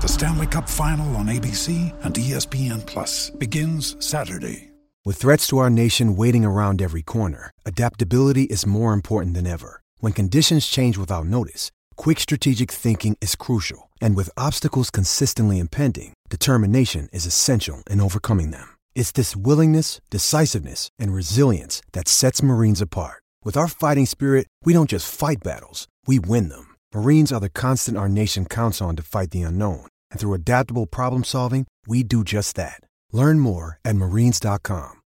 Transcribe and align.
The 0.00 0.08
Stanley 0.08 0.46
Cup 0.46 0.66
Final 0.66 1.14
on 1.16 1.26
ABC 1.26 1.92
and 2.02 2.14
ESPN 2.14 2.86
Plus 2.86 3.28
begins 3.28 3.96
Saturday. 4.00 4.70
With 5.04 5.18
threats 5.18 5.46
to 5.48 5.58
our 5.58 5.68
nation 5.68 6.16
waiting 6.16 6.42
around 6.42 6.80
every 6.80 7.02
corner, 7.02 7.50
adaptability 7.66 8.44
is 8.44 8.64
more 8.64 8.94
important 8.94 9.34
than 9.34 9.46
ever. 9.46 9.82
When 9.98 10.14
conditions 10.14 10.66
change 10.66 10.96
without 10.96 11.26
notice, 11.26 11.70
quick 11.96 12.18
strategic 12.18 12.72
thinking 12.72 13.18
is 13.20 13.36
crucial. 13.36 13.90
And 14.00 14.16
with 14.16 14.30
obstacles 14.38 14.88
consistently 14.88 15.58
impending, 15.58 16.14
determination 16.30 17.10
is 17.12 17.26
essential 17.26 17.82
in 17.90 18.00
overcoming 18.00 18.52
them. 18.52 18.74
It's 18.94 19.12
this 19.12 19.36
willingness, 19.36 20.00
decisiveness, 20.08 20.88
and 20.98 21.12
resilience 21.12 21.82
that 21.92 22.08
sets 22.08 22.42
Marines 22.42 22.80
apart. 22.80 23.22
With 23.44 23.54
our 23.54 23.68
fighting 23.68 24.06
spirit, 24.06 24.46
we 24.64 24.72
don't 24.72 24.88
just 24.88 25.12
fight 25.12 25.42
battles, 25.44 25.88
we 26.06 26.18
win 26.18 26.48
them. 26.48 26.69
Marines 26.92 27.30
are 27.30 27.38
the 27.38 27.48
constant 27.48 27.96
our 27.96 28.08
nation 28.08 28.44
counts 28.44 28.82
on 28.82 28.96
to 28.96 29.02
fight 29.02 29.30
the 29.30 29.42
unknown. 29.42 29.86
And 30.10 30.18
through 30.18 30.34
adaptable 30.34 30.86
problem 30.86 31.22
solving, 31.22 31.66
we 31.86 32.02
do 32.02 32.24
just 32.24 32.56
that. 32.56 32.80
Learn 33.12 33.38
more 33.38 33.78
at 33.84 33.94
marines.com. 33.94 35.00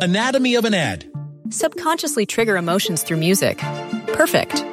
Anatomy 0.00 0.54
of 0.54 0.64
an 0.64 0.72
ad. 0.72 1.04
Subconsciously 1.50 2.24
trigger 2.24 2.56
emotions 2.56 3.02
through 3.02 3.18
music. 3.18 3.58
Perfect. 4.14 4.64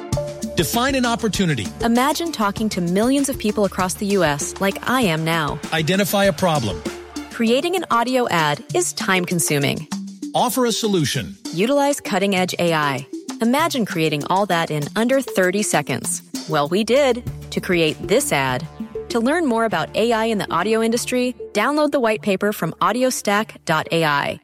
Define 0.56 0.94
an 0.94 1.04
opportunity. 1.04 1.66
Imagine 1.82 2.32
talking 2.32 2.70
to 2.70 2.80
millions 2.80 3.28
of 3.28 3.38
people 3.38 3.66
across 3.66 3.94
the 3.94 4.06
U.S. 4.06 4.58
like 4.60 4.88
I 4.88 5.02
am 5.02 5.22
now. 5.22 5.60
Identify 5.74 6.24
a 6.24 6.32
problem. 6.32 6.82
Creating 7.30 7.76
an 7.76 7.84
audio 7.90 8.26
ad 8.30 8.64
is 8.74 8.94
time 8.94 9.26
consuming. 9.26 9.86
Offer 10.34 10.64
a 10.64 10.72
solution. 10.72 11.36
Utilize 11.52 12.00
cutting 12.00 12.34
edge 12.34 12.54
AI. 12.58 13.06
Imagine 13.42 13.84
creating 13.84 14.24
all 14.28 14.46
that 14.46 14.70
in 14.70 14.84
under 14.96 15.20
30 15.20 15.62
seconds. 15.62 16.22
Well, 16.48 16.68
we 16.68 16.84
did 16.84 17.24
to 17.50 17.60
create 17.60 17.96
this 18.06 18.30
ad. 18.32 18.66
To 19.08 19.20
learn 19.20 19.46
more 19.46 19.64
about 19.64 19.94
AI 19.96 20.26
in 20.26 20.38
the 20.38 20.52
audio 20.52 20.82
industry, 20.82 21.34
download 21.52 21.92
the 21.92 22.00
white 22.00 22.20
paper 22.20 22.52
from 22.52 22.72
audiostack.ai. 22.82 24.40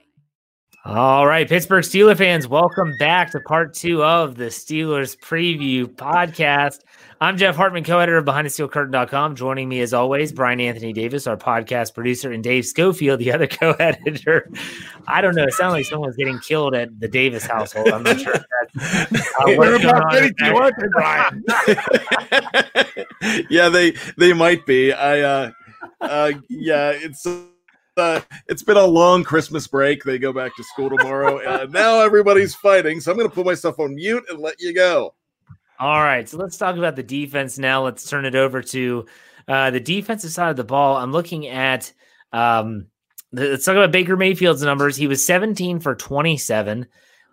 All 0.86 1.26
right, 1.26 1.46
Pittsburgh 1.46 1.84
Steelers 1.84 2.16
fans, 2.16 2.48
welcome 2.48 2.94
back 2.98 3.32
to 3.32 3.40
part 3.40 3.74
two 3.74 4.02
of 4.02 4.36
the 4.36 4.46
Steelers 4.46 5.14
preview 5.18 5.84
podcast. 5.84 6.78
I'm 7.22 7.36
Jeff 7.36 7.54
Hartman, 7.54 7.84
co-editor 7.84 8.17
of 8.17 8.24
BehindTheSteelCurtain.com. 8.24 9.36
Joining 9.36 9.68
me, 9.68 9.83
as 9.83 9.92
always, 9.92 10.33
Brian 10.33 10.58
Anthony 10.58 10.95
Davis, 10.95 11.27
our 11.27 11.36
podcast 11.36 11.92
producer, 11.92 12.33
and 12.33 12.42
Dave 12.42 12.64
Schofield, 12.64 13.20
the 13.20 13.30
other 13.30 13.46
co-editor. 13.46 14.50
I 15.06 15.20
don't 15.20 15.34
know. 15.34 15.45
It 15.45 15.52
sounds 15.52 15.74
like 15.74 15.84
someone's 15.84 16.17
getting 16.17 16.39
killed 16.39 16.74
at 16.74 16.98
the 16.98 17.08
Davis 17.08 17.45
household. 17.45 17.89
I'm 17.89 18.05
not 18.05 18.18
sure 18.18 18.33
if 18.33 18.42
that's 18.72 19.20
uh, 19.39 19.45
what's 19.55 19.84
going 19.84 19.96
on 19.96 20.17
in 20.17 20.33
there. 20.39 20.55
yeah, 23.50 23.68
they 23.68 23.92
they 24.16 24.33
might 24.33 24.64
be. 24.64 24.95
I 24.95 25.20
uh 25.20 25.50
uh 26.00 26.33
yeah, 26.48 26.92
it's 26.92 27.27
uh, 27.27 28.20
it's 28.48 28.62
been 28.62 28.78
a 28.78 28.86
long 28.86 29.24
Christmas 29.24 29.66
break. 29.66 30.05
They 30.05 30.18
go 30.18 30.33
back 30.33 30.56
to 30.56 30.64
school 30.64 30.89
tomorrow, 30.89 31.39
and 31.39 31.70
now 31.70 32.00
everybody's 32.00 32.55
fighting. 32.55 32.98
So 33.00 33.11
I'm 33.11 33.18
going 33.18 33.28
to 33.28 33.34
put 33.34 33.45
myself 33.45 33.78
on 33.78 33.95
mute 33.95 34.24
and 34.30 34.39
let 34.39 34.58
you 34.58 34.72
go. 34.72 35.14
All 35.80 36.02
right, 36.02 36.29
so 36.29 36.36
let's 36.36 36.58
talk 36.58 36.77
about 36.77 36.95
the 36.95 37.02
defense 37.02 37.58
now. 37.58 37.83
Let's 37.83 38.07
turn 38.07 38.27
it 38.27 38.35
over 38.35 38.61
to 38.64 39.07
uh, 39.48 39.70
the 39.70 39.80
defensive 39.80 40.30
side 40.30 40.51
of 40.51 40.57
the 40.57 40.63
ball. 40.63 40.98
I'm 40.98 41.11
looking 41.11 41.48
at 41.48 41.91
um, 42.35 42.89
let's 43.33 43.64
talk 43.64 43.77
about 43.77 43.90
Baker 43.90 44.14
Mayfield's 44.14 44.63
numbers. 44.63 44.95
He 44.95 45.07
was 45.07 45.24
17 45.24 45.80
for 45.80 45.95
27, 45.95 46.86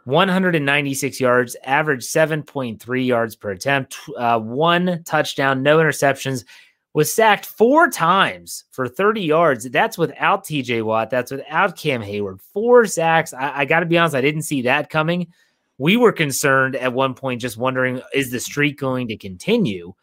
196 0.05 1.19
yards, 1.19 1.57
average 1.65 2.05
7.3 2.05 3.05
yards 3.05 3.35
per 3.35 3.51
attempt, 3.51 3.97
uh, 4.17 4.39
one 4.39 5.03
touchdown, 5.03 5.61
no 5.61 5.79
interceptions. 5.79 6.45
Was 6.93 7.13
sacked 7.13 7.45
four 7.45 7.89
times 7.89 8.63
for 8.71 8.87
30 8.87 9.21
yards. 9.21 9.69
That's 9.69 9.97
without 9.97 10.45
TJ 10.45 10.83
Watt. 10.83 11.09
That's 11.09 11.31
without 11.31 11.77
Cam 11.77 12.01
Heyward. 12.01 12.41
Four 12.53 12.85
sacks. 12.87 13.33
I, 13.33 13.59
I 13.59 13.65
got 13.65 13.81
to 13.81 13.85
be 13.85 13.97
honest, 13.97 14.15
I 14.15 14.21
didn't 14.21 14.43
see 14.43 14.61
that 14.63 14.89
coming 14.89 15.27
we 15.77 15.97
were 15.97 16.11
concerned 16.11 16.75
at 16.75 16.93
one 16.93 17.13
point, 17.13 17.41
just 17.41 17.57
wondering, 17.57 18.01
is 18.13 18.31
the 18.31 18.39
streak 18.39 18.79
going 18.79 19.07
to 19.09 19.17
continue? 19.17 19.93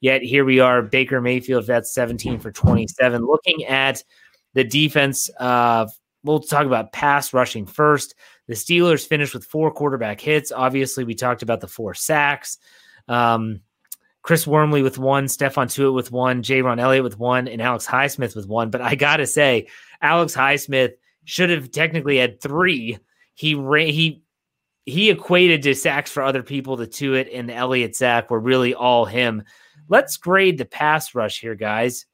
Yet 0.00 0.22
here 0.22 0.44
we 0.44 0.60
are, 0.60 0.82
Baker 0.82 1.20
Mayfield, 1.20 1.66
that's 1.66 1.92
17 1.94 2.38
for 2.38 2.52
27. 2.52 3.24
Looking 3.24 3.64
at 3.64 4.02
the 4.52 4.64
defense, 4.64 5.30
uh, 5.40 5.86
we'll 6.22 6.40
talk 6.40 6.66
about 6.66 6.92
pass 6.92 7.32
rushing 7.32 7.66
first. 7.66 8.14
The 8.46 8.54
Steelers 8.54 9.06
finished 9.06 9.34
with 9.34 9.44
four 9.44 9.72
quarterback 9.72 10.20
hits. 10.20 10.52
Obviously, 10.52 11.04
we 11.04 11.14
talked 11.14 11.42
about 11.42 11.60
the 11.60 11.68
four 11.68 11.94
sacks. 11.94 12.58
Um, 13.08 13.60
Chris 14.22 14.46
Wormley 14.46 14.82
with 14.82 14.98
one, 14.98 15.26
Stephon 15.26 15.66
Tuitt 15.66 15.94
with 15.94 16.10
one, 16.10 16.42
Jayrone 16.42 16.80
Elliott 16.80 17.04
with 17.04 17.18
one, 17.18 17.46
and 17.46 17.60
Alex 17.60 17.86
Highsmith 17.86 18.34
with 18.34 18.48
one. 18.48 18.70
But 18.70 18.80
I 18.80 18.94
got 18.94 19.18
to 19.18 19.26
say, 19.26 19.68
Alex 20.00 20.34
Highsmith 20.34 20.92
should 21.24 21.50
have 21.50 21.70
technically 21.70 22.18
had 22.18 22.40
three. 22.40 22.98
He 23.34 23.54
ran, 23.54 23.88
he 23.88 24.23
he 24.86 25.10
equated 25.10 25.62
to 25.62 25.74
sacks 25.74 26.10
for 26.10 26.22
other 26.22 26.42
people. 26.42 26.76
The 26.76 26.86
Tuitt 26.86 27.30
and 27.32 27.48
the 27.48 27.54
Elliott 27.54 27.96
sack 27.96 28.30
were 28.30 28.40
really 28.40 28.74
all 28.74 29.04
him. 29.04 29.42
Let's 29.88 30.16
grade 30.16 30.58
the 30.58 30.64
pass 30.64 31.14
rush 31.14 31.40
here, 31.40 31.54
guys. 31.54 32.06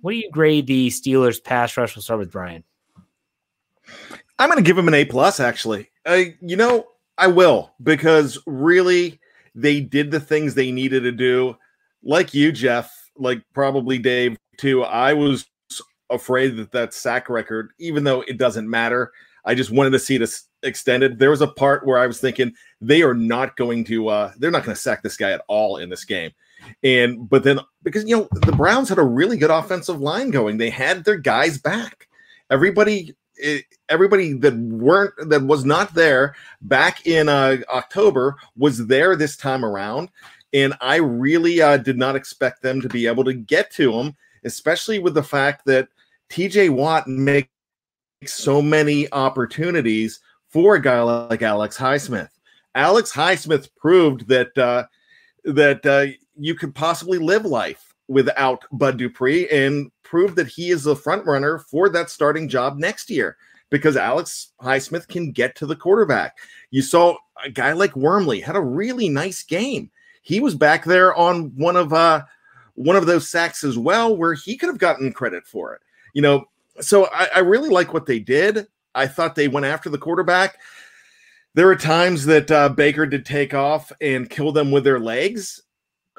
What 0.00 0.12
do 0.12 0.18
you 0.18 0.30
grade 0.30 0.66
the 0.66 0.88
Steelers 0.88 1.42
pass 1.42 1.76
rush? 1.76 1.96
We'll 1.96 2.02
start 2.02 2.20
with 2.20 2.32
Brian. 2.32 2.64
I'm 4.38 4.48
going 4.50 4.62
to 4.62 4.66
give 4.66 4.76
him 4.76 4.88
an 4.88 4.94
A 4.94 5.04
plus. 5.04 5.40
Actually, 5.40 5.90
I, 6.04 6.36
you 6.40 6.56
know, 6.56 6.86
I 7.18 7.28
will 7.28 7.72
because 7.82 8.38
really 8.46 9.18
they 9.54 9.80
did 9.80 10.10
the 10.10 10.20
things 10.20 10.54
they 10.54 10.70
needed 10.70 11.02
to 11.04 11.12
do. 11.12 11.56
Like 12.02 12.34
you, 12.34 12.52
Jeff, 12.52 12.92
like 13.16 13.42
probably 13.54 13.98
Dave 13.98 14.36
too. 14.58 14.84
I 14.84 15.14
was 15.14 15.46
afraid 16.10 16.56
that 16.56 16.72
that 16.72 16.94
sack 16.94 17.28
record, 17.28 17.70
even 17.78 18.04
though 18.04 18.22
it 18.22 18.38
doesn't 18.38 18.68
matter, 18.68 19.12
I 19.44 19.54
just 19.54 19.70
wanted 19.70 19.90
to 19.90 19.98
see 19.98 20.18
this 20.18 20.44
extended. 20.66 21.18
There 21.18 21.30
was 21.30 21.40
a 21.40 21.46
part 21.46 21.86
where 21.86 21.98
I 21.98 22.06
was 22.06 22.20
thinking 22.20 22.52
they 22.80 23.02
are 23.02 23.14
not 23.14 23.56
going 23.56 23.84
to 23.84 24.08
uh 24.08 24.32
they're 24.38 24.50
not 24.50 24.64
going 24.64 24.74
to 24.74 24.80
sack 24.80 25.02
this 25.02 25.16
guy 25.16 25.32
at 25.32 25.44
all 25.48 25.76
in 25.78 25.88
this 25.88 26.04
game. 26.04 26.32
And 26.82 27.28
but 27.28 27.44
then 27.44 27.60
because 27.82 28.04
you 28.04 28.16
know 28.16 28.28
the 28.32 28.52
Browns 28.52 28.88
had 28.88 28.98
a 28.98 29.04
really 29.04 29.36
good 29.36 29.50
offensive 29.50 30.00
line 30.00 30.30
going. 30.30 30.58
They 30.58 30.70
had 30.70 31.04
their 31.04 31.18
guys 31.18 31.58
back. 31.58 32.08
Everybody 32.50 33.14
eh, 33.42 33.60
everybody 33.88 34.32
that 34.34 34.56
weren't 34.56 35.14
that 35.28 35.42
was 35.42 35.64
not 35.64 35.94
there 35.94 36.34
back 36.60 37.06
in 37.06 37.28
uh, 37.28 37.58
October 37.70 38.36
was 38.56 38.86
there 38.86 39.16
this 39.16 39.36
time 39.36 39.64
around 39.64 40.10
and 40.52 40.74
I 40.80 40.96
really 40.96 41.60
uh, 41.60 41.76
did 41.76 41.98
not 41.98 42.16
expect 42.16 42.62
them 42.62 42.80
to 42.80 42.88
be 42.88 43.06
able 43.06 43.24
to 43.24 43.34
get 43.34 43.70
to 43.72 43.92
him 43.92 44.16
especially 44.44 44.98
with 44.98 45.14
the 45.14 45.22
fact 45.22 45.66
that 45.66 45.88
TJ 46.30 46.70
Watt 46.70 47.06
makes 47.06 47.48
so 48.24 48.62
many 48.62 49.10
opportunities 49.12 50.20
for 50.48 50.76
a 50.76 50.82
guy 50.82 51.00
like 51.02 51.42
Alex 51.42 51.76
Highsmith. 51.76 52.30
Alex 52.74 53.12
Highsmith 53.12 53.68
proved 53.76 54.28
that 54.28 54.56
uh, 54.58 54.84
that 55.44 55.84
uh, 55.86 56.12
you 56.38 56.54
could 56.54 56.74
possibly 56.74 57.18
live 57.18 57.44
life 57.44 57.94
without 58.08 58.64
Bud 58.72 58.98
Dupree, 58.98 59.48
and 59.48 59.90
proved 60.02 60.36
that 60.36 60.46
he 60.46 60.70
is 60.70 60.84
the 60.84 60.94
front 60.94 61.26
runner 61.26 61.58
for 61.58 61.88
that 61.88 62.10
starting 62.10 62.48
job 62.48 62.78
next 62.78 63.10
year 63.10 63.36
because 63.70 63.96
Alex 63.96 64.52
Highsmith 64.60 65.08
can 65.08 65.32
get 65.32 65.56
to 65.56 65.66
the 65.66 65.74
quarterback. 65.74 66.36
You 66.70 66.82
saw 66.82 67.16
a 67.44 67.50
guy 67.50 67.72
like 67.72 67.96
Wormley 67.96 68.40
had 68.40 68.56
a 68.56 68.60
really 68.60 69.08
nice 69.08 69.42
game. 69.42 69.90
He 70.22 70.40
was 70.40 70.54
back 70.54 70.84
there 70.84 71.14
on 71.14 71.52
one 71.56 71.76
of 71.76 71.92
uh, 71.92 72.22
one 72.74 72.96
of 72.96 73.06
those 73.06 73.28
sacks 73.28 73.64
as 73.64 73.78
well, 73.78 74.16
where 74.16 74.34
he 74.34 74.56
could 74.56 74.68
have 74.68 74.78
gotten 74.78 75.12
credit 75.12 75.46
for 75.46 75.74
it. 75.74 75.80
You 76.14 76.22
know, 76.22 76.44
so 76.80 77.06
I, 77.12 77.28
I 77.36 77.38
really 77.40 77.68
like 77.70 77.92
what 77.92 78.06
they 78.06 78.18
did. 78.18 78.66
I 78.96 79.06
thought 79.06 79.34
they 79.34 79.46
went 79.46 79.66
after 79.66 79.90
the 79.90 79.98
quarterback. 79.98 80.58
There 81.54 81.66
were 81.66 81.76
times 81.76 82.26
that 82.26 82.50
uh, 82.50 82.70
Baker 82.70 83.06
did 83.06 83.24
take 83.24 83.54
off 83.54 83.92
and 84.00 84.28
kill 84.28 84.52
them 84.52 84.70
with 84.70 84.84
their 84.84 84.98
legs, 84.98 85.62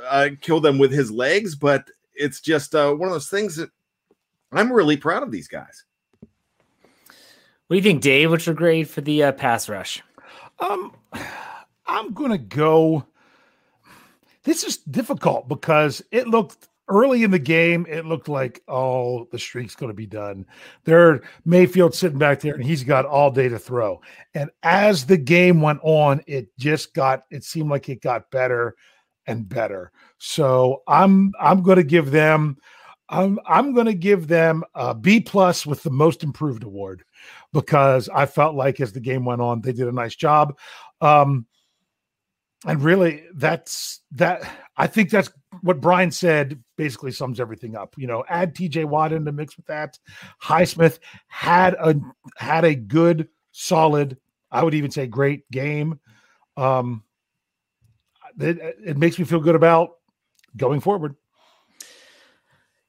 uh, 0.07 0.29
kill 0.41 0.61
them 0.61 0.77
with 0.77 0.91
his 0.91 1.11
legs, 1.11 1.55
but 1.55 1.89
it's 2.13 2.39
just 2.39 2.73
uh, 2.73 2.93
one 2.93 3.09
of 3.09 3.13
those 3.13 3.29
things 3.29 3.55
that 3.57 3.69
I'm 4.51 4.71
really 4.71 4.97
proud 4.97 5.23
of 5.23 5.31
these 5.31 5.47
guys. 5.47 5.83
What 7.67 7.73
do 7.73 7.75
you 7.75 7.81
think, 7.81 8.01
Dave? 8.01 8.29
What's 8.29 8.45
your 8.45 8.55
grade 8.55 8.89
for 8.89 9.01
the 9.01 9.23
uh, 9.23 9.31
pass 9.33 9.67
rush? 9.67 10.01
Um, 10.59 10.95
I'm 11.85 12.13
gonna 12.13 12.37
go. 12.37 13.05
This 14.43 14.63
is 14.63 14.77
difficult 14.77 15.49
because 15.49 16.01
it 16.11 16.27
looked 16.27 16.69
early 16.87 17.23
in 17.23 17.31
the 17.31 17.39
game. 17.39 17.85
It 17.89 18.05
looked 18.05 18.29
like 18.29 18.61
oh, 18.67 19.27
the 19.31 19.39
streak's 19.39 19.75
going 19.75 19.89
to 19.89 19.95
be 19.95 20.05
done. 20.05 20.45
There, 20.83 21.21
Mayfield 21.45 21.93
sitting 21.93 22.17
back 22.17 22.39
there, 22.39 22.55
and 22.55 22.63
he's 22.63 22.83
got 22.83 23.05
all 23.05 23.31
day 23.31 23.49
to 23.49 23.59
throw. 23.59 24.01
And 24.33 24.49
as 24.63 25.05
the 25.05 25.17
game 25.17 25.61
went 25.61 25.79
on, 25.83 26.21
it 26.27 26.49
just 26.57 26.93
got. 26.93 27.23
It 27.31 27.43
seemed 27.43 27.69
like 27.69 27.89
it 27.89 28.01
got 28.01 28.31
better 28.31 28.75
and 29.25 29.47
better. 29.47 29.91
So 30.17 30.83
I'm 30.87 31.33
I'm 31.39 31.61
going 31.61 31.77
to 31.77 31.83
give 31.83 32.11
them. 32.11 32.57
I'm 33.09 33.39
I'm 33.45 33.73
going 33.73 33.85
to 33.85 33.93
give 33.93 34.27
them 34.27 34.63
a 34.75 34.93
B 34.93 35.19
plus 35.19 35.65
with 35.65 35.83
the 35.83 35.91
most 35.91 36.23
improved 36.23 36.63
award 36.63 37.03
because 37.53 38.09
I 38.09 38.25
felt 38.25 38.55
like 38.55 38.81
as 38.81 38.91
the 38.91 38.99
game 38.99 39.23
went 39.25 39.41
on, 39.41 39.61
they 39.61 39.71
did 39.71 39.87
a 39.87 39.93
nice 39.93 40.15
job. 40.15 40.57
Um, 40.99 41.45
and 42.65 42.81
really, 42.81 43.23
that's 43.35 44.01
that. 44.13 44.49
I 44.77 44.87
think 44.87 45.09
that's 45.09 45.31
what 45.61 45.81
Brian 45.81 46.11
said. 46.11 46.63
Basically, 46.77 47.11
sums 47.11 47.39
everything 47.39 47.75
up. 47.75 47.95
You 47.97 48.07
know, 48.07 48.23
add 48.29 48.55
T.J. 48.55 48.85
Watt 48.85 49.11
in 49.11 49.23
the 49.23 49.31
mix 49.31 49.57
with 49.57 49.65
that. 49.65 49.97
Highsmith 50.41 50.99
had 51.27 51.73
a 51.75 51.95
had 52.37 52.63
a 52.63 52.75
good, 52.75 53.27
solid. 53.51 54.17
I 54.51 54.63
would 54.63 54.75
even 54.75 54.91
say 54.91 55.07
great 55.07 55.49
game. 55.51 55.99
Um, 56.55 57.03
it, 58.39 58.77
it 58.85 58.97
makes 58.97 59.17
me 59.17 59.25
feel 59.25 59.39
good 59.39 59.55
about 59.55 59.91
going 60.55 60.79
forward. 60.79 61.15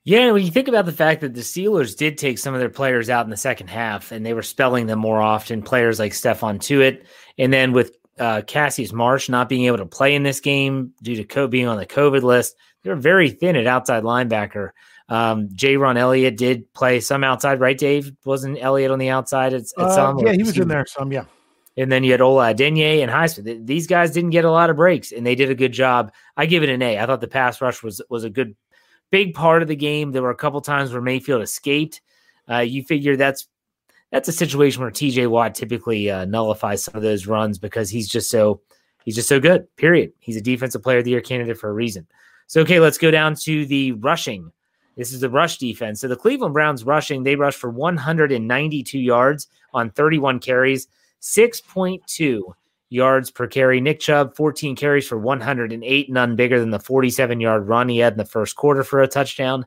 Yeah, 0.05 0.33
when 0.33 0.43
you 0.43 0.51
think 0.51 0.69
about 0.69 0.87
the 0.87 0.93
fact 0.93 1.21
that 1.21 1.35
the 1.35 1.43
Steelers 1.43 1.95
did 1.95 2.17
take 2.17 2.39
some 2.39 2.55
of 2.55 2.61
their 2.61 2.71
players 2.71 3.11
out 3.11 3.27
in 3.27 3.31
the 3.31 3.37
second 3.37 3.69
half 3.69 4.11
and 4.11 4.25
they 4.25 4.33
were 4.33 4.43
spelling 4.43 4.87
them 4.87 4.99
more 4.99 5.21
often, 5.21 5.61
players 5.61 5.99
like 5.99 6.13
Stephon 6.13 6.59
Tuitt, 6.59 7.05
and 7.37 7.53
then 7.53 7.73
with 7.73 7.98
uh, 8.19 8.43
Cassius 8.43 8.93
Marsh 8.93 9.29
not 9.29 9.49
being 9.49 9.65
able 9.65 9.79
to 9.79 9.87
play 9.87 10.15
in 10.15 10.23
this 10.23 10.41
game 10.41 10.93
due 11.03 11.17
to 11.17 11.25
co- 11.25 11.49
being 11.49 11.67
on 11.67 11.77
the 11.79 11.87
COVID 11.87 12.23
list, 12.23 12.57
they 12.83 12.91
were 12.91 12.97
very 12.97 13.31
thin 13.31 13.57
at 13.57 13.67
outside 13.67 14.03
linebacker. 14.03 14.71
Um, 15.09 15.49
Jayrone 15.49 15.97
Elliott 15.97 16.37
did 16.37 16.73
play 16.75 17.01
some 17.01 17.25
outside, 17.25 17.61
right, 17.61 17.79
Dave? 17.79 18.13
Wasn't 18.25 18.59
Elliott 18.61 18.91
on 18.91 18.99
the 18.99 19.09
outside 19.09 19.55
at, 19.55 19.63
at 19.63 19.85
Uh, 19.85 19.95
some? 19.95 20.19
yeah, 20.19 20.33
he 20.33 20.43
was 20.43 20.59
in 20.59 20.69
there 20.69 20.85
some. 20.87 21.11
Yeah. 21.13 21.25
And 21.79 21.91
then 21.93 22.03
you 22.05 22.11
had 22.11 22.21
Ola 22.21 22.53
Adeniyi 22.53 23.03
and 23.03 23.11
Highsmith. 23.11 23.65
These 23.67 23.87
guys 23.87 24.11
didn't 24.11 24.31
get 24.31 24.45
a 24.45 24.51
lot 24.51 24.69
of 24.69 24.77
breaks, 24.77 25.13
and 25.13 25.25
they 25.25 25.35
did 25.37 25.51
a 25.51 25.55
good 25.55 25.73
job. 25.73 26.13
I 26.37 26.47
give 26.47 26.63
it 26.63 26.69
an 26.69 26.83
A. 26.83 26.99
I 26.99 27.07
thought 27.07 27.21
the 27.21 27.29
pass 27.29 27.61
rush 27.61 27.83
was 27.83 28.03
was 28.11 28.25
a 28.25 28.31
good, 28.31 28.57
big 29.11 29.33
part 29.35 29.63
of 29.63 29.69
the 29.69 29.77
game. 29.77 30.11
There 30.11 30.23
were 30.23 30.31
a 30.31 30.37
couple 30.37 30.61
times 30.61 30.93
where 30.93 31.01
Mayfield 31.01 31.41
escaped. 31.41 32.01
Uh, 32.51 32.59
you 32.59 32.83
figure 32.83 33.17
that's 33.17 33.47
that's 34.11 34.29
a 34.29 34.33
situation 34.33 34.83
where 34.83 34.91
T.J. 34.91 35.27
Watt 35.27 35.55
typically 35.55 36.11
uh, 36.11 36.25
nullifies 36.25 36.83
some 36.83 36.97
of 36.97 37.03
those 37.03 37.27
runs 37.27 37.59
because 37.59 37.91
he's 37.91 38.09
just 38.09 38.31
so 38.31 38.61
he's 39.05 39.15
just 39.15 39.29
so 39.29 39.41
good. 39.41 39.67
Period. 39.77 40.13
He's 40.21 40.37
a 40.37 40.41
defensive 40.41 40.83
player 40.83 40.99
of 40.99 41.05
the 41.05 41.11
year 41.11 41.21
candidate 41.21 41.59
for 41.59 41.69
a 41.69 41.75
reason. 41.75 42.07
So 42.47 42.63
okay, 42.63 42.81
let's 42.81 42.99
go 42.99 43.11
down 43.11 43.35
to 43.37 43.67
the 43.67 43.93
rushing. 43.93 44.51
This 44.97 45.13
is 45.13 45.21
the 45.21 45.31
rush 45.31 45.59
defense. 45.59 46.01
So 46.01 46.09
the 46.09 46.17
Cleveland 46.17 46.55
Browns 46.55 46.85
rushing, 46.85 47.23
they 47.23 47.37
rushed 47.37 47.59
for 47.59 47.71
192 47.71 48.99
yards 48.99 49.47
on 49.73 49.91
31 49.91 50.41
carries, 50.41 50.89
6.2 51.21 52.43
yards 52.89 53.31
per 53.31 53.47
carry. 53.47 53.81
Nick 53.81 54.01
Chubb, 54.01 54.35
14 54.35 54.75
carries 54.75 55.07
for 55.07 55.19
108, 55.19 56.11
none 56.11 56.37
bigger 56.37 56.59
than 56.59 56.71
the 56.71 56.81
47 56.81 57.41
yard 57.41 57.69
run 57.69 57.89
he 57.89 57.99
had 57.99 58.15
in 58.15 58.19
the 58.19 58.25
first 58.25 58.57
quarter 58.57 58.83
for 58.83 59.01
a 59.01 59.07
touchdown. 59.07 59.65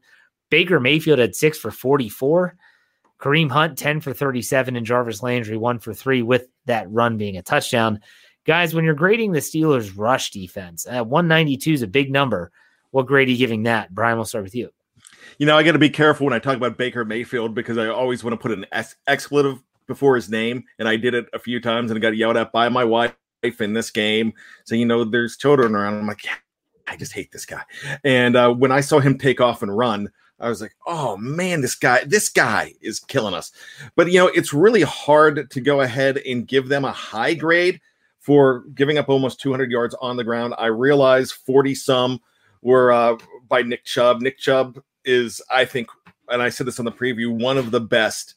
Baker 0.50 0.80
Mayfield 0.80 1.20
had 1.20 1.36
six 1.36 1.58
for 1.58 1.72
44. 1.72 2.58
Kareem 3.21 3.51
Hunt, 3.51 3.77
10 3.77 4.01
for 4.01 4.13
37, 4.13 4.75
and 4.75 4.85
Jarvis 4.85 5.21
Landry, 5.21 5.56
one 5.56 5.79
for 5.79 5.94
three, 5.94 6.23
with 6.23 6.47
that 6.65 6.91
run 6.91 7.18
being 7.18 7.38
a 7.38 7.44
touchdown. 7.44 8.00
Guys, 8.45 8.73
when 8.73 8.83
you're 8.83 8.95
grading 8.95 9.31
the 9.31 9.39
Steelers' 9.39 9.94
rush 9.95 10.31
defense, 10.31 10.88
uh, 10.88 11.03
192 11.03 11.73
is 11.73 11.81
a 11.83 11.88
big 11.88 12.12
number. 12.12 12.51
What 12.89 13.06
grade 13.06 13.27
are 13.27 13.31
you 13.31 13.38
giving 13.38 13.63
that? 13.63 13.94
Brian, 13.94 14.18
we'll 14.18 14.25
start 14.25 14.44
with 14.44 14.56
you. 14.56 14.69
You 15.38 15.45
know, 15.45 15.56
I 15.56 15.63
got 15.63 15.73
to 15.73 15.79
be 15.79 15.89
careful 15.89 16.25
when 16.25 16.33
I 16.33 16.39
talk 16.39 16.57
about 16.57 16.77
Baker 16.77 17.06
Mayfield 17.06 17.53
because 17.53 17.77
I 17.77 17.88
always 17.88 18.23
want 18.23 18.33
to 18.33 18.38
put 18.38 18.51
an 18.51 18.65
ex- 18.71 18.95
expletive 19.07 19.62
before 19.88 20.15
his 20.15 20.29
name, 20.29 20.63
and 20.79 20.88
I 20.88 20.97
did 20.97 21.13
it 21.13 21.27
a 21.33 21.39
few 21.39 21.59
times 21.59 21.91
and 21.91 22.01
got 22.01 22.18
yelled 22.18 22.38
at 22.38 22.51
by 22.51 22.69
my 22.69 22.83
wife 22.83 23.13
in 23.44 23.73
this 23.73 23.91
game. 23.91 24.33
So 24.65 24.73
you 24.73 24.85
know, 24.85 25.03
there's 25.03 25.38
children 25.38 25.75
around. 25.75 25.94
I'm 26.00 26.07
like, 26.07 26.25
yeah, 26.25 26.35
I 26.88 26.95
just 26.95 27.13
hate 27.13 27.31
this 27.31 27.45
guy. 27.45 27.62
And 28.03 28.35
uh, 28.35 28.51
when 28.53 28.71
I 28.71 28.81
saw 28.81 29.00
him 29.00 29.18
take 29.18 29.39
off 29.39 29.62
and 29.62 29.75
run, 29.75 30.09
I 30.42 30.50
was 30.50 30.62
like, 30.62 30.76
oh 30.88 31.18
man, 31.18 31.62
this 31.62 31.76
guy, 31.76 32.04
this 32.04 32.28
guy 32.28 32.74
is 32.82 33.00
killing 33.00 33.34
us. 33.34 33.52
But 33.96 34.12
you 34.12 34.20
know, 34.20 34.28
it's 34.28 34.54
really 34.54 34.82
hard 34.82 35.50
to 35.50 35.62
go 35.62 35.82
ahead 35.82 36.18
and 36.18 36.48
give 36.48 36.68
them 36.68 36.84
a 36.84 36.92
high 36.92 37.36
grade 37.36 37.80
for 38.20 38.64
giving 38.76 38.98
up 38.98 39.10
almost 39.10 39.40
200 39.40 39.72
yards 39.72 39.96
on 40.02 40.18
the 40.18 40.24
ground. 40.24 40.56
I 40.58 40.68
realize 40.68 41.32
40 41.32 41.76
some 41.76 42.20
were 42.62 42.92
uh, 42.92 43.18
by 43.48 43.62
Nick 43.62 43.84
Chubb. 43.86 44.22
Nick 44.22 44.38
Chubb 44.38 44.82
is, 45.06 45.42
I 45.52 45.66
think, 45.66 45.90
and 46.30 46.42
I 46.42 46.50
said 46.50 46.68
this 46.68 46.80
on 46.80 46.86
the 46.86 46.92
preview, 46.92 47.30
one 47.32 47.58
of 47.58 47.72
the 47.72 47.82
best 47.82 48.36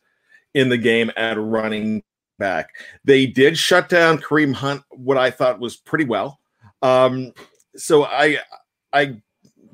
in 0.55 0.69
the 0.69 0.79
game 0.79 1.11
at 1.17 1.39
running 1.39 2.03
back. 2.39 2.71
They 3.05 3.27
did 3.27 3.59
shut 3.59 3.89
down 3.89 4.19
Kareem 4.19 4.55
Hunt, 4.55 4.83
what 4.91 5.19
I 5.19 5.31
thought 5.31 5.61
was 5.61 5.77
pretty 5.77 6.05
well. 6.05 6.41
Um, 6.83 7.33
so 7.77 8.05
I, 8.05 8.39
I 8.93 9.21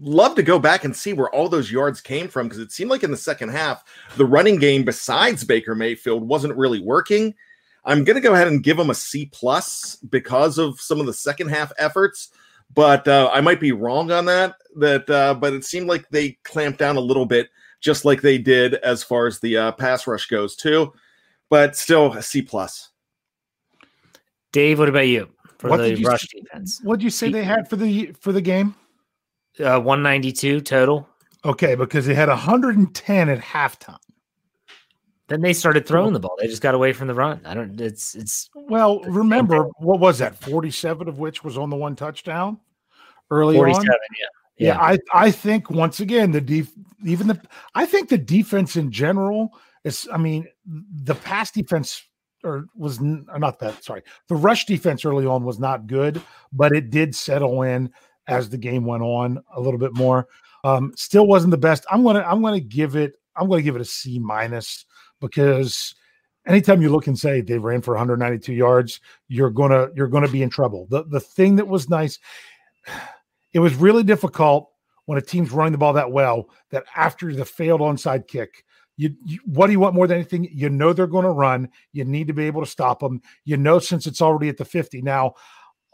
love 0.01 0.35
to 0.35 0.43
go 0.43 0.59
back 0.59 0.85
and 0.85 0.97
see 0.97 1.13
where 1.13 1.31
all 1.31 1.49
those 1.49 1.71
yards 1.71 2.01
came 2.01 2.29
from 2.29 2.49
because 2.49 2.59
it 2.61 2.73
seemed 2.73 2.91
like 2.91 3.03
in 3.03 3.11
the 3.11 3.17
second 3.17 3.51
half, 3.51 3.85
the 4.17 4.25
running 4.25 4.57
game 4.57 4.85
besides 4.85 5.45
Baker 5.45 5.75
Mayfield 5.75 6.27
wasn't 6.27 6.57
really 6.57 6.81
working. 6.81 7.35
I'm 7.85 8.05
going 8.05 8.17
to 8.17 8.21
go 8.21 8.35
ahead 8.35 8.49
and 8.49 8.63
give 8.63 8.77
them 8.77 8.91
a 8.91 8.95
C 8.95 9.27
plus 9.33 9.97
because 9.97 10.59
of 10.59 10.81
some 10.81 11.01
of 11.01 11.07
the 11.07 11.15
second 11.15 11.49
half 11.49 11.73
efforts, 11.79 12.29
but 12.75 13.07
uh, 13.09 13.31
I 13.33 13.41
might 13.41 13.61
be 13.61 13.73
wrong 13.73 14.11
on 14.11 14.27
that. 14.27 14.57
That, 14.77 15.09
uh, 15.09 15.35
but 15.35 15.53
it 15.55 15.65
seemed 15.65 15.89
like 15.89 16.09
they 16.11 16.39
clamped 16.45 16.79
down 16.79 16.97
a 16.97 17.01
little 17.01 17.27
bit, 17.27 17.49
just 17.81 18.05
like 18.05 18.21
they 18.21 18.39
did 18.39 18.75
as 18.75 19.03
far 19.03 19.27
as 19.27 19.41
the 19.41 19.57
uh, 19.57 19.73
pass 19.73 20.07
rush 20.07 20.27
goes 20.27 20.57
too. 20.57 20.93
But 21.49 21.75
still, 21.75 22.13
a 22.13 22.23
C 22.23 22.43
plus. 22.43 22.91
Dave, 24.53 24.79
what 24.79 24.89
about 24.89 25.09
you 25.09 25.31
for 25.59 25.71
What 25.71 25.79
the 25.79 25.97
you 25.99 26.07
rush 26.07 26.25
s- 26.25 26.29
defense? 26.43 26.81
What 26.83 26.99
did 26.99 27.05
you 27.05 27.11
say 27.11 27.31
they 27.31 27.45
had 27.45 27.69
for 27.69 27.77
the 27.77 28.13
for 28.21 28.33
the 28.33 28.41
game? 28.43 28.75
Uh, 29.59 29.81
192 29.81 30.61
total. 30.61 31.09
Okay, 31.45 31.75
because 31.75 32.07
they 32.07 32.15
had 32.15 32.29
110 32.29 33.29
at 33.29 33.39
halftime. 33.39 33.99
Then 35.29 35.41
they 35.43 35.53
started 35.53 35.87
throwing 35.87 36.13
the 36.13 36.19
ball. 36.19 36.37
They 36.41 36.49
just 36.49 36.61
got 36.61 36.75
away 36.75 36.93
from 36.93 37.07
the 37.07 37.15
run. 37.15 37.41
I 37.45 37.55
don't. 37.55 37.81
It's 37.81 38.17
it's 38.17 38.51
Well, 38.55 39.01
remember 39.03 39.69
what 39.79 40.01
was 40.01 40.19
that? 40.19 40.37
47 40.37 41.09
of 41.09 41.19
which 41.21 41.45
was 41.45 41.57
on 41.57 41.71
the 41.71 41.77
one 41.77 41.95
touchdown 41.95 42.59
early 43.31 43.55
47. 43.55 43.89
on. 43.89 43.97
Yeah. 44.19 44.27
Yeah, 44.61 44.79
I 44.79 44.99
I 45.15 45.31
think 45.31 45.71
once 45.71 46.01
again 46.01 46.33
the 46.33 46.41
def 46.41 46.71
even 47.07 47.29
the 47.29 47.41
I 47.75 47.87
think 47.87 48.11
the 48.11 48.19
defense 48.19 48.77
in 48.77 48.91
general 48.91 49.57
is 49.85 50.07
I 50.13 50.19
mean 50.19 50.47
the 50.67 51.15
pass 51.15 51.51
defense 51.51 52.03
or 52.45 52.67
was 52.77 53.01
or 53.01 53.39
not 53.39 53.59
that 53.61 53.83
sorry 53.83 54.03
the 54.29 54.35
rush 54.35 54.67
defense 54.67 55.07
early 55.07 55.25
on 55.25 55.45
was 55.45 55.59
not 55.59 55.87
good 55.87 56.21
but 56.53 56.73
it 56.73 56.91
did 56.91 57.15
settle 57.15 57.63
in 57.63 57.91
as 58.31 58.49
the 58.49 58.59
game 58.59 58.85
went 58.85 59.03
on 59.03 59.43
a 59.55 59.61
little 59.61 59.79
bit 59.79 59.95
more. 59.95 60.29
Um 60.65 60.93
still 60.97 61.27
wasn't 61.27 61.51
the 61.51 61.59
best. 61.59 61.85
I'm 61.91 62.03
gonna 62.03 62.21
i'm 62.21 62.43
gonna 62.43 62.61
give 62.61 62.97
it 62.97 63.15
i'm 63.37 63.49
gonna 63.49 63.63
give 63.63 63.77
it 63.77 63.83
a 63.83 63.85
c 63.85 64.19
minus 64.19 64.85
because 65.21 65.95
anytime 66.47 66.83
you 66.83 66.91
look 66.91 67.07
and 67.07 67.19
say 67.19 67.41
they 67.41 67.59
ran 67.59 67.83
for 67.83 67.93
192 67.93 68.53
yards 68.53 69.01
you're 69.29 69.51
gonna 69.51 69.89
you're 69.95 70.09
gonna 70.09 70.29
be 70.29 70.43
in 70.43 70.51
trouble. 70.51 70.87
The 70.91 71.05
the 71.05 71.21
thing 71.21 71.57
that 71.57 71.69
was 71.69 71.89
nice 71.89 72.19
it 73.53 73.59
was 73.59 73.75
really 73.75 74.05
difficult 74.05 74.71
when 75.07 75.19
a 75.19 75.23
team's 75.23 75.51
running 75.51 75.73
the 75.73 75.79
ball 75.79 75.93
that 75.95 76.13
well 76.13 76.49
that 76.71 76.85
after 76.95 77.35
the 77.35 77.45
failed 77.45 77.81
onside 77.81 78.29
kick 78.29 78.65
you, 79.01 79.15
you 79.25 79.39
what 79.47 79.67
do 79.67 79.73
you 79.73 79.81
want 79.81 79.95
more 79.95 80.07
than 80.07 80.19
anything? 80.19 80.47
You 80.53 80.69
know 80.69 80.93
they're 80.93 81.07
going 81.07 81.25
to 81.25 81.31
run. 81.31 81.71
You 81.93 82.05
need 82.05 82.27
to 82.27 82.35
be 82.35 82.45
able 82.45 82.63
to 82.63 82.71
stop 82.71 83.01
them 83.01 83.23
you 83.47 83.57
know 83.57 83.79
since 83.79 84.07
it's 84.07 84.21
already 84.21 84.51
at 84.51 84.59
the 84.59 84.65
50 84.67 85.01
now 85.01 85.35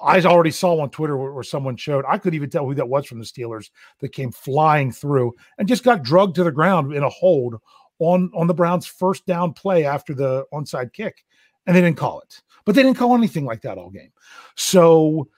i 0.00 0.21
already 0.21 0.50
saw 0.50 0.81
on 0.81 0.91
twitter 0.91 1.17
where, 1.17 1.33
where 1.33 1.43
someone 1.43 1.76
showed 1.76 2.05
i 2.09 2.19
could 2.19 2.35
even 2.35 2.50
tell 2.50 2.65
who 2.65 2.75
that 2.75 2.88
was 2.88 3.07
from 3.07 3.19
the 3.19 3.25
steelers 3.25 3.71
that 4.00 4.12
came 4.12 4.31
flying 4.31 4.93
through 4.93 5.33
and 5.59 5.69
just 5.69 5.85
got 5.85 6.03
drugged 6.03 6.35
to 6.35 6.45
the 6.45 6.53
ground 6.53 6.93
in 6.93 7.03
a 7.03 7.09
hold 7.09 7.57
on 7.99 8.31
on 8.35 8.47
the 8.47 8.55
browns 8.55 8.87
first 8.87 9.25
down 9.26 9.53
play 9.53 9.85
after 9.85 10.15
the 10.15 10.45
onside 10.53 10.93
kick 10.93 11.25
and 11.67 11.75
they 11.75 11.81
didn't 11.81 11.97
call 11.97 12.21
it 12.21 12.43
but 12.65 12.75
they 12.75 12.83
didn't 12.83 12.99
call 12.99 13.15
anything 13.15 13.45
like 13.45 13.62
that 13.62 13.79
all 13.79 13.91
game 13.91 14.12
so 14.55 15.29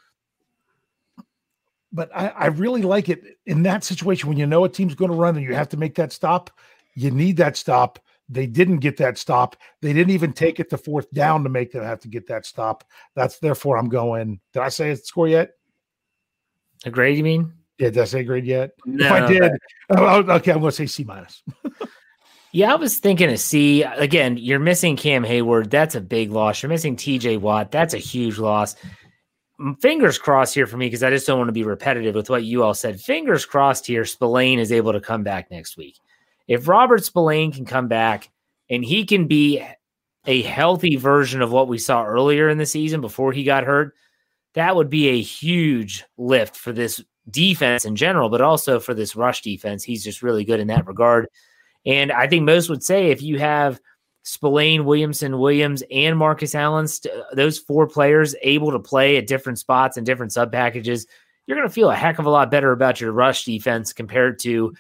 but 1.93 2.11
I, 2.15 2.29
I 2.29 2.47
really 2.47 2.83
like 2.83 3.09
it 3.09 3.39
in 3.47 3.63
that 3.63 3.85
situation 3.85 4.29
when 4.29 4.39
you 4.39 4.47
know 4.47 4.65
a 4.65 4.69
team's 4.69 4.95
going 4.95 5.11
to 5.11 5.17
run 5.17 5.37
and 5.37 5.45
you 5.45 5.55
have 5.55 5.69
to 5.71 5.77
make 5.77 5.95
that 5.97 6.13
stop. 6.13 6.51
You 6.95 7.11
need 7.11 7.37
that 7.39 7.57
stop. 7.57 7.99
They 8.29 8.47
didn't 8.47 8.79
get 8.79 8.97
that 8.99 9.19
stop. 9.19 9.57
They 9.81 9.93
didn't 9.93 10.11
even 10.11 10.31
mm-hmm. 10.31 10.45
take 10.45 10.61
it 10.61 10.71
to 10.71 10.79
fourth 10.79 11.11
down 11.13 11.45
to 11.45 11.49
make 11.49 11.73
them 11.73 11.83
have 11.83 12.01
to 12.01 12.09
get 12.09 12.27
that 12.29 12.47
stop. 12.47 12.85
That's 13.15 13.39
therefore 13.39 13.79
I'm 13.79 13.89
going. 13.89 14.41
Did 14.53 14.63
I 14.63 14.69
say 14.69 14.91
a 14.91 14.97
score 14.97 15.29
yet? 15.29 15.53
A 16.85 16.91
grade, 16.91 17.17
you 17.17 17.25
mean? 17.25 17.53
Yeah, 17.79 17.91
did 17.91 17.99
I 17.99 18.05
say 18.05 18.25
grade 18.25 18.45
yet? 18.45 18.73
No, 18.85 19.07
if 19.07 19.13
I 19.13 19.27
did, 19.27 19.53
but- 19.89 19.99
oh, 19.99 20.33
okay, 20.35 20.53
I'm 20.53 20.61
going 20.61 20.71
to 20.71 20.77
say 20.77 20.87
C 20.87 21.05
minus. 21.05 21.43
Yeah, 22.53 22.73
I 22.73 22.77
was 22.77 22.99
thinking 22.99 23.29
a 23.29 23.37
C. 23.37 23.83
Again, 23.83 24.39
you're 24.39 24.59
missing 24.59 24.97
Cam 24.97 25.23
Heyward. 25.23 25.71
That's 25.71 25.95
a 25.95 26.01
big 26.01 26.33
loss. 26.33 26.63
You're 26.63 26.71
missing 26.71 26.97
TJ 26.97 27.41
Watt. 27.41 27.71
That's 27.71 27.93
a 27.93 27.99
huge 27.99 28.39
loss. 28.39 28.75
Fingers 29.81 30.19
crossed 30.19 30.55
here 30.55 30.67
for 30.67 30.77
me 30.77 30.87
because 30.87 31.03
I 31.03 31.11
just 31.11 31.27
don't 31.27 31.39
want 31.39 31.49
to 31.49 31.53
be 31.53 31.65
repetitive 31.65 32.15
with 32.15 32.31
what 32.31 32.45
you 32.45 32.63
all 32.63 32.75
said. 32.75 33.01
Fingers 33.01 33.45
crossed 33.45 33.87
here, 33.87 34.05
Spillane 34.05 34.61
is 34.61 34.73
able 34.73 34.93
to 34.93 35.01
come 35.01 35.25
back 35.25 35.51
next 35.51 35.77
week. 35.77 35.99
If 36.49 36.67
Robert 36.67 37.05
Spillane 37.05 37.53
can 37.53 37.67
come 37.67 37.89
back 37.89 38.31
and 38.69 38.85
he 38.85 39.05
can 39.05 39.27
be 39.27 39.63
a 40.27 40.43
healthy 40.43 40.97
version 40.97 41.43
of 41.43 41.53
what 41.53 41.69
we 41.69 41.79
saw 41.79 42.05
earlier 42.05 42.49
in 42.49 42.59
the 42.59 42.67
season 42.67 43.01
before 43.01 43.33
he 43.33 43.45
got 43.45 43.65
hurt, 43.65 43.95
that 44.55 44.75
would 44.75 44.91
be 44.91 45.09
a 45.09 45.21
huge 45.21 46.05
lift 46.17 46.57
for 46.57 46.73
this 46.73 47.03
defense 47.31 47.85
in 47.85 47.95
general, 47.95 48.29
but 48.31 48.41
also 48.41 48.81
for 48.81 48.95
this 48.95 49.15
rush 49.15 49.43
defense. 49.43 49.85
He's 49.85 50.03
just 50.03 50.23
really 50.23 50.45
good 50.45 50.61
in 50.61 50.69
that 50.69 50.87
regard. 50.87 51.29
And 51.87 52.11
I 52.11 52.27
think 52.27 52.45
most 52.45 52.69
would 52.69 52.83
say 52.83 53.11
if 53.11 53.23
you 53.23 53.39
have 53.39 53.81
Spillane, 54.25 54.85
Williamson, 54.85 55.39
Williams, 55.39 55.83
and 55.91 56.19
Marcus 56.19 56.55
Allen, 56.55 56.89
st- 56.89 57.15
those 57.33 57.59
four 57.59 57.87
players 57.87 58.35
able 58.43 58.73
to 58.73 58.79
play 58.79 59.17
at 59.17 59.27
different 59.27 59.59
spots 59.59 59.97
and 59.97 60.05
different 60.05 60.33
sub 60.33 60.51
packages, 60.51 61.07
you're 61.47 61.57
going 61.57 61.69
to 61.69 61.73
feel 61.73 61.91
a 61.91 61.95
heck 61.95 62.19
of 62.19 62.27
a 62.27 62.31
lot 62.31 62.51
better 62.51 62.73
about 62.73 63.01
your 63.01 63.13
rush 63.13 63.45
defense 63.45 63.93
compared 63.93 64.39
to 64.41 64.75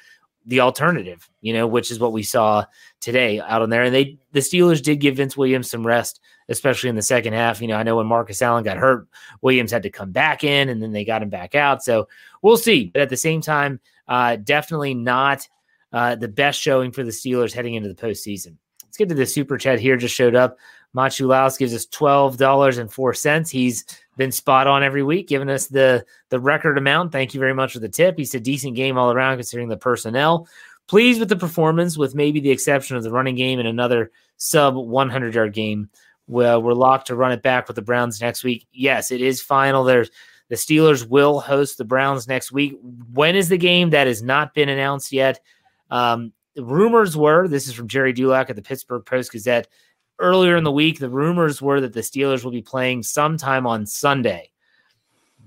the 0.48 0.60
alternative, 0.60 1.28
you 1.42 1.52
know, 1.52 1.66
which 1.66 1.90
is 1.90 2.00
what 2.00 2.12
we 2.12 2.22
saw 2.22 2.64
today 3.00 3.38
out 3.38 3.60
on 3.60 3.68
there. 3.68 3.82
And 3.82 3.94
they, 3.94 4.18
the 4.32 4.40
Steelers 4.40 4.82
did 4.82 4.96
give 4.96 5.16
Vince 5.16 5.36
Williams 5.36 5.70
some 5.70 5.86
rest, 5.86 6.20
especially 6.48 6.88
in 6.88 6.96
the 6.96 7.02
second 7.02 7.34
half. 7.34 7.60
You 7.60 7.68
know, 7.68 7.76
I 7.76 7.82
know 7.82 7.96
when 7.96 8.06
Marcus 8.06 8.40
Allen 8.40 8.64
got 8.64 8.78
hurt, 8.78 9.06
Williams 9.42 9.70
had 9.70 9.82
to 9.82 9.90
come 9.90 10.10
back 10.10 10.44
in 10.44 10.70
and 10.70 10.82
then 10.82 10.92
they 10.92 11.04
got 11.04 11.22
him 11.22 11.28
back 11.28 11.54
out. 11.54 11.84
So 11.84 12.08
we'll 12.40 12.56
see. 12.56 12.86
But 12.86 13.02
at 13.02 13.10
the 13.10 13.16
same 13.16 13.42
time, 13.42 13.78
uh, 14.08 14.36
definitely 14.36 14.94
not 14.94 15.46
uh, 15.92 16.16
the 16.16 16.28
best 16.28 16.60
showing 16.60 16.92
for 16.92 17.02
the 17.02 17.10
Steelers 17.10 17.52
heading 17.52 17.74
into 17.74 17.90
the 17.90 17.94
postseason. 17.94 18.56
Let's 18.84 18.96
get 18.96 19.10
to 19.10 19.14
the 19.14 19.26
super 19.26 19.58
chat 19.58 19.80
here. 19.80 19.98
Just 19.98 20.14
showed 20.14 20.34
up. 20.34 20.56
Machu 20.96 21.26
Laos 21.26 21.56
gives 21.56 21.74
us 21.74 21.86
twelve 21.86 22.36
dollars 22.38 22.78
and 22.78 22.92
four 22.92 23.14
cents. 23.14 23.50
He's 23.50 23.84
been 24.16 24.32
spot 24.32 24.66
on 24.66 24.82
every 24.82 25.02
week, 25.02 25.28
giving 25.28 25.50
us 25.50 25.66
the 25.66 26.04
the 26.30 26.40
record 26.40 26.78
amount. 26.78 27.12
Thank 27.12 27.34
you 27.34 27.40
very 27.40 27.54
much 27.54 27.72
for 27.72 27.78
the 27.78 27.88
tip. 27.88 28.18
He's 28.18 28.34
a 28.34 28.40
decent 28.40 28.74
game 28.74 28.98
all 28.98 29.12
around 29.12 29.36
considering 29.36 29.68
the 29.68 29.76
personnel. 29.76 30.48
Pleased 30.86 31.20
with 31.20 31.28
the 31.28 31.36
performance, 31.36 31.98
with 31.98 32.14
maybe 32.14 32.40
the 32.40 32.50
exception 32.50 32.96
of 32.96 33.02
the 33.02 33.12
running 33.12 33.36
game 33.36 33.58
and 33.58 33.68
another 33.68 34.10
sub 34.38 34.74
100 34.74 35.34
yard 35.34 35.52
game. 35.52 35.90
Well, 36.26 36.62
we're 36.62 36.74
locked 36.74 37.08
to 37.08 37.16
run 37.16 37.32
it 37.32 37.42
back 37.42 37.68
with 37.68 37.76
the 37.76 37.82
Browns 37.82 38.20
next 38.20 38.42
week. 38.44 38.66
Yes, 38.72 39.10
it 39.10 39.20
is 39.20 39.40
final. 39.40 39.84
There's 39.84 40.10
the 40.48 40.56
Steelers 40.56 41.06
will 41.06 41.40
host 41.40 41.76
the 41.76 41.84
Browns 41.84 42.26
next 42.26 42.52
week. 42.52 42.78
When 43.12 43.36
is 43.36 43.48
the 43.48 43.58
game? 43.58 43.90
That 43.90 44.06
has 44.06 44.22
not 44.22 44.54
been 44.54 44.68
announced 44.68 45.12
yet. 45.12 45.40
Um, 45.90 46.32
rumors 46.56 47.16
were 47.16 47.48
this 47.48 47.68
is 47.68 47.74
from 47.74 47.88
Gerry 47.88 48.12
Dulac 48.12 48.50
at 48.50 48.56
the 48.56 48.62
Pittsburgh 48.62 49.04
Post 49.04 49.32
Gazette. 49.32 49.68
Earlier 50.18 50.56
in 50.56 50.64
the 50.64 50.72
week, 50.72 50.98
the 50.98 51.08
rumors 51.08 51.62
were 51.62 51.80
that 51.80 51.92
the 51.92 52.00
Steelers 52.00 52.44
will 52.44 52.50
be 52.50 52.62
playing 52.62 53.04
sometime 53.04 53.66
on 53.66 53.86
Sunday. 53.86 54.50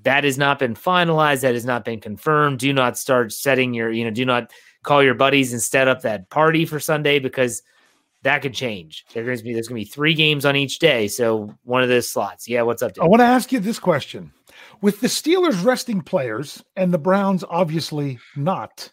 That 0.04 0.24
has 0.24 0.38
not 0.38 0.60
been 0.60 0.76
finalized. 0.76 1.42
That 1.42 1.54
has 1.54 1.66
not 1.66 1.86
been 1.86 2.00
confirmed. 2.00 2.60
Do 2.60 2.74
not 2.74 2.98
start 2.98 3.34
setting 3.34 3.74
your, 3.74 3.92
you 3.92 4.04
know, 4.04 4.12
do 4.12 4.26
not 4.26 4.52
call 4.84 5.04
your 5.04 5.14
buddies 5.14 5.52
and 5.54 5.62
set 5.62 5.88
up 5.88 6.02
that 6.02 6.30
party 6.30 6.66
for 6.66 6.80
Sunday 6.80 7.20
because 7.20 7.62
that 8.24 8.42
could 8.42 8.54
change. 8.54 9.06
There's 9.14 9.26
going 9.26 9.38
to 9.38 9.44
be 9.44 9.54
there's 9.54 9.68
going 9.68 9.82
to 9.82 9.86
be 9.86 9.92
three 9.92 10.14
games 10.14 10.46
on 10.46 10.56
each 10.56 10.80
day, 10.80 11.08
so 11.08 11.54
one 11.64 11.84
of 11.84 11.90
those 11.90 12.10
slots. 12.10 12.48
Yeah, 12.48 12.62
what's 12.62 12.82
up? 12.82 12.94
I 13.02 13.06
want 13.06 13.22
to 13.22 13.26
ask 13.26 13.52
you 13.52 13.60
this 13.60 13.80
question: 13.80 14.32
With 14.82 15.02
the 15.02 15.08
Steelers 15.08 15.64
resting 15.64 16.02
players 16.02 16.64
and 16.76 16.94
the 16.94 17.00
Browns 17.00 17.44
obviously 17.50 18.20
not, 18.36 18.92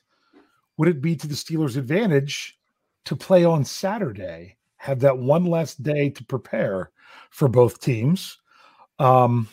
would 0.77 0.89
it 0.89 1.01
be 1.01 1.15
to 1.17 1.27
the 1.27 1.35
Steelers' 1.35 1.77
advantage 1.77 2.59
to 3.05 3.17
play 3.17 3.45
on 3.45 3.65
Saturday? 3.65 4.57
Have 4.79 5.01
that 5.01 5.19
one 5.19 5.45
less 5.45 5.75
day 5.75 6.09
to 6.11 6.25
prepare 6.25 6.91
for 7.31 7.49
both 7.49 7.81
teams, 7.81 8.39
um, 8.99 9.49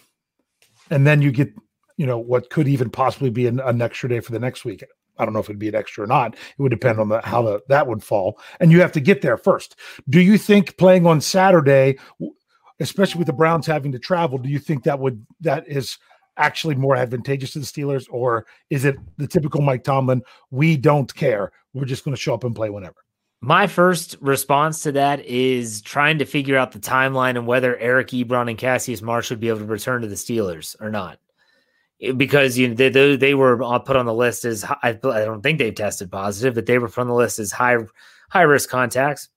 and 0.90 1.06
then 1.06 1.22
you 1.22 1.32
get, 1.32 1.54
you 1.98 2.06
know, 2.06 2.18
what 2.18 2.50
could 2.50 2.68
even 2.68 2.90
possibly 2.90 3.30
be 3.30 3.48
an, 3.48 3.60
an 3.60 3.82
extra 3.82 4.08
day 4.08 4.20
for 4.20 4.32
the 4.32 4.40
next 4.40 4.66
week. 4.66 4.84
I 5.18 5.26
don't 5.26 5.34
know 5.34 5.40
if 5.40 5.46
it'd 5.46 5.60
be 5.60 5.70
an 5.70 5.76
extra 5.76 6.04
or 6.04 6.08
not. 6.08 6.36
It 6.36 6.62
would 6.62 6.70
depend 6.70 7.00
on 7.00 7.10
the, 7.10 7.22
how 7.22 7.42
the, 7.42 7.62
that 7.70 7.88
would 7.88 8.04
fall, 8.04 8.40
and 8.60 8.72
you 8.72 8.82
have 8.82 8.92
to 8.94 9.00
get 9.00 9.22
there 9.22 9.38
first. 9.38 9.78
Do 10.10 10.22
you 10.22 10.38
think 10.38 10.78
playing 10.78 11.06
on 11.06 11.22
Saturday, 11.22 11.98
especially 12.80 13.20
with 13.20 13.28
the 13.28 13.34
Browns 13.34 13.66
having 13.66 13.92
to 13.94 14.00
travel, 14.00 14.38
do 14.38 14.50
you 14.50 14.60
think 14.60 14.84
that 14.84 15.00
would 15.00 15.26
that 15.42 15.68
is 15.68 15.98
actually 16.38 16.76
more 16.76 16.98
advantageous 16.98 17.54
to 17.54 17.60
the 17.60 17.66
Steelers, 17.66 18.08
or 18.10 18.46
is 18.70 18.84
it 18.84 18.98
the 19.18 19.28
typical 19.28 19.62
Mike 19.62 19.84
Tomlin? 19.84 20.22
We 20.52 20.76
don't 20.76 21.14
care. 21.16 21.52
We're 21.74 21.86
just 21.86 22.04
going 22.04 22.16
to 22.16 22.22
show 22.22 22.34
up 22.34 22.44
and 22.44 22.56
play 22.56 22.70
whenever. 22.70 23.05
My 23.46 23.68
first 23.68 24.16
response 24.22 24.80
to 24.82 24.94
that 24.94 25.24
is 25.24 25.84
trying 25.84 26.18
to 26.18 26.26
figure 26.26 26.58
out 26.58 26.72
the 26.72 26.80
timeline 26.80 27.38
and 27.38 27.46
whether 27.46 27.78
Eric 27.78 28.08
Ebron 28.08 28.50
and 28.50 28.58
Cassius 28.58 29.04
Marsh 29.04 29.30
would 29.30 29.40
be 29.40 29.50
able 29.50 29.60
to 29.60 29.66
return 29.66 30.02
to 30.02 30.08
the 30.08 30.16
Steelers 30.16 30.76
or 30.82 30.90
not. 30.90 31.20
Because 32.18 32.58
you 32.58 32.70
know 32.70 32.74
they, 32.74 32.90
they 32.90 33.16
they 33.16 33.34
were 33.36 33.56
put 33.82 33.98
on 33.98 34.08
the 34.08 34.16
list 34.16 34.46
as 34.46 34.64
I, 34.64 34.78
I 34.84 34.94
don't 34.94 35.44
think 35.44 35.60
they've 35.60 35.76
tested 35.76 36.12
positive, 36.12 36.56
but 36.56 36.66
they 36.66 36.80
were 36.80 36.90
put 36.90 37.02
on 37.02 37.08
the 37.08 37.14
list 37.14 37.38
as 37.38 37.52
high 37.52 37.78
high 38.30 38.42
risk 38.42 38.68
contacts 38.68 39.30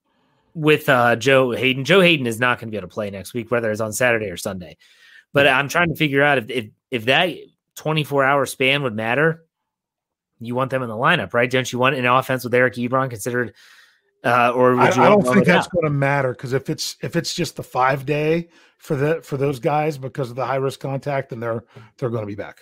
with 0.55 0.89
uh, 0.89 1.15
Joe 1.15 1.51
Haden. 1.51 1.85
Joe 1.85 2.01
Haden 2.01 2.25
is 2.25 2.39
not 2.39 2.57
going 2.57 2.69
to 2.69 2.71
be 2.71 2.77
able 2.77 2.87
to 2.87 2.93
play 2.93 3.11
next 3.11 3.35
week, 3.35 3.51
whether 3.51 3.69
it's 3.69 3.79
on 3.79 3.93
Saturday 3.93 4.31
or 4.31 4.37
Sunday. 4.37 4.75
But 5.33 5.45
I'm 5.45 5.69
trying 5.69 5.89
to 5.89 5.95
figure 5.95 6.23
out 6.23 6.39
if 6.39 6.49
if, 6.49 6.65
if 6.89 7.05
that 7.05 7.29
24 7.75 8.23
hour 8.23 8.47
span 8.47 8.81
would 8.81 8.95
matter. 8.95 9.45
You 10.39 10.55
want 10.55 10.71
them 10.71 10.81
in 10.81 10.89
the 10.89 10.95
lineup, 10.95 11.35
right? 11.35 11.51
Don't 11.51 11.71
you 11.71 11.77
want 11.77 11.95
an 11.95 12.07
offense 12.07 12.43
with 12.43 12.55
Eric 12.55 12.73
Ebron 12.73 13.11
considered? 13.11 13.53
Uh, 14.23 14.51
or 14.53 14.75
would 14.75 14.81
I, 14.81 14.95
you 14.95 15.01
I 15.01 15.09
want 15.09 15.23
don't 15.23 15.33
think 15.33 15.45
that's 15.45 15.67
without? 15.67 15.81
going 15.81 15.85
to 15.85 15.97
matter 15.97 16.33
because 16.33 16.53
if 16.53 16.69
it's 16.69 16.97
if 17.01 17.15
it's 17.15 17.33
just 17.33 17.55
the 17.55 17.63
five 17.63 18.05
day 18.05 18.49
for 18.77 18.95
the 18.95 19.21
for 19.21 19.37
those 19.37 19.59
guys 19.59 19.97
because 19.97 20.29
of 20.29 20.35
the 20.35 20.45
high 20.45 20.57
risk 20.57 20.79
contact, 20.79 21.29
then 21.29 21.39
they're 21.39 21.63
they're 21.97 22.09
going 22.09 22.23
to 22.23 22.27
be 22.27 22.35
back. 22.35 22.59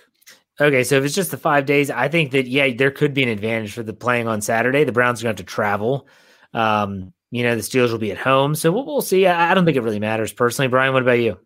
Okay, 0.59 0.83
so 0.83 0.97
if 0.97 1.03
it's 1.03 1.15
just 1.15 1.31
the 1.31 1.37
five 1.37 1.65
days, 1.65 1.89
I 1.91 2.07
think 2.07 2.31
that 2.31 2.47
yeah, 2.47 2.73
there 2.75 2.91
could 2.91 3.13
be 3.13 3.23
an 3.23 3.29
advantage 3.29 3.73
for 3.73 3.83
the 3.83 3.93
playing 3.93 4.27
on 4.27 4.41
Saturday. 4.41 4.83
The 4.83 4.91
Browns 4.91 5.21
are 5.21 5.25
going 5.25 5.35
to 5.35 5.41
have 5.41 5.47
to 5.47 5.53
travel. 5.53 6.07
Um, 6.53 7.13
you 7.29 7.43
know, 7.43 7.55
the 7.55 7.61
Steelers 7.61 7.91
will 7.91 7.99
be 7.99 8.11
at 8.11 8.17
home, 8.17 8.55
so 8.55 8.71
we'll, 8.71 8.85
we'll 8.85 9.01
see. 9.01 9.27
I, 9.27 9.51
I 9.51 9.53
don't 9.53 9.65
think 9.65 9.77
it 9.77 9.83
really 9.83 9.99
matters 9.99 10.31
personally. 10.31 10.69
Brian, 10.69 10.93
what 10.93 11.03
about 11.03 11.19
you? 11.19 11.37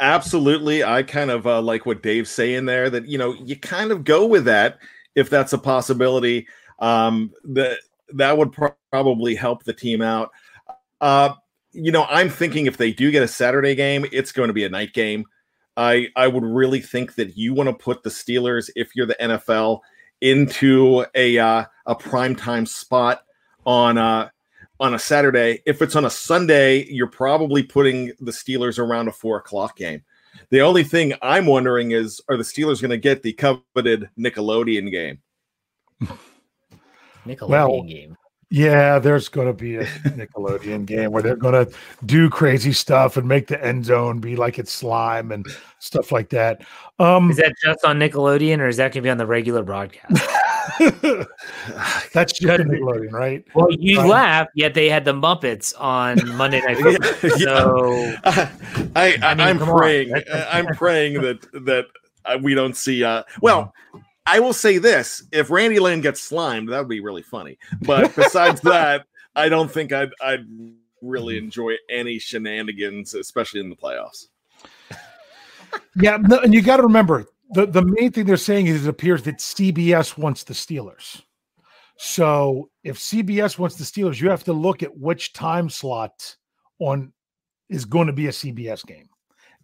Absolutely. 0.00 0.84
I 0.84 1.02
kind 1.02 1.30
of 1.30 1.46
uh, 1.46 1.60
like 1.60 1.86
what 1.86 2.02
Dave's 2.02 2.30
saying 2.30 2.66
there 2.66 2.88
that, 2.90 3.08
you 3.08 3.18
know, 3.18 3.34
you 3.34 3.56
kind 3.56 3.90
of 3.90 4.04
go 4.04 4.26
with 4.26 4.44
that 4.44 4.78
if 5.14 5.30
that's 5.30 5.52
a 5.52 5.58
possibility. 5.58 6.46
Um, 6.78 7.32
that 7.44 7.78
that 8.12 8.36
would 8.36 8.52
pro- 8.52 8.74
probably 8.90 9.34
help 9.34 9.64
the 9.64 9.72
team 9.72 10.02
out. 10.02 10.30
Uh, 11.00 11.34
you 11.72 11.90
know, 11.90 12.04
I'm 12.04 12.30
thinking 12.30 12.66
if 12.66 12.76
they 12.76 12.92
do 12.92 13.10
get 13.10 13.22
a 13.22 13.28
Saturday 13.28 13.74
game, 13.74 14.06
it's 14.12 14.32
going 14.32 14.48
to 14.48 14.54
be 14.54 14.64
a 14.64 14.68
night 14.68 14.92
game. 14.92 15.26
I 15.76 16.08
I 16.14 16.28
would 16.28 16.44
really 16.44 16.80
think 16.80 17.16
that 17.16 17.36
you 17.36 17.52
want 17.52 17.68
to 17.68 17.74
put 17.74 18.02
the 18.02 18.10
Steelers, 18.10 18.70
if 18.76 18.94
you're 18.94 19.06
the 19.06 19.16
NFL, 19.20 19.80
into 20.20 21.04
a 21.14 21.38
uh, 21.38 21.64
a 21.86 21.96
primetime 21.96 22.66
spot 22.66 23.24
on 23.66 23.98
uh 23.98 24.28
on 24.80 24.94
a 24.94 24.98
Saturday. 24.98 25.62
If 25.66 25.82
it's 25.82 25.96
on 25.96 26.04
a 26.04 26.10
Sunday, 26.10 26.84
you're 26.84 27.06
probably 27.06 27.62
putting 27.62 28.12
the 28.20 28.32
Steelers 28.32 28.78
around 28.78 29.08
a 29.08 29.12
four 29.12 29.38
o'clock 29.38 29.76
game. 29.76 30.04
The 30.50 30.60
only 30.60 30.84
thing 30.84 31.14
I'm 31.22 31.46
wondering 31.46 31.92
is, 31.92 32.20
are 32.28 32.36
the 32.36 32.42
Steelers 32.42 32.80
going 32.80 32.90
to 32.90 32.96
get 32.96 33.22
the 33.22 33.32
coveted 33.32 34.10
Nickelodeon 34.18 34.90
game? 34.90 35.18
Nickelodeon 37.26 37.48
Well, 37.48 37.82
game. 37.82 38.16
Yeah, 38.50 38.98
there's 39.00 39.28
going 39.28 39.48
to 39.48 39.52
be 39.52 39.76
a 39.76 39.84
Nickelodeon 40.04 40.86
game 40.86 41.10
where 41.10 41.22
they're 41.22 41.34
going 41.34 41.66
to 41.66 41.72
do 42.06 42.30
crazy 42.30 42.72
stuff 42.72 43.16
and 43.16 43.26
make 43.26 43.48
the 43.48 43.62
end 43.64 43.84
zone 43.86 44.20
be 44.20 44.36
like 44.36 44.58
it's 44.60 44.70
slime 44.70 45.32
and 45.32 45.44
stuff 45.80 46.12
like 46.12 46.28
that. 46.28 46.62
Um, 47.00 47.30
Is 47.30 47.38
that 47.38 47.52
just 47.64 47.84
on 47.84 47.98
Nickelodeon, 47.98 48.60
or 48.60 48.68
is 48.68 48.76
that 48.76 48.92
going 48.92 49.02
to 49.02 49.06
be 49.06 49.10
on 49.10 49.18
the 49.18 49.26
regular 49.26 49.64
broadcast? 49.64 50.22
that's 52.12 52.32
just 52.32 52.42
Nickelodeon, 52.42 53.10
right? 53.12 53.44
well, 53.54 53.68
you 53.70 53.98
Right. 53.98 54.08
laugh, 54.08 54.48
yet 54.54 54.74
they 54.74 54.88
had 54.88 55.04
the 55.04 55.12
Muppets 55.14 55.72
on 55.78 56.18
Monday 56.36 56.60
Night 56.60 56.78
Football. 56.78 57.30
Yeah. 57.38 57.46
So 57.46 58.14
I, 58.24 58.50
I, 58.94 59.18
I 59.22 59.34
mean, 59.34 59.46
am 59.48 59.58
come 59.58 59.76
praying. 59.76 60.10
That's- 60.10 60.46
I'm 60.52 60.66
praying 60.76 61.20
that 61.22 61.40
that 61.64 61.86
uh, 62.24 62.38
we 62.40 62.54
don't 62.54 62.76
see. 62.76 63.02
Uh, 63.04 63.22
well, 63.40 63.72
I 64.26 64.40
will 64.40 64.52
say 64.52 64.78
this: 64.78 65.22
if 65.32 65.50
Randy 65.50 65.78
Lane 65.78 66.00
gets 66.00 66.22
slimed, 66.22 66.68
that 66.70 66.78
would 66.78 66.88
be 66.88 67.00
really 67.00 67.22
funny. 67.22 67.58
But 67.82 68.14
besides 68.16 68.60
that, 68.62 69.06
I 69.36 69.48
don't 69.48 69.70
think 69.70 69.92
I'd 69.92 70.10
I'd 70.20 70.46
really 71.02 71.36
enjoy 71.38 71.76
any 71.90 72.18
shenanigans, 72.18 73.14
especially 73.14 73.60
in 73.60 73.68
the 73.68 73.76
playoffs. 73.76 74.28
Yeah, 75.96 76.18
no, 76.18 76.38
and 76.38 76.54
you 76.54 76.62
got 76.62 76.78
to 76.78 76.82
remember 76.84 77.26
the 77.50 77.66
the 77.66 77.82
main 77.82 78.12
thing 78.12 78.26
they're 78.26 78.36
saying 78.36 78.66
is 78.66 78.86
it 78.86 78.90
appears 78.90 79.22
that 79.24 79.38
CBS 79.38 80.16
wants 80.16 80.44
the 80.44 80.54
Steelers. 80.54 81.22
So 81.96 82.70
if 82.82 82.98
CBS 82.98 83.58
wants 83.58 83.76
the 83.76 83.84
Steelers, 83.84 84.20
you 84.20 84.30
have 84.30 84.44
to 84.44 84.52
look 84.52 84.82
at 84.82 84.96
which 84.96 85.32
time 85.32 85.70
slot 85.70 86.36
on 86.80 87.12
is 87.68 87.84
going 87.84 88.08
to 88.08 88.12
be 88.12 88.26
a 88.26 88.30
CBS 88.30 88.84
game. 88.84 89.08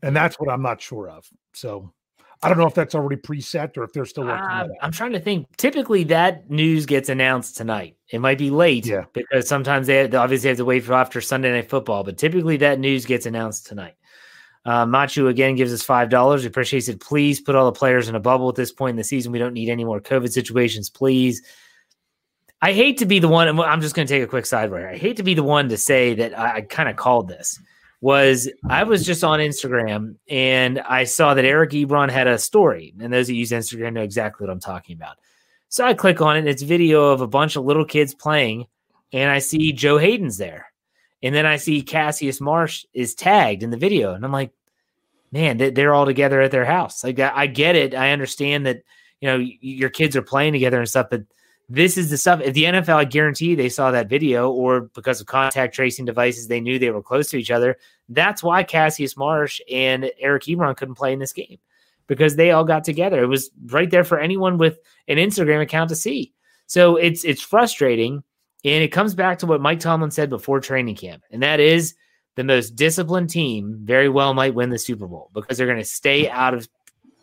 And 0.03 0.15
that's 0.15 0.39
what 0.39 0.49
I'm 0.49 0.63
not 0.63 0.81
sure 0.81 1.09
of. 1.09 1.29
So 1.53 1.93
I 2.43 2.49
don't 2.49 2.57
know 2.57 2.67
if 2.67 2.75
that's 2.75 2.95
already 2.95 3.21
preset 3.21 3.77
or 3.77 3.85
if 3.85 3.93
they're 3.93 4.07
still 4.07 4.25
working. 4.25 4.45
Uh, 4.45 4.69
I'm 4.81 4.93
trying 4.93 5.13
to 5.13 5.21
think. 5.21 5.55
Typically, 5.59 6.05
that 6.05 6.49
news 6.51 6.87
gets 6.87 7.11
announced 7.11 7.57
tonight. 7.57 7.97
It 8.09 8.21
might 8.21 8.39
be 8.39 8.51
late, 8.51 8.87
yeah, 8.87 9.05
because 9.13 9.47
sometimes 9.47 9.87
they, 9.87 10.07
they 10.07 10.17
obviously 10.17 10.49
have 10.49 10.57
to 10.57 10.65
wait 10.65 10.85
for 10.85 10.95
after 10.95 11.21
Sunday 11.21 11.53
Night 11.53 11.69
Football. 11.69 12.03
But 12.03 12.17
typically, 12.17 12.57
that 12.59 12.79
news 12.79 13.05
gets 13.05 13.27
announced 13.27 13.67
tonight. 13.67 13.95
Uh, 14.65 14.87
Machu 14.87 15.29
again 15.29 15.55
gives 15.55 15.73
us 15.73 15.83
five 15.83 16.09
dollars. 16.09 16.45
Appreciates 16.45 16.89
it. 16.89 17.01
Please 17.01 17.41
put 17.41 17.55
all 17.55 17.67
the 17.67 17.79
players 17.79 18.09
in 18.09 18.15
a 18.15 18.21
bubble 18.21 18.49
at 18.49 18.55
this 18.55 18.73
point 18.73 18.91
in 18.91 18.97
the 18.97 19.05
season. 19.05 19.33
We 19.33 19.39
don't 19.39 19.55
need 19.55 19.69
any 19.69 19.85
more 19.85 20.01
COVID 20.01 20.33
situations, 20.33 20.89
please. 20.89 21.43
I 22.63 22.73
hate 22.73 22.99
to 22.99 23.07
be 23.07 23.19
the 23.19 23.29
one. 23.29 23.59
I'm 23.59 23.81
just 23.81 23.95
going 23.95 24.07
to 24.07 24.13
take 24.13 24.23
a 24.23 24.27
quick 24.27 24.45
sidebar. 24.45 24.93
I 24.93 24.97
hate 24.97 25.17
to 25.17 25.23
be 25.23 25.35
the 25.35 25.43
one 25.43 25.69
to 25.71 25.79
say 25.79 26.15
that 26.15 26.39
I, 26.39 26.57
I 26.57 26.61
kind 26.63 26.89
of 26.89 26.97
called 26.97 27.29
this. 27.29 27.59
Was 28.03 28.49
I 28.67 28.85
was 28.85 29.05
just 29.05 29.23
on 29.23 29.41
Instagram 29.41 30.17
and 30.27 30.81
I 30.81 31.05
saw 31.05 31.35
that 31.35 31.45
Eric 31.45 31.73
Ebron 31.73 32.11
had 32.11 32.27
a 32.27 32.39
story, 32.39 32.95
and 32.99 33.13
those 33.13 33.27
that 33.27 33.35
use 33.35 33.51
Instagram 33.51 33.93
know 33.93 34.03
exactly 34.03 34.47
what 34.47 34.53
I'm 34.53 34.61
talking 34.61 34.97
about. 34.97 35.19
So 35.69 35.85
I 35.85 35.93
click 35.93 36.23
on 36.23 36.37
it. 36.37 36.41
And 36.41 36.49
it's 36.49 36.63
video 36.63 37.09
of 37.11 37.21
a 37.21 37.27
bunch 37.27 37.57
of 37.57 37.65
little 37.67 37.85
kids 37.85 38.15
playing, 38.15 38.67
and 39.13 39.31
I 39.31 39.39
see 39.39 39.73
Joe 39.73 39.99
Haden's 39.99 40.39
there, 40.39 40.73
and 41.23 41.35
then 41.35 41.45
I 41.45 41.57
see 41.57 41.83
Cassius 41.83 42.41
Marsh 42.41 42.87
is 42.95 43.15
tagged 43.15 43.63
in 43.63 43.71
the 43.71 43.77
video, 43.77 44.15
and 44.15 44.25
I'm 44.25 44.33
like, 44.33 44.53
man, 45.31 45.59
they're 45.59 45.95
all 45.95 46.07
together 46.07 46.41
at 46.41 46.53
their 46.53 46.65
house. 46.65 47.05
Like 47.05 47.19
I 47.19 47.47
get 47.47 47.77
it. 47.77 47.95
I 47.95 48.13
understand 48.13 48.65
that 48.65 48.83
you 49.21 49.29
know 49.29 49.37
your 49.61 49.91
kids 49.91 50.17
are 50.17 50.23
playing 50.23 50.55
together 50.55 50.79
and 50.79 50.89
stuff, 50.89 51.09
but 51.11 51.25
this 51.73 51.97
is 51.97 52.11
the 52.11 52.19
stuff. 52.19 52.41
If 52.41 52.55
the 52.55 52.65
NFL, 52.65 52.97
I 52.97 53.05
guarantee 53.05 53.55
they 53.55 53.69
saw 53.69 53.93
that 53.93 54.09
video, 54.09 54.51
or 54.51 54.83
because 54.95 55.21
of 55.21 55.29
contact 55.29 55.73
tracing 55.73 56.05
devices, 56.05 56.49
they 56.49 56.61
knew 56.61 56.79
they 56.79 56.91
were 56.91 57.03
close 57.03 57.29
to 57.31 57.37
each 57.39 57.53
other. 57.53 57.79
That's 58.09 58.43
why 58.43 58.65
Cassius 58.65 59.17
Marsh 59.17 59.61
and 59.71 60.11
Eric 60.19 60.45
Ebron 60.45 60.77
couldn't 60.77 60.97
play 60.97 61.13
in 61.13 61.21
this 61.21 61.33
game 61.33 61.59
because 62.09 62.35
they 62.35 62.51
all 62.51 62.65
got 62.65 62.83
together. 62.83 63.23
It 63.23 63.29
was 63.29 63.51
right 63.67 63.89
there 63.89 64.03
for 64.03 64.19
anyone 64.19 64.59
with 64.59 64.81
an 65.07 65.19
Instagram 65.19 65.63
account 65.63 65.91
to 65.91 65.97
see. 65.97 66.35
So 66.67 66.97
it's 66.97 67.25
it's 67.25 67.41
frustrating, 67.41 68.25
and 68.65 68.83
it 68.83 68.89
comes 68.89 69.15
back 69.15 69.39
to 69.39 69.47
what 69.47 69.61
Mike 69.61 69.79
Tomlin 69.79 70.11
said 70.11 70.29
before 70.29 70.59
training 70.59 70.97
camp, 70.97 71.23
and 71.31 71.41
that 71.45 71.61
is 71.61 71.95
the 72.35 72.43
most 72.43 72.71
disciplined 72.75 73.31
team 73.31 73.79
very 73.83 74.09
well 74.09 74.35
might 74.35 74.55
win 74.55 74.71
the 74.71 74.79
Super 74.79 75.07
Bowl 75.07 75.31
because 75.35 75.57
they're 75.57 75.67
going 75.69 75.79
to 75.79 75.85
stay 75.85 76.29
out 76.29 76.53
of 76.53 76.69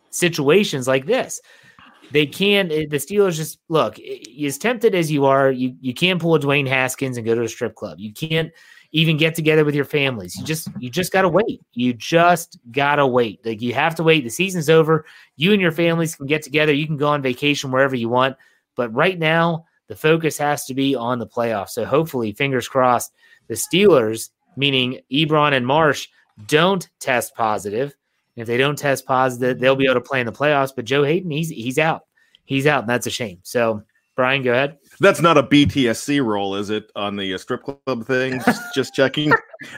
situations 0.10 0.88
like 0.88 1.06
this. 1.06 1.42
They 2.12 2.26
can. 2.26 2.72
Eh, 2.72 2.86
the 2.90 2.98
Steelers 2.98 3.36
just 3.36 3.60
look 3.70 3.98
as 4.00 4.58
tempted 4.58 4.96
as 4.96 5.12
you 5.12 5.26
are. 5.26 5.52
You 5.52 5.76
you 5.82 5.94
can't 5.94 6.22
pull 6.22 6.36
a 6.36 6.40
Dwayne 6.40 6.68
Haskins 6.68 7.18
and 7.18 7.26
go 7.26 7.36
to 7.36 7.44
a 7.44 7.50
strip 7.50 7.76
club. 7.76 8.00
You 8.00 8.14
can't 8.14 8.52
even 8.92 9.18
get 9.18 9.36
together 9.36 9.66
with 9.66 9.76
your 9.76 9.86
families. 9.86 10.36
You 10.36 10.44
just 10.44 10.70
you 10.80 10.90
just 10.90 11.12
gotta 11.12 11.30
wait. 11.30 11.62
You 11.74 11.94
just 11.94 12.58
gotta 12.72 13.06
wait. 13.06 13.46
Like 13.46 13.62
you 13.62 13.74
have 13.74 13.96
to 13.96 14.04
wait. 14.04 14.24
The 14.24 14.30
season's 14.30 14.70
over. 14.70 15.06
You 15.36 15.52
and 15.52 15.62
your 15.62 15.72
families 15.72 16.16
can 16.16 16.28
get 16.28 16.44
together. 16.44 16.74
You 16.74 16.88
can 16.88 16.98
go 16.98 17.08
on 17.08 17.22
vacation 17.22 17.72
wherever 17.72 17.96
you 17.96 18.10
want. 18.10 18.38
But 18.76 18.94
right 18.94 19.18
now, 19.18 19.66
the 19.88 19.96
focus 19.96 20.38
has 20.38 20.66
to 20.66 20.74
be 20.74 20.96
on 20.96 21.20
the 21.20 21.28
playoffs. 21.28 21.70
So 21.70 21.86
hopefully, 21.86 22.32
fingers 22.32 22.68
crossed, 22.68 23.12
the 23.48 23.56
Steelers, 23.56 24.30
meaning 24.56 25.00
Ebron 25.12 25.54
and 25.54 25.66
Marsh, 25.66 26.08
don't 26.46 26.88
test 27.00 27.36
positive 27.36 27.96
if 28.38 28.48
they 28.48 28.56
don't 28.56 28.78
test 28.78 29.06
positive, 29.06 29.60
they'll 29.60 29.76
be 29.76 29.86
able 29.86 29.96
to 29.96 30.02
play 30.02 30.20
in 30.20 30.28
the 30.28 30.32
playoffs. 30.32 30.72
But 30.74 30.86
Joe 30.86 31.04
Haden, 31.04 31.30
he's 31.30 31.50
he's 31.50 31.80
out. 31.80 32.04
He's 32.46 32.66
out, 32.68 32.82
and 32.82 32.90
that's 32.90 33.08
a 33.08 33.10
shame. 33.10 33.40
So, 33.44 33.84
Brian, 34.16 34.44
go 34.44 34.54
ahead. 34.54 34.78
That's 35.02 35.20
not 35.20 35.38
a 35.38 35.44
BTSC 35.44 36.24
role, 36.24 36.56
is 36.56 36.70
it? 36.70 36.90
On 36.96 37.18
the 37.18 37.34
uh, 37.34 37.38
strip 37.38 37.64
club 37.64 38.06
thing, 38.06 38.40
just, 38.46 38.62
just 38.74 38.94
checking, 38.94 39.34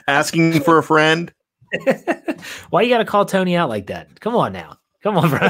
asking 0.06 0.60
for 0.60 0.78
a 0.78 0.82
friend. 0.82 1.32
Why 2.70 2.82
you 2.82 2.90
got 2.90 2.98
to 2.98 3.04
call 3.04 3.24
Tony 3.24 3.56
out 3.56 3.68
like 3.68 3.86
that? 3.88 4.20
Come 4.20 4.36
on 4.36 4.52
now. 4.52 4.76
Come 5.02 5.16
on, 5.16 5.30
bro. 5.30 5.38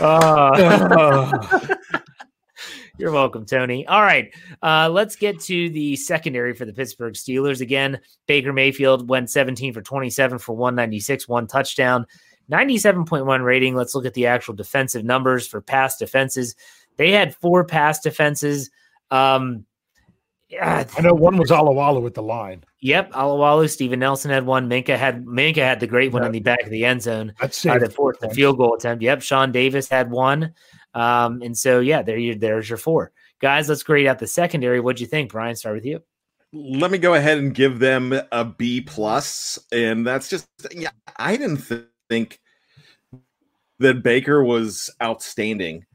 uh, 0.00 1.76
You're 2.98 3.10
welcome, 3.10 3.46
Tony. 3.46 3.86
All 3.86 4.02
right. 4.02 4.34
Uh, 4.62 4.88
let's 4.90 5.16
get 5.16 5.40
to 5.40 5.70
the 5.70 5.96
secondary 5.96 6.54
for 6.54 6.66
the 6.66 6.74
Pittsburgh 6.74 7.14
Steelers. 7.14 7.60
Again, 7.60 8.00
Baker 8.26 8.52
Mayfield 8.52 9.08
went 9.08 9.30
17 9.30 9.72
for 9.72 9.80
27 9.80 10.38
for 10.38 10.54
196, 10.54 11.26
one 11.26 11.46
touchdown, 11.46 12.06
97.1 12.50 13.44
rating. 13.44 13.74
Let's 13.74 13.94
look 13.94 14.04
at 14.04 14.14
the 14.14 14.26
actual 14.26 14.54
defensive 14.54 15.04
numbers 15.04 15.46
for 15.46 15.62
pass 15.62 15.96
defenses. 15.96 16.54
They 16.96 17.12
had 17.12 17.34
four 17.36 17.64
pass 17.64 18.00
defenses. 18.00 18.70
Um, 19.10 19.64
yeah, 20.52 20.84
I 20.98 21.00
know 21.00 21.14
one 21.14 21.38
was 21.38 21.50
Alualu 21.50 22.02
with 22.02 22.12
the 22.12 22.22
line. 22.22 22.62
Yep, 22.80 23.12
Alualu. 23.12 23.70
Steven 23.70 24.00
Nelson 24.00 24.30
had 24.30 24.44
one. 24.44 24.68
Minkah 24.68 24.98
had 24.98 25.24
Minkah 25.24 25.56
had 25.56 25.80
the 25.80 25.86
great 25.86 26.12
one 26.12 26.22
yeah. 26.22 26.26
in 26.26 26.32
the 26.32 26.40
back 26.40 26.62
of 26.62 26.68
the 26.68 26.84
end 26.84 27.00
zone. 27.00 27.32
That's 27.40 27.64
uh, 27.64 27.78
the 27.78 27.88
fourth 27.88 28.20
the 28.20 28.28
field 28.28 28.58
goal 28.58 28.74
attempt. 28.74 29.02
Yep, 29.02 29.22
Sean 29.22 29.50
Davis 29.50 29.88
had 29.88 30.10
one. 30.10 30.52
Um, 30.94 31.42
and 31.42 31.56
so, 31.56 31.80
yeah, 31.80 32.02
there 32.02 32.18
you 32.18 32.34
there's 32.34 32.68
your 32.68 32.78
four 32.78 33.12
guys. 33.40 33.68
Let's 33.68 33.82
grade 33.82 34.06
out 34.06 34.18
the 34.18 34.26
secondary. 34.26 34.80
What'd 34.80 35.00
you 35.00 35.06
think, 35.06 35.32
Brian? 35.32 35.56
Start 35.56 35.74
with 35.74 35.84
you. 35.84 36.02
Let 36.54 36.90
me 36.90 36.98
go 36.98 37.14
ahead 37.14 37.38
and 37.38 37.54
give 37.54 37.78
them 37.78 38.14
a 38.30 38.44
B 38.44 38.82
plus, 38.82 39.58
and 39.72 40.06
that's 40.06 40.28
just 40.28 40.46
yeah. 40.70 40.90
I 41.16 41.36
didn't 41.36 41.62
th- 41.66 41.84
think 42.10 42.40
that 43.78 44.02
Baker 44.02 44.44
was 44.44 44.90
outstanding 45.02 45.86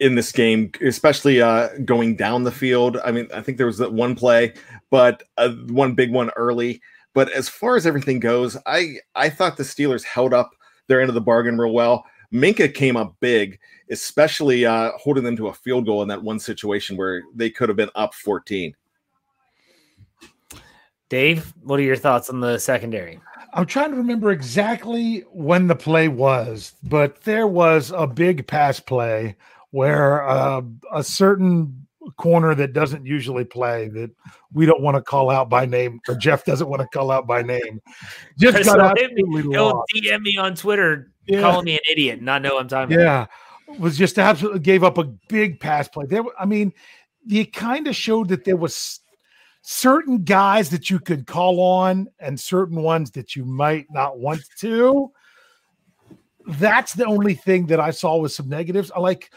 in 0.00 0.14
this 0.14 0.32
game, 0.32 0.70
especially 0.82 1.42
uh, 1.42 1.68
going 1.84 2.16
down 2.16 2.44
the 2.44 2.52
field. 2.52 2.98
I 3.04 3.10
mean, 3.10 3.28
I 3.34 3.42
think 3.42 3.58
there 3.58 3.66
was 3.66 3.78
that 3.78 3.92
one 3.92 4.14
play, 4.14 4.54
but 4.90 5.22
uh, 5.36 5.50
one 5.68 5.94
big 5.94 6.12
one 6.12 6.30
early. 6.36 6.80
But 7.14 7.30
as 7.32 7.48
far 7.48 7.76
as 7.76 7.86
everything 7.86 8.20
goes, 8.20 8.56
I 8.64 8.96
I 9.14 9.28
thought 9.28 9.56
the 9.56 9.62
Steelers 9.62 10.04
held 10.04 10.32
up 10.32 10.50
their 10.86 11.00
end 11.00 11.10
of 11.10 11.14
the 11.14 11.20
bargain 11.20 11.58
real 11.58 11.72
well. 11.72 12.04
Minkah 12.32 12.72
came 12.72 12.96
up 12.96 13.16
big, 13.20 13.58
especially 13.90 14.66
uh, 14.66 14.92
holding 14.96 15.24
them 15.24 15.36
to 15.36 15.48
a 15.48 15.54
field 15.54 15.86
goal 15.86 16.02
in 16.02 16.08
that 16.08 16.22
one 16.22 16.38
situation 16.38 16.96
where 16.96 17.22
they 17.34 17.50
could 17.50 17.68
have 17.68 17.76
been 17.76 17.90
up 17.94 18.14
14. 18.14 18.74
Dave, 21.08 21.54
what 21.62 21.80
are 21.80 21.84
your 21.84 21.96
thoughts 21.96 22.28
on 22.28 22.40
the 22.40 22.58
secondary? 22.58 23.18
I'm 23.54 23.64
trying 23.64 23.90
to 23.90 23.96
remember 23.96 24.30
exactly 24.30 25.20
when 25.32 25.66
the 25.66 25.74
play 25.74 26.08
was, 26.08 26.74
but 26.82 27.22
there 27.22 27.46
was 27.46 27.92
a 27.96 28.06
big 28.06 28.46
pass 28.46 28.78
play 28.78 29.36
where 29.70 30.28
uh, 30.28 30.60
a 30.92 31.02
certain 31.02 31.86
corner 32.16 32.54
that 32.54 32.72
doesn't 32.72 33.04
usually 33.04 33.44
play 33.44 33.88
that 33.88 34.10
we 34.52 34.66
don't 34.66 34.80
want 34.80 34.96
to 34.96 35.02
call 35.02 35.30
out 35.30 35.48
by 35.48 35.66
name 35.66 36.00
or 36.08 36.14
Jeff 36.14 36.44
doesn't 36.44 36.68
want 36.68 36.80
to 36.80 36.88
call 36.88 37.10
out 37.10 37.26
by 37.26 37.42
name 37.42 37.82
just 38.38 38.64
got 38.64 38.80
absolutely 38.80 39.42
He'll 39.42 39.84
DM 39.94 40.22
me 40.22 40.36
on 40.38 40.54
Twitter 40.54 41.12
yeah. 41.28 41.40
calling 41.40 41.64
me 41.64 41.74
an 41.74 41.80
idiot, 41.90 42.22
not 42.22 42.42
know 42.42 42.58
I'm 42.58 42.68
talking 42.68 42.98
yeah. 42.98 43.26
About. 43.68 43.80
Was 43.80 43.98
just 43.98 44.18
absolutely 44.18 44.60
gave 44.60 44.82
up 44.82 44.96
a 44.96 45.04
big 45.04 45.60
pass 45.60 45.88
play. 45.88 46.06
There, 46.06 46.22
I 46.40 46.46
mean, 46.46 46.72
you 47.26 47.46
kind 47.46 47.86
of 47.86 47.94
showed 47.94 48.28
that 48.28 48.44
there 48.44 48.56
was 48.56 49.00
certain 49.60 50.24
guys 50.24 50.70
that 50.70 50.88
you 50.88 50.98
could 50.98 51.26
call 51.26 51.60
on 51.60 52.08
and 52.18 52.40
certain 52.40 52.80
ones 52.82 53.10
that 53.10 53.36
you 53.36 53.44
might 53.44 53.86
not 53.90 54.18
want 54.18 54.40
to. 54.60 55.12
That's 56.46 56.94
the 56.94 57.04
only 57.04 57.34
thing 57.34 57.66
that 57.66 57.78
I 57.78 57.90
saw 57.90 58.16
with 58.16 58.32
some 58.32 58.48
negatives. 58.48 58.90
I 58.90 59.00
like 59.00 59.30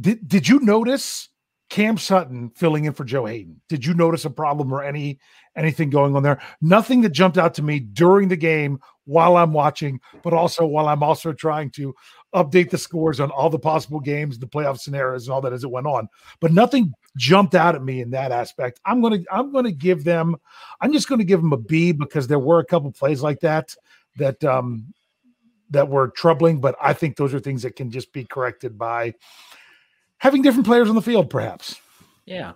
did, 0.00 0.26
did 0.26 0.48
you 0.48 0.58
notice 0.58 1.28
Cam 1.70 1.98
Sutton 1.98 2.50
filling 2.50 2.84
in 2.84 2.92
for 2.92 3.04
Joe 3.04 3.26
Haden. 3.26 3.60
Did 3.68 3.84
you 3.84 3.94
notice 3.94 4.24
a 4.24 4.30
problem 4.30 4.72
or 4.72 4.82
any 4.82 5.18
anything 5.56 5.90
going 5.90 6.14
on 6.14 6.22
there? 6.22 6.40
Nothing 6.60 7.00
that 7.02 7.10
jumped 7.10 7.38
out 7.38 7.54
to 7.54 7.62
me 7.62 7.80
during 7.80 8.28
the 8.28 8.36
game 8.36 8.78
while 9.04 9.36
I'm 9.36 9.52
watching, 9.52 10.00
but 10.22 10.32
also 10.32 10.64
while 10.66 10.88
I'm 10.88 11.02
also 11.02 11.32
trying 11.32 11.70
to 11.72 11.94
update 12.34 12.70
the 12.70 12.78
scores 12.78 13.20
on 13.20 13.30
all 13.30 13.50
the 13.50 13.58
possible 13.58 14.00
games, 14.00 14.38
the 14.38 14.46
playoff 14.46 14.78
scenarios, 14.78 15.26
and 15.26 15.34
all 15.34 15.40
that 15.42 15.52
as 15.52 15.64
it 15.64 15.70
went 15.70 15.86
on. 15.86 16.08
But 16.40 16.52
nothing 16.52 16.92
jumped 17.16 17.54
out 17.54 17.74
at 17.74 17.82
me 17.82 18.00
in 18.00 18.10
that 18.10 18.32
aspect. 18.32 18.80
I'm 18.84 19.00
gonna 19.00 19.20
I'm 19.30 19.52
gonna 19.52 19.72
give 19.72 20.04
them 20.04 20.36
I'm 20.80 20.92
just 20.92 21.08
gonna 21.08 21.24
give 21.24 21.40
them 21.40 21.52
a 21.52 21.58
B 21.58 21.92
because 21.92 22.26
there 22.26 22.38
were 22.38 22.58
a 22.58 22.64
couple 22.64 22.90
plays 22.92 23.22
like 23.22 23.40
that 23.40 23.74
that 24.16 24.42
um 24.44 24.92
that 25.70 25.88
were 25.88 26.08
troubling, 26.08 26.60
but 26.60 26.76
I 26.80 26.92
think 26.92 27.16
those 27.16 27.34
are 27.34 27.40
things 27.40 27.62
that 27.62 27.76
can 27.76 27.90
just 27.90 28.12
be 28.12 28.24
corrected 28.24 28.78
by 28.78 29.14
having 30.18 30.42
different 30.42 30.66
players 30.66 30.88
on 30.88 30.94
the 30.94 31.02
field, 31.02 31.30
perhaps. 31.30 31.80
Yeah. 32.24 32.52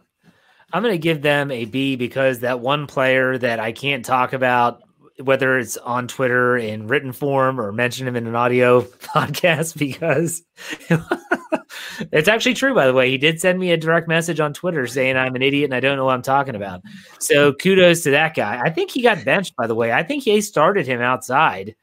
I'm 0.72 0.82
going 0.82 0.94
to 0.94 0.98
give 0.98 1.22
them 1.22 1.50
a 1.50 1.64
B 1.64 1.96
because 1.96 2.40
that 2.40 2.60
one 2.60 2.86
player 2.86 3.38
that 3.38 3.58
I 3.58 3.72
can't 3.72 4.04
talk 4.04 4.32
about 4.32 4.82
whether 5.22 5.58
it's 5.58 5.76
on 5.78 6.06
Twitter 6.06 6.56
in 6.56 6.86
written 6.86 7.12
form 7.12 7.60
or 7.60 7.72
mention 7.72 8.06
him 8.06 8.16
in 8.16 8.26
an 8.26 8.36
audio 8.36 8.82
podcast 8.82 9.76
because 9.76 10.42
it's 12.12 12.28
actually 12.28 12.54
true, 12.54 12.74
by 12.74 12.86
the 12.86 12.94
way. 12.94 13.10
He 13.10 13.18
did 13.18 13.40
send 13.40 13.58
me 13.58 13.72
a 13.72 13.76
direct 13.76 14.08
message 14.08 14.40
on 14.40 14.52
Twitter 14.52 14.86
saying 14.86 15.16
I'm 15.16 15.34
an 15.34 15.42
idiot 15.42 15.64
and 15.64 15.74
I 15.74 15.80
don't 15.80 15.96
know 15.96 16.04
what 16.04 16.14
I'm 16.14 16.22
talking 16.22 16.54
about. 16.54 16.82
So 17.18 17.52
kudos 17.52 18.02
to 18.02 18.10
that 18.12 18.34
guy. 18.34 18.60
I 18.62 18.70
think 18.70 18.90
he 18.90 19.02
got 19.02 19.24
benched, 19.24 19.56
by 19.56 19.66
the 19.66 19.74
way. 19.74 19.92
I 19.92 20.02
think 20.02 20.22
he 20.22 20.40
started 20.40 20.86
him 20.86 21.00
outside 21.00 21.74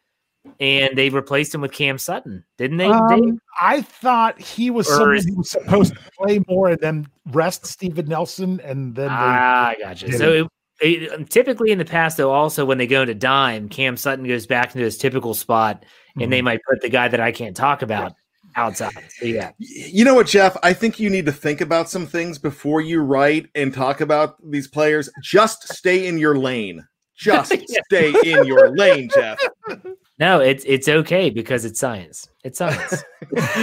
and 0.60 0.98
they 0.98 1.10
replaced 1.10 1.54
him 1.54 1.62
with 1.62 1.72
Cam 1.72 1.98
Sutton, 1.98 2.46
didn't 2.58 2.78
they? 2.78 2.86
Um, 2.86 3.40
I 3.60 3.82
thought 3.82 4.40
he 4.40 4.70
was 4.70 4.90
Or 4.90 5.16
who 5.16 5.38
was 5.38 5.50
supposed 5.50 5.94
to 5.94 6.00
play 6.18 6.40
more 6.48 6.70
and 6.70 6.80
then 6.80 7.08
rest 7.32 7.66
Steven 7.66 8.08
Nelson, 8.08 8.60
and 8.62 8.96
then 8.96 9.08
they, 9.08 9.14
Ah, 9.14 9.68
I 9.70 9.76
gotcha. 9.80 10.12
So 10.18 10.34
it, 10.34 10.48
Um, 10.84 11.26
typically 11.26 11.72
in 11.72 11.78
the 11.78 11.86
past, 11.86 12.18
though, 12.18 12.32
also 12.32 12.66
when 12.66 12.78
they 12.78 12.88
go 12.88 13.02
into 13.02 13.16
dime, 13.16 13.70
Cam 13.70 13.96
Sutton 13.96 14.28
goes 14.28 14.46
back 14.46 14.76
into 14.76 14.84
his 14.84 14.98
typical 14.98 15.34
spot, 15.34 15.86
and 16.20 16.32
they 16.32 16.40
mm-hmm. 16.40 16.46
might 16.46 16.60
put 16.70 16.82
the 16.82 16.90
guy 16.90 17.08
that 17.08 17.20
I 17.20 17.32
can't 17.32 17.56
talk 17.56 17.82
about 17.82 18.14
outside. 18.56 18.94
So 19.10 19.26
yeah, 19.26 19.52
You 19.58 20.06
know 20.06 20.16
what, 20.16 20.28
Jeff? 20.28 20.58
I 20.64 20.74
think 20.74 21.00
you 21.00 21.10
need 21.10 21.26
to 21.26 21.32
think 21.32 21.62
about 21.62 21.90
some 21.90 22.06
things 22.06 22.38
before 22.38 22.82
you 22.82 23.02
write 23.02 23.50
and 23.56 23.74
talk 23.74 24.02
about 24.02 24.36
these 24.50 24.68
players. 24.68 25.10
Just 25.22 25.74
stay 25.74 26.08
in 26.08 26.18
your 26.18 26.38
lane. 26.38 26.86
Just 27.18 27.54
stay 27.86 28.14
in 28.26 28.46
your 28.46 28.76
lane, 28.76 29.10
Jeff. 29.14 29.40
no, 30.18 30.40
it's 30.40 30.64
it's 30.66 30.88
okay 30.88 31.30
because 31.30 31.66
it's 31.66 31.80
science. 31.80 32.30
It's 32.44 32.58
science. 32.58 33.04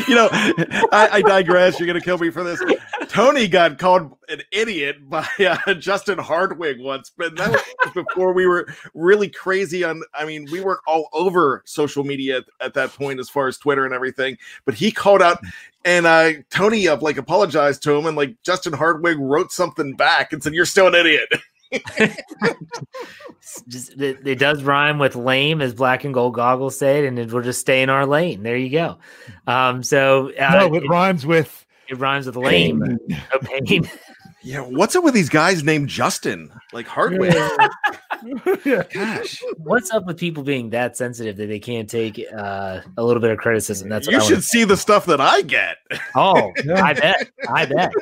You 0.08 0.16
know, 0.16 0.28
I, 0.32 1.08
I 1.12 1.22
digress. 1.22 1.78
You're 1.78 1.86
going 1.86 1.98
to 1.98 2.04
kill 2.04 2.18
me 2.18 2.30
for 2.30 2.42
this. 2.42 2.60
Tony 3.08 3.46
got 3.46 3.78
called 3.78 4.18
an 4.28 4.42
idiot 4.50 5.08
by 5.08 5.26
uh, 5.66 5.74
Justin 5.74 6.18
Hartwig 6.18 6.80
once, 6.80 7.12
but 7.16 7.36
that 7.36 7.52
was 7.52 7.92
before 7.94 8.32
we 8.32 8.46
were 8.46 8.66
really 8.92 9.28
crazy 9.28 9.84
on. 9.84 10.02
I 10.14 10.24
mean, 10.24 10.48
we 10.50 10.60
weren't 10.60 10.80
all 10.88 11.08
over 11.12 11.62
social 11.64 12.02
media 12.02 12.38
at, 12.38 12.44
at 12.60 12.74
that 12.74 12.90
point 12.90 13.20
as 13.20 13.30
far 13.30 13.46
as 13.46 13.56
Twitter 13.56 13.84
and 13.84 13.94
everything. 13.94 14.36
But 14.64 14.74
he 14.74 14.90
called 14.90 15.22
out, 15.22 15.38
and 15.84 16.04
uh, 16.04 16.32
Tony 16.50 16.88
up 16.88 17.02
like 17.02 17.18
apologized 17.18 17.84
to 17.84 17.94
him, 17.94 18.06
and 18.06 18.16
like 18.16 18.34
Justin 18.42 18.72
Hartwig 18.72 19.18
wrote 19.18 19.52
something 19.52 19.94
back 19.94 20.32
and 20.32 20.42
said, 20.42 20.54
"You're 20.54 20.66
still 20.66 20.88
an 20.88 20.94
idiot." 20.94 21.28
It's 21.72 23.62
just 23.68 24.00
it, 24.00 24.26
it 24.26 24.38
does 24.38 24.62
rhyme 24.62 24.98
with 24.98 25.16
lame, 25.16 25.61
as 25.61 25.74
Black 25.74 26.04
and 26.04 26.12
Gold 26.12 26.35
Goggles 26.35 26.78
said, 26.78 27.04
and 27.04 27.18
it 27.18 27.32
will 27.32 27.42
just 27.42 27.61
stay 27.61 27.82
in 27.82 27.90
our 27.90 28.06
lane. 28.06 28.42
There 28.42 28.56
you 28.56 28.70
go. 28.70 28.98
Um, 29.46 29.82
so 29.82 30.32
uh, 30.38 30.50
no, 30.50 30.74
it 30.74 30.85
it, 30.85 30.88
rhymes 30.88 31.26
with 31.26 31.66
it 31.88 31.98
rhymes 31.98 32.26
with 32.26 32.37
lame. 32.37 32.98
No 33.08 33.18
pain. 33.42 33.88
Yeah, 34.44 34.62
what's 34.62 34.96
up 34.96 35.04
with 35.04 35.14
these 35.14 35.28
guys 35.28 35.62
named 35.62 35.88
Justin? 35.88 36.50
Like 36.72 36.88
Hartwig. 36.88 37.32
yeah. 38.64 38.82
Gosh, 38.92 39.42
What's 39.56 39.90
up 39.90 40.06
with 40.06 40.18
people 40.18 40.42
being 40.42 40.70
that 40.70 40.96
sensitive 40.96 41.37
that 41.37 41.46
they 41.46 41.58
can't 41.58 41.88
take 41.88 42.24
uh, 42.37 42.80
a 42.96 43.02
little 43.02 43.20
bit 43.20 43.30
of 43.30 43.38
criticism? 43.38 43.88
That's 43.88 44.06
what 44.06 44.12
you 44.14 44.20
I 44.20 44.24
should 44.24 44.44
see 44.44 44.64
the 44.64 44.76
stuff 44.76 45.06
that 45.06 45.20
I 45.20 45.42
get. 45.42 45.76
Oh, 46.14 46.52
I 46.74 46.92
bet. 46.94 47.30
I 47.48 47.64
bet. 47.64 47.92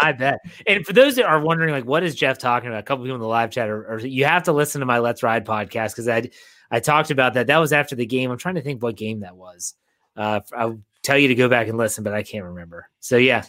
I 0.00 0.12
bet. 0.12 0.38
And 0.66 0.86
for 0.86 0.94
those 0.94 1.16
that 1.16 1.26
are 1.26 1.40
wondering, 1.40 1.70
like, 1.70 1.84
what 1.84 2.02
is 2.02 2.14
Jeff 2.14 2.38
talking 2.38 2.68
about? 2.68 2.80
A 2.80 2.82
couple 2.82 3.04
people 3.04 3.16
in 3.16 3.20
the 3.20 3.26
live 3.26 3.50
chat, 3.50 3.68
or, 3.68 3.84
or 3.86 3.98
you 3.98 4.24
have 4.24 4.44
to 4.44 4.52
listen 4.52 4.80
to 4.80 4.86
my 4.86 5.00
Let's 5.00 5.22
Ride 5.22 5.44
podcast 5.44 5.90
because 5.90 6.08
I 6.08 6.30
I 6.70 6.80
talked 6.80 7.10
about 7.10 7.34
that. 7.34 7.48
That 7.48 7.58
was 7.58 7.72
after 7.74 7.94
the 7.94 8.06
game. 8.06 8.30
I'm 8.30 8.38
trying 8.38 8.54
to 8.54 8.62
think 8.62 8.82
what 8.82 8.96
game 8.96 9.20
that 9.20 9.36
was. 9.36 9.74
Uh, 10.16 10.40
I'll 10.56 10.80
tell 11.02 11.18
you 11.18 11.28
to 11.28 11.34
go 11.34 11.48
back 11.48 11.68
and 11.68 11.76
listen, 11.76 12.04
but 12.04 12.14
I 12.14 12.22
can't 12.22 12.44
remember. 12.44 12.88
So 13.00 13.16
yeah, 13.16 13.44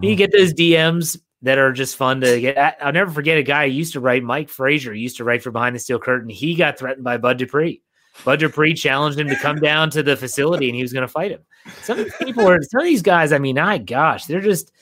you 0.00 0.16
get 0.16 0.32
those 0.32 0.54
DMs 0.54 1.18
that 1.42 1.58
are 1.58 1.72
just 1.72 1.96
fun 1.96 2.20
to 2.22 2.40
get. 2.40 2.58
I- 2.58 2.74
I'll 2.80 2.92
never 2.92 3.10
forget 3.10 3.38
a 3.38 3.42
guy 3.42 3.68
who 3.68 3.74
used 3.74 3.92
to 3.92 4.00
write. 4.00 4.22
Mike 4.22 4.48
Frazier 4.48 4.94
used 4.94 5.18
to 5.18 5.24
write 5.24 5.42
for 5.42 5.50
Behind 5.50 5.74
the 5.74 5.80
Steel 5.80 5.98
Curtain. 5.98 6.28
He 6.30 6.54
got 6.54 6.78
threatened 6.78 7.04
by 7.04 7.16
Bud 7.18 7.38
Dupree. 7.38 7.82
Bud 8.24 8.38
Dupree 8.40 8.72
challenged 8.74 9.18
him 9.18 9.28
to 9.28 9.36
come 9.36 9.56
down 9.56 9.90
to 9.90 10.02
the 10.02 10.16
facility, 10.16 10.68
and 10.68 10.74
he 10.76 10.80
was 10.82 10.92
going 10.92 11.02
to 11.02 11.08
fight 11.08 11.30
him. 11.32 11.40
Some 11.82 11.98
of 11.98 12.04
these 12.06 12.14
people 12.16 12.48
are 12.48 12.62
some 12.62 12.80
of 12.80 12.86
these 12.86 13.02
guys. 13.02 13.32
I 13.32 13.38
mean, 13.38 13.56
my 13.56 13.76
gosh, 13.76 14.24
they're 14.24 14.40
just 14.40 14.72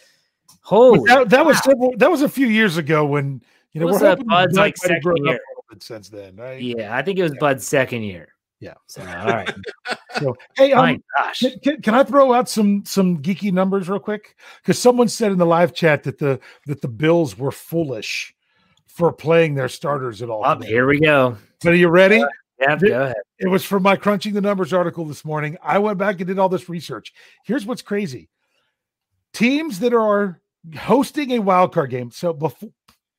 holy. 0.61 1.01
that, 1.09 1.31
that 1.31 1.45
was 1.45 1.59
several, 1.64 1.93
that 1.97 2.11
was 2.11 2.23
a 2.23 2.29
few 2.29 2.47
years 2.47 2.77
ago 2.77 3.05
when 3.05 3.43
you 3.73 3.81
know 3.81 3.87
Was 3.87 4.01
we're 4.01 4.14
that 4.14 4.25
Bud's, 4.27 4.57
like, 4.57 4.77
might 4.83 4.93
have 4.93 5.03
grown 5.03 5.17
second 5.17 5.27
year? 5.27 5.35
a 5.35 5.51
little 5.51 5.64
bit 5.71 5.83
since 5.83 6.09
then, 6.09 6.37
right? 6.37 6.61
Yeah, 6.62 6.97
I 6.97 7.03
think 7.03 7.19
it 7.19 7.25
was 7.25 7.35
Bud's 7.40 7.67
second 7.67 8.03
year. 8.03 8.34
Yeah. 8.64 8.74
So 8.87 9.03
all 9.03 9.27
right. 9.27 9.55
So 10.20 10.37
hey, 10.57 10.72
my 10.72 10.92
um, 10.92 11.03
gosh. 11.18 11.42
can, 11.64 11.83
can, 11.83 11.92
I 11.92 12.05
throw 12.05 12.33
out 12.33 12.48
some 12.48 12.85
some 12.87 13.20
geeky 13.20 13.53
numbers 13.53 13.88
real 13.88 13.98
quick? 13.98 14.37
Because 14.62 14.79
someone 14.79 15.09
said 15.09 15.33
in 15.33 15.38
the 15.38 15.44
live 15.44 15.74
chat 15.74 16.05
that 16.05 16.18
the 16.18 16.38
that 16.66 16.81
the 16.81 16.88
Bills 16.88 17.37
were 17.37 17.50
foolish 17.50 18.33
for 18.87 19.12
playing 19.12 19.57
their 19.57 19.68
starters 19.68 20.22
at 20.22 20.31
all. 20.31 20.62
Here 20.62 20.87
we 20.87 21.00
go. 21.00 21.37
So 21.62 21.72
are 21.72 21.74
you 21.74 21.88
ready? 21.88 22.22
Yeah, 22.61 22.77
Did- 22.77 22.88
go 22.90 23.03
ahead. 23.03 23.16
It 23.40 23.48
was 23.48 23.64
from 23.64 23.83
my 23.83 23.96
crunching 23.96 24.35
the 24.35 24.40
numbers 24.40 24.72
article 24.72 25.05
this 25.05 25.24
morning. 25.24 25.57
I 25.61 25.81
went 25.81 25.98
back 25.98 26.20
and 26.20 26.29
did 26.29 26.38
all 26.38 26.48
this 26.48 26.68
research. 26.68 27.12
Here's 27.44 27.66
what's 27.66 27.83
crazy: 27.83 28.31
teams 29.33 29.81
that 29.81 29.92
are 29.92 30.40
hosting 30.79 31.33
a 31.33 31.40
wild 31.40 31.74
card 31.74 31.90
game. 31.90 32.12
So 32.12 32.33
before 32.33 32.70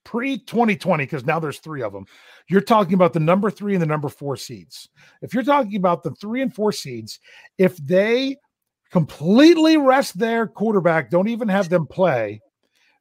pre 0.05 0.37
2020, 0.37 1.03
because 1.03 1.25
now 1.25 1.39
there's 1.39 1.59
three 1.59 1.81
of 1.81 1.91
them. 1.91 2.05
You're 2.47 2.61
talking 2.61 2.93
about 2.93 3.11
the 3.11 3.19
number 3.19 3.51
three 3.51 3.73
and 3.73 3.81
the 3.81 3.87
number 3.87 4.07
four 4.07 4.37
seeds. 4.37 4.87
If 5.21 5.33
you're 5.33 5.43
talking 5.43 5.75
about 5.75 6.03
the 6.03 6.11
three 6.11 6.41
and 6.41 6.53
four 6.53 6.71
seeds, 6.71 7.19
if 7.57 7.75
they 7.77 8.37
completely 8.91 9.75
rest 9.75 10.17
their 10.17 10.47
quarterback, 10.47 11.09
don't 11.09 11.27
even 11.27 11.49
have 11.49 11.67
them 11.67 11.85
play, 11.85 12.39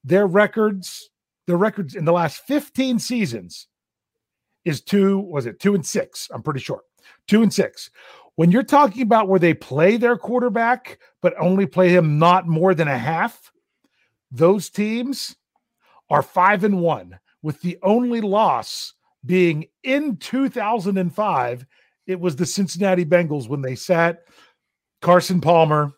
their 0.02 0.26
records, 0.26 1.10
their 1.46 1.56
records 1.56 1.94
in 1.94 2.04
the 2.04 2.12
last 2.12 2.38
15 2.46 2.98
seasons 2.98 3.68
is 4.64 4.80
two, 4.80 5.20
was 5.20 5.46
it 5.46 5.60
two 5.60 5.74
and 5.74 5.84
six? 5.84 6.28
I'm 6.32 6.42
pretty 6.42 6.60
sure. 6.60 6.80
Two 7.28 7.42
and 7.42 7.52
six. 7.52 7.90
When 8.36 8.50
you're 8.50 8.62
talking 8.62 9.02
about 9.02 9.28
where 9.28 9.38
they 9.38 9.54
play 9.54 9.96
their 9.96 10.16
quarterback, 10.16 10.98
but 11.22 11.34
only 11.38 11.66
play 11.66 11.90
him 11.90 12.18
not 12.18 12.48
more 12.48 12.74
than 12.74 12.88
a 12.88 12.98
half, 12.98 13.52
those 14.30 14.70
teams 14.70 15.36
are 16.10 16.22
five 16.22 16.64
and 16.64 16.80
one, 16.80 17.18
with 17.42 17.60
the 17.60 17.78
only 17.82 18.20
loss 18.20 18.94
being 19.24 19.66
in 19.82 20.16
2005. 20.16 21.66
It 22.06 22.20
was 22.20 22.36
the 22.36 22.46
Cincinnati 22.46 23.04
Bengals 23.04 23.48
when 23.48 23.62
they 23.62 23.74
sat 23.74 24.24
Carson 25.00 25.40
Palmer 25.40 25.92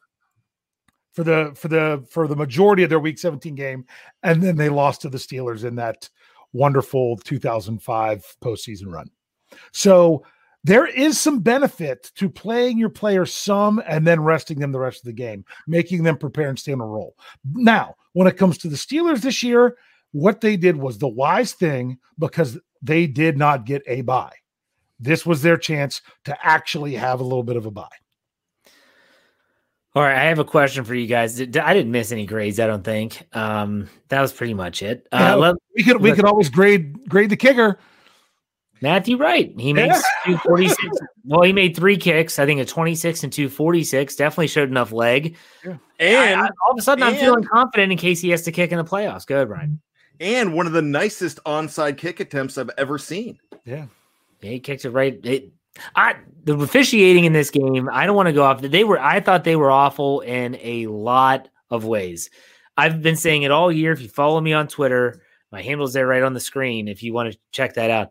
for 1.12 1.24
the 1.24 1.52
for 1.56 1.68
the 1.68 2.04
for 2.10 2.28
the 2.28 2.36
majority 2.36 2.82
of 2.82 2.90
their 2.90 3.00
week 3.00 3.18
17 3.18 3.54
game, 3.54 3.86
and 4.22 4.42
then 4.42 4.56
they 4.56 4.68
lost 4.68 5.02
to 5.02 5.08
the 5.08 5.18
Steelers 5.18 5.64
in 5.64 5.74
that 5.76 6.08
wonderful 6.52 7.16
2005 7.18 8.36
postseason 8.42 8.92
run. 8.92 9.10
So 9.72 10.24
there 10.64 10.86
is 10.86 11.20
some 11.20 11.38
benefit 11.40 12.10
to 12.16 12.28
playing 12.28 12.76
your 12.76 12.88
players 12.88 13.32
some 13.32 13.80
and 13.86 14.04
then 14.04 14.20
resting 14.20 14.58
them 14.58 14.72
the 14.72 14.80
rest 14.80 14.98
of 14.98 15.04
the 15.04 15.12
game, 15.12 15.44
making 15.68 16.02
them 16.02 16.18
prepare 16.18 16.48
and 16.48 16.58
stay 16.58 16.72
on 16.72 16.80
a 16.80 16.86
roll. 16.86 17.14
Now, 17.54 17.94
when 18.14 18.26
it 18.26 18.36
comes 18.36 18.58
to 18.58 18.68
the 18.68 18.76
Steelers 18.76 19.20
this 19.20 19.44
year, 19.44 19.76
what 20.12 20.40
they 20.40 20.56
did 20.56 20.76
was 20.76 20.98
the 20.98 21.08
wise 21.08 21.52
thing 21.52 21.98
because 22.18 22.58
they 22.82 23.06
did 23.06 23.36
not 23.36 23.66
get 23.66 23.82
a 23.86 24.02
buy. 24.02 24.32
This 24.98 25.26
was 25.26 25.42
their 25.42 25.56
chance 25.56 26.00
to 26.24 26.36
actually 26.46 26.94
have 26.94 27.20
a 27.20 27.24
little 27.24 27.42
bit 27.42 27.56
of 27.56 27.66
a 27.66 27.70
buy. 27.70 27.88
All 29.94 30.02
right, 30.02 30.16
I 30.16 30.24
have 30.24 30.38
a 30.38 30.44
question 30.44 30.84
for 30.84 30.94
you 30.94 31.06
guys. 31.06 31.36
Did- 31.36 31.56
I 31.56 31.72
didn't 31.72 31.90
miss 31.90 32.12
any 32.12 32.26
grades, 32.26 32.60
I 32.60 32.66
don't 32.66 32.84
think. 32.84 33.22
Um, 33.34 33.88
that 34.08 34.20
was 34.20 34.30
pretty 34.32 34.52
much 34.54 34.82
it. 34.82 35.06
Uh, 35.10 35.16
Yeah. 35.18 35.34
let- 35.34 35.54
We 35.74 35.82
could 35.84 36.00
we 36.02 36.12
could 36.12 36.24
always 36.26 36.50
grade 36.50 37.08
grade 37.08 37.30
the 37.30 37.36
kicker. 37.36 37.78
Matthew 38.82 39.16
Wright. 39.16 39.54
He 39.58 39.72
makes 39.72 40.02
246. 40.26 40.78
well, 41.24 41.40
he 41.42 41.52
made 41.54 41.74
three 41.74 41.96
kicks. 41.96 42.38
I 42.38 42.44
think 42.44 42.60
a 42.60 42.64
26 42.66 43.24
and 43.24 43.32
246. 43.32 44.16
Definitely 44.16 44.48
showed 44.48 44.68
enough 44.68 44.92
leg. 44.92 45.34
And 45.64 45.78
I- 46.00 46.34
I- 46.44 46.48
all 46.66 46.72
of 46.72 46.78
a 46.78 46.82
sudden, 46.82 47.02
I'm 47.02 47.14
feeling 47.14 47.42
confident 47.44 47.90
in 47.92 47.96
case 47.96 48.20
he 48.20 48.28
has 48.30 48.42
to 48.42 48.52
kick 48.52 48.72
in 48.72 48.76
the 48.78 48.84
playoffs. 48.84 49.26
Go 49.26 49.36
ahead, 49.36 49.48
Ryan. 49.48 49.80
And 50.20 50.54
one 50.54 50.66
of 50.66 50.72
the 50.72 50.82
nicest 50.82 51.42
onside 51.44 51.98
kick 51.98 52.20
attempts 52.20 52.58
I've 52.58 52.70
ever 52.78 52.98
seen. 52.98 53.38
Yeah. 53.64 53.86
Yeah, 54.40 54.50
he 54.50 54.60
kicked 54.60 54.84
it 54.84 54.90
right. 54.90 55.18
It, 55.24 55.52
I 55.94 56.16
the 56.44 56.58
officiating 56.58 57.24
in 57.24 57.32
this 57.32 57.50
game. 57.50 57.88
I 57.92 58.06
don't 58.06 58.16
want 58.16 58.28
to 58.28 58.32
go 58.32 58.44
off. 58.44 58.60
They 58.60 58.84
were. 58.84 58.98
I 58.98 59.20
thought 59.20 59.44
they 59.44 59.56
were 59.56 59.70
awful 59.70 60.20
in 60.20 60.56
a 60.60 60.86
lot 60.86 61.48
of 61.70 61.84
ways. 61.84 62.30
I've 62.76 63.02
been 63.02 63.16
saying 63.16 63.42
it 63.42 63.50
all 63.50 63.72
year. 63.72 63.92
If 63.92 64.00
you 64.00 64.08
follow 64.08 64.40
me 64.40 64.52
on 64.52 64.68
Twitter, 64.68 65.22
my 65.50 65.62
handle's 65.62 65.92
there 65.92 66.06
right 66.06 66.22
on 66.22 66.34
the 66.34 66.40
screen. 66.40 66.88
If 66.88 67.02
you 67.02 67.12
want 67.12 67.32
to 67.32 67.38
check 67.50 67.74
that 67.74 67.90
out, 67.90 68.10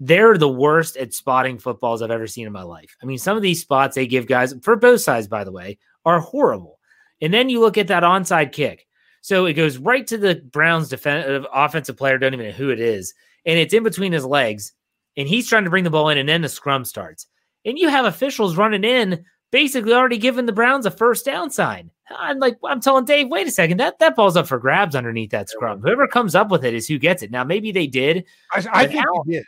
they're 0.00 0.36
the 0.36 0.48
worst 0.48 0.96
at 0.96 1.14
spotting 1.14 1.58
footballs 1.58 2.02
I've 2.02 2.10
ever 2.10 2.26
seen 2.26 2.46
in 2.46 2.52
my 2.52 2.62
life. 2.62 2.96
I 3.02 3.06
mean, 3.06 3.18
some 3.18 3.36
of 3.36 3.42
these 3.42 3.60
spots 3.60 3.94
they 3.94 4.06
give 4.06 4.26
guys 4.26 4.54
for 4.62 4.76
both 4.76 5.00
sides, 5.00 5.28
by 5.28 5.44
the 5.44 5.52
way, 5.52 5.78
are 6.04 6.20
horrible. 6.20 6.78
And 7.20 7.32
then 7.32 7.48
you 7.48 7.60
look 7.60 7.78
at 7.78 7.88
that 7.88 8.02
onside 8.02 8.52
kick. 8.52 8.86
So 9.20 9.46
it 9.46 9.54
goes 9.54 9.78
right 9.78 10.06
to 10.06 10.18
the 10.18 10.36
Browns' 10.36 10.88
defensive 10.88 11.46
offensive 11.52 11.96
player. 11.96 12.18
Don't 12.18 12.34
even 12.34 12.46
know 12.46 12.52
who 12.52 12.70
it 12.70 12.80
is, 12.80 13.14
and 13.44 13.58
it's 13.58 13.74
in 13.74 13.82
between 13.82 14.12
his 14.12 14.24
legs 14.24 14.72
and 15.16 15.28
he's 15.28 15.48
trying 15.48 15.64
to 15.64 15.70
bring 15.70 15.84
the 15.84 15.90
ball 15.90 16.08
in, 16.08 16.18
and 16.18 16.28
then 16.28 16.42
the 16.42 16.48
scrum 16.48 16.84
starts. 16.84 17.26
And 17.64 17.78
you 17.78 17.88
have 17.88 18.04
officials 18.04 18.56
running 18.56 18.84
in, 18.84 19.24
basically 19.50 19.92
already 19.92 20.18
giving 20.18 20.46
the 20.46 20.52
Browns 20.52 20.86
a 20.86 20.90
first 20.90 21.24
down 21.24 21.50
sign. 21.50 21.90
I'm 22.10 22.38
like, 22.38 22.56
I'm 22.64 22.80
telling 22.80 23.04
Dave, 23.04 23.28
wait 23.28 23.46
a 23.46 23.50
second, 23.50 23.78
that 23.78 23.98
that 23.98 24.16
ball's 24.16 24.36
up 24.36 24.48
for 24.48 24.58
grabs 24.58 24.96
underneath 24.96 25.30
that 25.30 25.48
scrum. 25.48 25.80
Whoever 25.80 26.08
comes 26.08 26.34
up 26.34 26.50
with 26.50 26.64
it 26.64 26.74
is 26.74 26.88
who 26.88 26.98
gets 26.98 27.22
it. 27.22 27.30
Now, 27.30 27.44
maybe 27.44 27.70
they 27.70 27.86
did, 27.86 28.24
I, 28.52 28.64
I 28.72 28.86
think 28.86 29.04
he 29.26 29.32
did. 29.32 29.44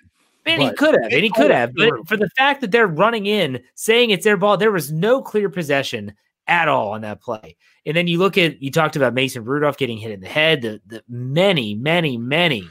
and 0.47 0.63
he 0.63 0.73
could 0.73 0.95
have, 0.95 1.13
and 1.13 1.25
he 1.25 1.31
could 1.31 1.51
have. 1.51 1.73
But 1.75 2.07
for 2.07 2.17
the 2.17 2.31
fact 2.37 2.61
that 2.61 2.71
they're 2.71 2.87
running 2.87 3.27
in, 3.27 3.63
saying 3.75 4.11
it's 4.11 4.25
their 4.25 4.37
ball, 4.37 4.57
there 4.57 4.71
was 4.71 4.93
no 4.93 5.23
clear 5.23 5.49
possession 5.49 6.13
at 6.47 6.69
all 6.69 6.91
on 6.91 7.03
that 7.03 7.21
play. 7.21 7.57
And 7.87 7.97
then 7.97 8.07
you 8.07 8.19
look 8.19 8.39
at, 8.39 8.63
you 8.63 8.71
talked 8.71 8.97
about 8.97 9.15
Mason 9.15 9.45
Rudolph 9.45 9.77
getting 9.77 9.99
hit 9.99 10.11
in 10.11 10.21
the 10.21 10.29
head, 10.29 10.63
the, 10.63 10.81
the 10.87 11.03
many, 11.09 11.75
many, 11.75 12.17
many 12.17 12.69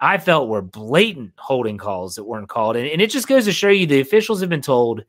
I 0.00 0.18
felt 0.18 0.48
were 0.48 0.62
blatant 0.62 1.32
holding 1.36 1.78
calls 1.78 2.16
that 2.16 2.24
weren't 2.24 2.48
called. 2.48 2.76
And, 2.76 2.86
and 2.86 3.00
it 3.00 3.10
just 3.10 3.28
goes 3.28 3.44
to 3.46 3.52
show 3.52 3.68
you 3.68 3.86
the 3.86 4.00
officials 4.00 4.40
have 4.40 4.50
been 4.50 4.60
told 4.60 5.04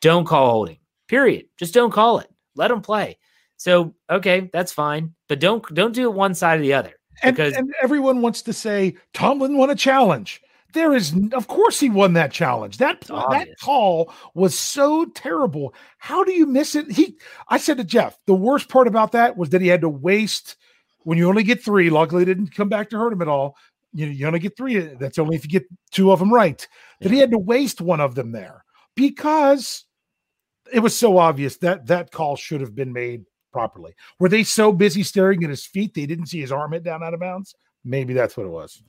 don't 0.00 0.26
call 0.26 0.50
holding. 0.50 0.78
Period. 1.08 1.46
Just 1.56 1.74
don't 1.74 1.90
call 1.90 2.18
it. 2.18 2.30
Let 2.54 2.68
them 2.68 2.82
play. 2.82 3.18
So 3.56 3.94
okay, 4.08 4.50
that's 4.52 4.72
fine, 4.72 5.14
but 5.28 5.40
don't 5.40 5.64
don't 5.74 5.94
do 5.94 6.04
it 6.04 6.14
one 6.14 6.34
side 6.34 6.60
or 6.60 6.62
the 6.62 6.74
other. 6.74 6.92
And, 7.22 7.34
Because 7.34 7.56
and 7.56 7.74
everyone 7.82 8.22
wants 8.22 8.42
to 8.42 8.52
say 8.52 8.96
Tomlin 9.14 9.56
won 9.56 9.70
a 9.70 9.74
challenge. 9.74 10.40
There 10.74 10.94
is, 10.94 11.14
of 11.32 11.48
course, 11.48 11.80
he 11.80 11.88
won 11.88 12.12
that 12.12 12.30
challenge. 12.30 12.76
That 12.76 13.00
that 13.00 13.48
call 13.58 14.12
was 14.34 14.58
so 14.58 15.06
terrible. 15.06 15.74
How 15.96 16.24
do 16.24 16.32
you 16.32 16.46
miss 16.46 16.74
it? 16.74 16.90
He, 16.90 17.16
I 17.48 17.56
said 17.56 17.78
to 17.78 17.84
Jeff, 17.84 18.18
the 18.26 18.34
worst 18.34 18.68
part 18.68 18.86
about 18.86 19.12
that 19.12 19.36
was 19.36 19.48
that 19.50 19.62
he 19.62 19.68
had 19.68 19.80
to 19.80 19.88
waste 19.88 20.56
when 21.04 21.16
you 21.16 21.26
only 21.28 21.42
get 21.42 21.64
three. 21.64 21.88
Luckily, 21.88 22.22
it 22.22 22.26
didn't 22.26 22.54
come 22.54 22.68
back 22.68 22.90
to 22.90 22.98
hurt 22.98 23.14
him 23.14 23.22
at 23.22 23.28
all. 23.28 23.56
You 23.94 24.08
you 24.08 24.26
only 24.26 24.40
get 24.40 24.58
three. 24.58 24.78
That's 24.78 25.18
only 25.18 25.36
if 25.36 25.44
you 25.44 25.50
get 25.50 25.66
two 25.90 26.12
of 26.12 26.18
them 26.18 26.32
right. 26.32 26.66
That 27.00 27.12
he 27.12 27.18
had 27.18 27.30
to 27.30 27.38
waste 27.38 27.80
one 27.80 28.00
of 28.00 28.14
them 28.14 28.32
there 28.32 28.62
because 28.94 29.86
it 30.72 30.80
was 30.80 30.94
so 30.94 31.16
obvious 31.16 31.56
that 31.58 31.86
that 31.86 32.10
call 32.10 32.36
should 32.36 32.60
have 32.60 32.74
been 32.74 32.92
made 32.92 33.24
properly. 33.52 33.94
Were 34.20 34.28
they 34.28 34.44
so 34.44 34.72
busy 34.72 35.02
staring 35.02 35.42
at 35.44 35.50
his 35.50 35.64
feet 35.64 35.94
they 35.94 36.04
didn't 36.04 36.26
see 36.26 36.40
his 36.40 36.52
arm 36.52 36.72
hit 36.72 36.84
down 36.84 37.02
out 37.02 37.14
of 37.14 37.20
bounds? 37.20 37.54
Maybe 37.84 38.12
that's 38.12 38.36
what 38.36 38.44
it 38.44 38.50
was. 38.50 38.82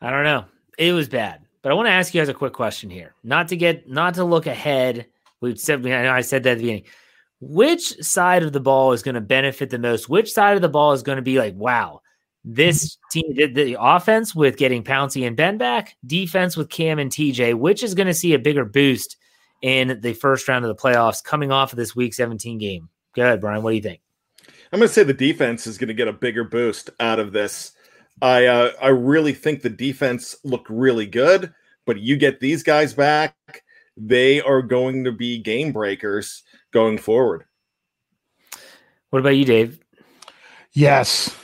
I 0.00 0.10
don't 0.10 0.24
know. 0.24 0.44
It 0.78 0.92
was 0.92 1.08
bad. 1.08 1.42
But 1.62 1.72
I 1.72 1.74
want 1.74 1.86
to 1.86 1.92
ask 1.92 2.12
you 2.12 2.20
guys 2.20 2.28
a 2.28 2.34
quick 2.34 2.52
question 2.52 2.90
here. 2.90 3.14
Not 3.22 3.48
to 3.48 3.56
get 3.56 3.88
not 3.88 4.14
to 4.14 4.24
look 4.24 4.46
ahead. 4.46 5.06
We've 5.40 5.58
said 5.58 5.86
I 5.86 6.02
know 6.02 6.12
I 6.12 6.20
said 6.22 6.42
that 6.42 6.52
at 6.52 6.58
the 6.58 6.64
beginning. 6.64 6.84
Which 7.40 8.00
side 8.02 8.42
of 8.42 8.52
the 8.52 8.60
ball 8.60 8.92
is 8.92 9.02
going 9.02 9.16
to 9.16 9.20
benefit 9.20 9.70
the 9.70 9.78
most? 9.78 10.08
Which 10.08 10.32
side 10.32 10.56
of 10.56 10.62
the 10.62 10.68
ball 10.68 10.92
is 10.92 11.02
going 11.02 11.16
to 11.16 11.22
be 11.22 11.38
like, 11.38 11.54
wow, 11.54 12.00
this 12.44 12.98
team 13.10 13.34
did 13.34 13.54
the 13.54 13.76
offense 13.80 14.34
with 14.34 14.56
getting 14.56 14.84
Pouncey 14.84 15.26
and 15.26 15.36
Ben 15.36 15.58
back, 15.58 15.96
defense 16.06 16.56
with 16.56 16.68
Cam 16.68 16.98
and 16.98 17.10
TJ, 17.10 17.54
which 17.54 17.82
is 17.82 17.94
going 17.94 18.06
to 18.06 18.14
see 18.14 18.34
a 18.34 18.38
bigger 18.38 18.64
boost 18.64 19.16
in 19.60 20.00
the 20.00 20.12
first 20.12 20.46
round 20.48 20.64
of 20.64 20.68
the 20.68 20.80
playoffs 20.80 21.22
coming 21.22 21.52
off 21.52 21.72
of 21.72 21.76
this 21.76 21.96
week 21.96 22.14
17 22.14 22.58
game. 22.58 22.88
Go 23.14 23.22
ahead, 23.22 23.40
Brian. 23.40 23.62
What 23.62 23.70
do 23.70 23.76
you 23.76 23.82
think? 23.82 24.00
I'm 24.72 24.78
going 24.78 24.88
to 24.88 24.92
say 24.92 25.02
the 25.02 25.12
defense 25.12 25.66
is 25.66 25.78
going 25.78 25.88
to 25.88 25.94
get 25.94 26.08
a 26.08 26.12
bigger 26.12 26.44
boost 26.44 26.90
out 26.98 27.18
of 27.18 27.32
this. 27.32 27.72
I 28.20 28.46
uh, 28.46 28.72
I 28.80 28.88
really 28.88 29.32
think 29.32 29.62
the 29.62 29.70
defense 29.70 30.36
looked 30.44 30.68
really 30.70 31.06
good, 31.06 31.52
but 31.86 32.00
you 32.00 32.16
get 32.16 32.40
these 32.40 32.62
guys 32.62 32.94
back, 32.94 33.34
they 33.96 34.40
are 34.40 34.62
going 34.62 35.04
to 35.04 35.12
be 35.12 35.38
game 35.38 35.72
breakers 35.72 36.42
going 36.72 36.98
forward. 36.98 37.44
What 39.10 39.18
about 39.20 39.30
you, 39.36 39.44
Dave? 39.44 39.78
Yes. 40.72 41.34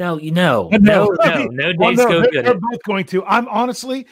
No, 0.00 0.18
you 0.18 0.30
know, 0.30 0.68
But 0.70 0.82
no, 0.82 1.04
no, 1.04 1.16
okay. 1.24 1.48
no, 1.50 1.72
Well, 1.78 1.90
Dave 1.90 1.98
no, 1.98 2.04
Schofield. 2.04 2.28
they're, 2.32 2.42
they're 2.42 2.54
both 2.60 2.82
going 2.84 3.04
to. 3.06 3.24
I'm 3.24 3.46
honestly, 3.48 4.06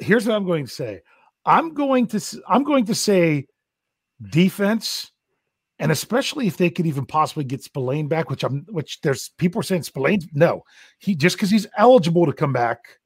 here's 0.00 0.26
what 0.26 0.34
I'm 0.36 0.44
going 0.46 0.66
to 0.66 0.70
say. 0.70 1.02
I'm 1.44 1.74
going 1.74 2.06
to 2.08 2.20
I'm 2.48 2.64
going 2.64 2.86
to 2.86 2.94
say 2.94 3.46
defense, 4.30 5.11
and 5.82 5.90
especially 5.90 6.46
if 6.46 6.56
they 6.56 6.70
could 6.70 6.86
even 6.86 7.04
possibly 7.04 7.42
get 7.42 7.64
Spillane 7.64 8.06
back, 8.06 8.30
which 8.30 8.44
I'm 8.44 8.64
which 8.70 9.00
there's 9.00 9.30
people 9.30 9.58
are 9.58 9.64
saying 9.64 9.82
Spillane. 9.82 10.22
No, 10.32 10.62
he 11.00 11.16
just 11.16 11.36
because 11.36 11.50
he's 11.50 11.66
eligible 11.76 12.24
to 12.24 12.32
come 12.32 12.52
back. 12.52 13.00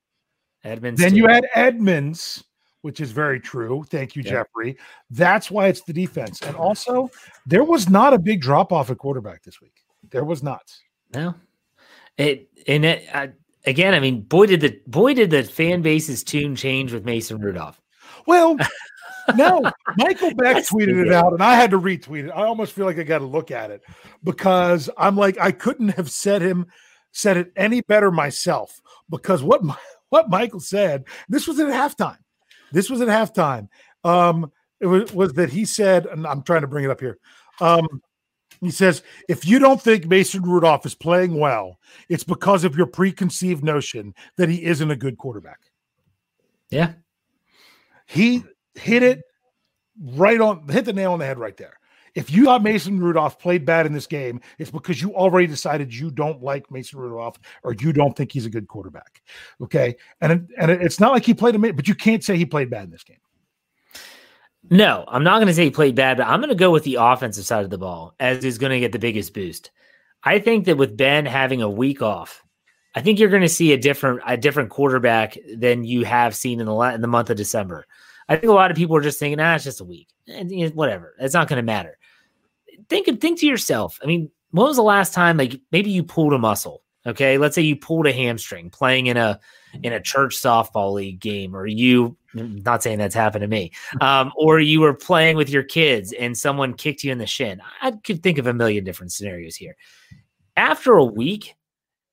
Edmunds. 0.63 1.01
Then 1.01 1.13
too. 1.13 1.17
you 1.17 1.27
had 1.27 1.47
Edmunds, 1.55 2.45
which 2.83 3.01
is 3.01 3.13
very 3.13 3.41
true. 3.41 3.83
Thank 3.89 4.15
you, 4.15 4.23
Yeah. 4.23 4.31
Jeffrey. 4.33 4.77
That's 5.09 5.51
why 5.51 5.69
it's 5.69 5.81
the 5.85 5.95
defense. 5.95 6.43
And 6.43 6.55
also, 6.55 7.09
there 7.47 7.65
was 7.65 7.89
not 7.89 8.13
a 8.13 8.19
big 8.19 8.43
drop 8.43 8.75
off 8.75 8.91
at 8.91 8.99
quarterback 8.99 9.43
this 9.43 9.59
week. 9.59 9.81
There 10.11 10.25
was 10.25 10.43
not. 10.43 10.71
No, 11.15 11.35
it 12.19 12.51
and 12.69 12.85
it, 12.85 13.09
I, 13.15 13.31
again. 13.65 13.95
I 13.95 14.01
mean, 14.01 14.21
boy 14.21 14.47
did 14.47 14.61
the 14.61 14.79
boy 14.87 15.15
did 15.15 15.31
the 15.31 15.45
fan 15.45 15.81
base's 15.81 16.23
tune 16.23 16.55
change 16.55 16.93
with 16.93 17.07
Mason 17.07 17.39
Rudolph. 17.39 17.81
Well, 18.27 18.59
no, 19.35 19.63
Michael 19.97 20.35
Beck 20.35 20.59
tweeted 20.59 21.07
it 21.07 21.13
out, 21.13 21.33
and 21.33 21.43
I 21.43 21.55
had 21.55 21.71
to 21.71 21.81
retweet 21.81 22.29
it. 22.29 22.31
I 22.31 22.45
almost 22.45 22.73
feel 22.73 22.87
like 22.87 22.99
I 22.99 23.03
got 23.03 23.19
to 23.19 23.27
look 23.27 23.51
at 23.51 23.71
it 23.71 23.83
because 24.23 24.89
I'm 24.97 25.17
like, 25.17 25.39
I 25.41 25.53
couldn't 25.53 25.91
have 25.91 26.11
said 26.11 26.43
him 26.43 26.67
said 27.17 27.37
it 27.39 27.53
any 27.57 27.81
better 27.81 28.11
myself. 28.11 28.81
Because 29.09 29.43
what 29.43 29.63
what 30.11 30.31
Michael 30.31 30.61
said, 30.61 31.05
this 31.29 31.47
was 31.47 31.59
at 31.59 31.69
halftime. 31.69 32.19
This 32.73 32.91
was 32.91 33.01
at 33.01 33.09
halftime. 33.09 33.69
Um, 34.05 34.53
it 34.81 34.87
was, 34.87 35.13
was 35.13 35.33
that 35.35 35.51
he 35.51 35.65
said, 35.65 36.07
and 36.07 36.27
I'm 36.27 36.43
trying 36.43 36.61
to 36.61 36.67
bring 36.67 36.85
it 36.85 36.91
up 36.91 37.01
here. 37.01 37.19
Um, 37.61 38.03
he 38.61 38.71
says, 38.71 39.03
if 39.29 39.47
you 39.47 39.59
don't 39.59 39.81
think 39.81 40.07
Mason 40.07 40.43
Rudolph 40.43 40.87
is 40.87 40.95
playing 40.95 41.39
well, 41.39 41.79
it's 42.09 42.25
because 42.25 42.65
of 42.65 42.77
your 42.77 42.87
preconceived 42.87 43.65
notion 43.65 44.15
that 44.37 44.49
he 44.49 44.65
isn't 44.65 44.91
a 44.91 44.97
good 44.97 45.19
quarterback. 45.19 45.61
Yeah, 46.71 46.95
He 48.07 48.45
hit 48.79 49.03
it 49.03 49.23
right 50.01 50.41
on, 50.41 50.69
hit 50.69 50.85
the 50.85 50.93
nail 50.93 51.13
on 51.13 51.19
the 51.19 51.27
head 51.27 51.39
right 51.39 51.57
there. 51.57 51.79
If 52.15 52.31
you 52.31 52.47
thought 52.47 52.63
Mason 52.63 52.99
Rudolph 52.99 53.39
played 53.39 53.67
bad 53.67 53.85
in 53.85 53.93
this 53.93 54.07
game, 54.07 54.41
it's 54.59 54.71
because 54.71 55.03
you 55.03 55.15
already 55.15 55.47
decided 55.47 55.93
you 55.93 56.11
don't 56.11 56.43
like 56.43 56.71
Mason 56.71 56.99
Rudolph 56.99 57.39
or 57.63 57.75
you 57.75 57.93
don't 57.93 58.17
think 58.17 58.33
he's 58.33 58.47
a 58.47 58.51
good 58.51 58.69
quarterback. 58.69 59.21
Okay, 59.61 59.97
and 60.23 60.51
and 60.59 60.71
it's 60.71 60.99
not 60.99 61.13
like 61.13 61.27
he 61.27 61.35
played 61.35 61.55
a 61.55 61.59
minute, 61.59 61.77
but 61.77 61.89
you 61.89 61.95
can't 61.95 62.25
say 62.25 62.37
he 62.39 62.47
played 62.47 62.71
bad 62.71 62.85
in 62.85 62.91
this 62.91 63.05
game. 63.05 63.19
no, 64.71 65.05
I'm 65.09 65.25
not 65.25 65.37
going 65.37 65.49
to 65.49 65.55
say 65.55 65.65
he 65.65 65.71
played 65.71 65.95
bad, 65.95 66.17
but 66.17 66.27
I'm 66.27 66.41
going 66.41 66.49
to 66.49 66.55
go 66.55 66.71
with 66.71 66.85
the 66.85 66.97
offensive 66.99 67.45
side 67.45 67.65
of 67.65 67.71
the 67.71 67.79
ball 67.79 68.15
as 68.19 68.43
is 68.45 68.57
going 68.57 68.73
to 68.73 68.81
get 68.81 68.93
the 68.93 68.99
biggest 68.99 69.35
boost. 69.35 69.71
I 70.23 70.39
think 70.39 70.65
that 70.65 70.79
with 70.79 70.97
Ben 70.97 71.27
having 71.27 71.61
a 71.61 71.71
week 71.71 72.01
off, 72.01 72.43
I 72.95 73.03
think 73.03 73.19
you're 73.19 73.29
going 73.29 73.43
to 73.43 73.49
see 73.49 73.75
a 73.75 73.79
different 73.79 74.23
a 74.27 74.39
different 74.39 74.71
quarterback 74.71 75.37
than 75.55 75.85
you 75.85 76.07
have 76.07 76.35
seen 76.35 76.61
in 76.61 76.67
the 76.67 76.75
in 76.79 77.03
the 77.03 77.09
month 77.09 77.29
of 77.29 77.37
December. 77.37 77.87
I 78.29 78.37
think 78.37 78.51
a 78.51 78.55
lot 78.55 78.71
of 78.71 78.77
people 78.77 78.97
are 78.97 79.03
just 79.03 79.19
thinking, 79.19 79.41
ah, 79.41 79.55
it's 79.55 79.65
just 79.65 79.81
a 79.81 79.85
week, 79.85 80.09
and 80.27 80.51
you 80.51 80.67
know, 80.67 80.73
whatever. 80.75 81.15
It's 81.19 81.35
not 81.35 81.49
going 81.49 81.59
to 81.59 81.63
matter. 81.63 81.99
Think 82.89 83.21
think 83.21 83.41
to 83.41 83.47
yourself. 83.47 83.99
I 84.03 84.07
mean, 84.07 84.31
when 84.51 84.67
was 84.67 84.77
the 84.77 84.83
last 84.83 85.15
time 85.15 85.37
like 85.37 85.61
maybe 85.73 85.91
you 85.91 86.03
pulled 86.03 86.33
a 86.33 86.39
muscle? 86.39 86.83
Okay, 87.07 87.39
let's 87.39 87.55
say 87.55 87.63
you 87.63 87.77
pulled 87.77 88.07
a 88.07 88.13
hamstring 88.13 88.69
playing 88.69 89.07
in 89.07 89.17
a 89.17 89.39
in 89.83 89.93
a 89.93 90.01
church 90.01 90.37
softball 90.37 90.93
league 90.93 91.21
game, 91.21 91.55
or 91.55 91.67
you 91.67 92.17
not 92.35 92.83
saying 92.83 92.99
that's 92.99 93.15
happened 93.15 93.43
to 93.43 93.49
me, 93.49 93.73
um, 94.01 94.33
or 94.37 94.59
you 94.59 94.81
were 94.81 94.95
playing 94.95 95.37
with 95.37 95.49
your 95.49 95.63
kids 95.63 96.13
and 96.13 96.37
someone 96.37 96.75
kicked 96.75 97.05
you 97.05 97.13
in 97.13 97.19
the 97.19 97.27
shin. 97.27 97.61
I 97.81 97.93
could 97.93 98.23
think 98.23 98.39
of 98.39 98.47
a 98.47 98.53
million 98.53 98.83
different 98.85 99.13
scenarios 99.13 99.55
here. 99.55 99.77
After 100.57 100.95
a 100.95 101.05
week, 101.05 101.55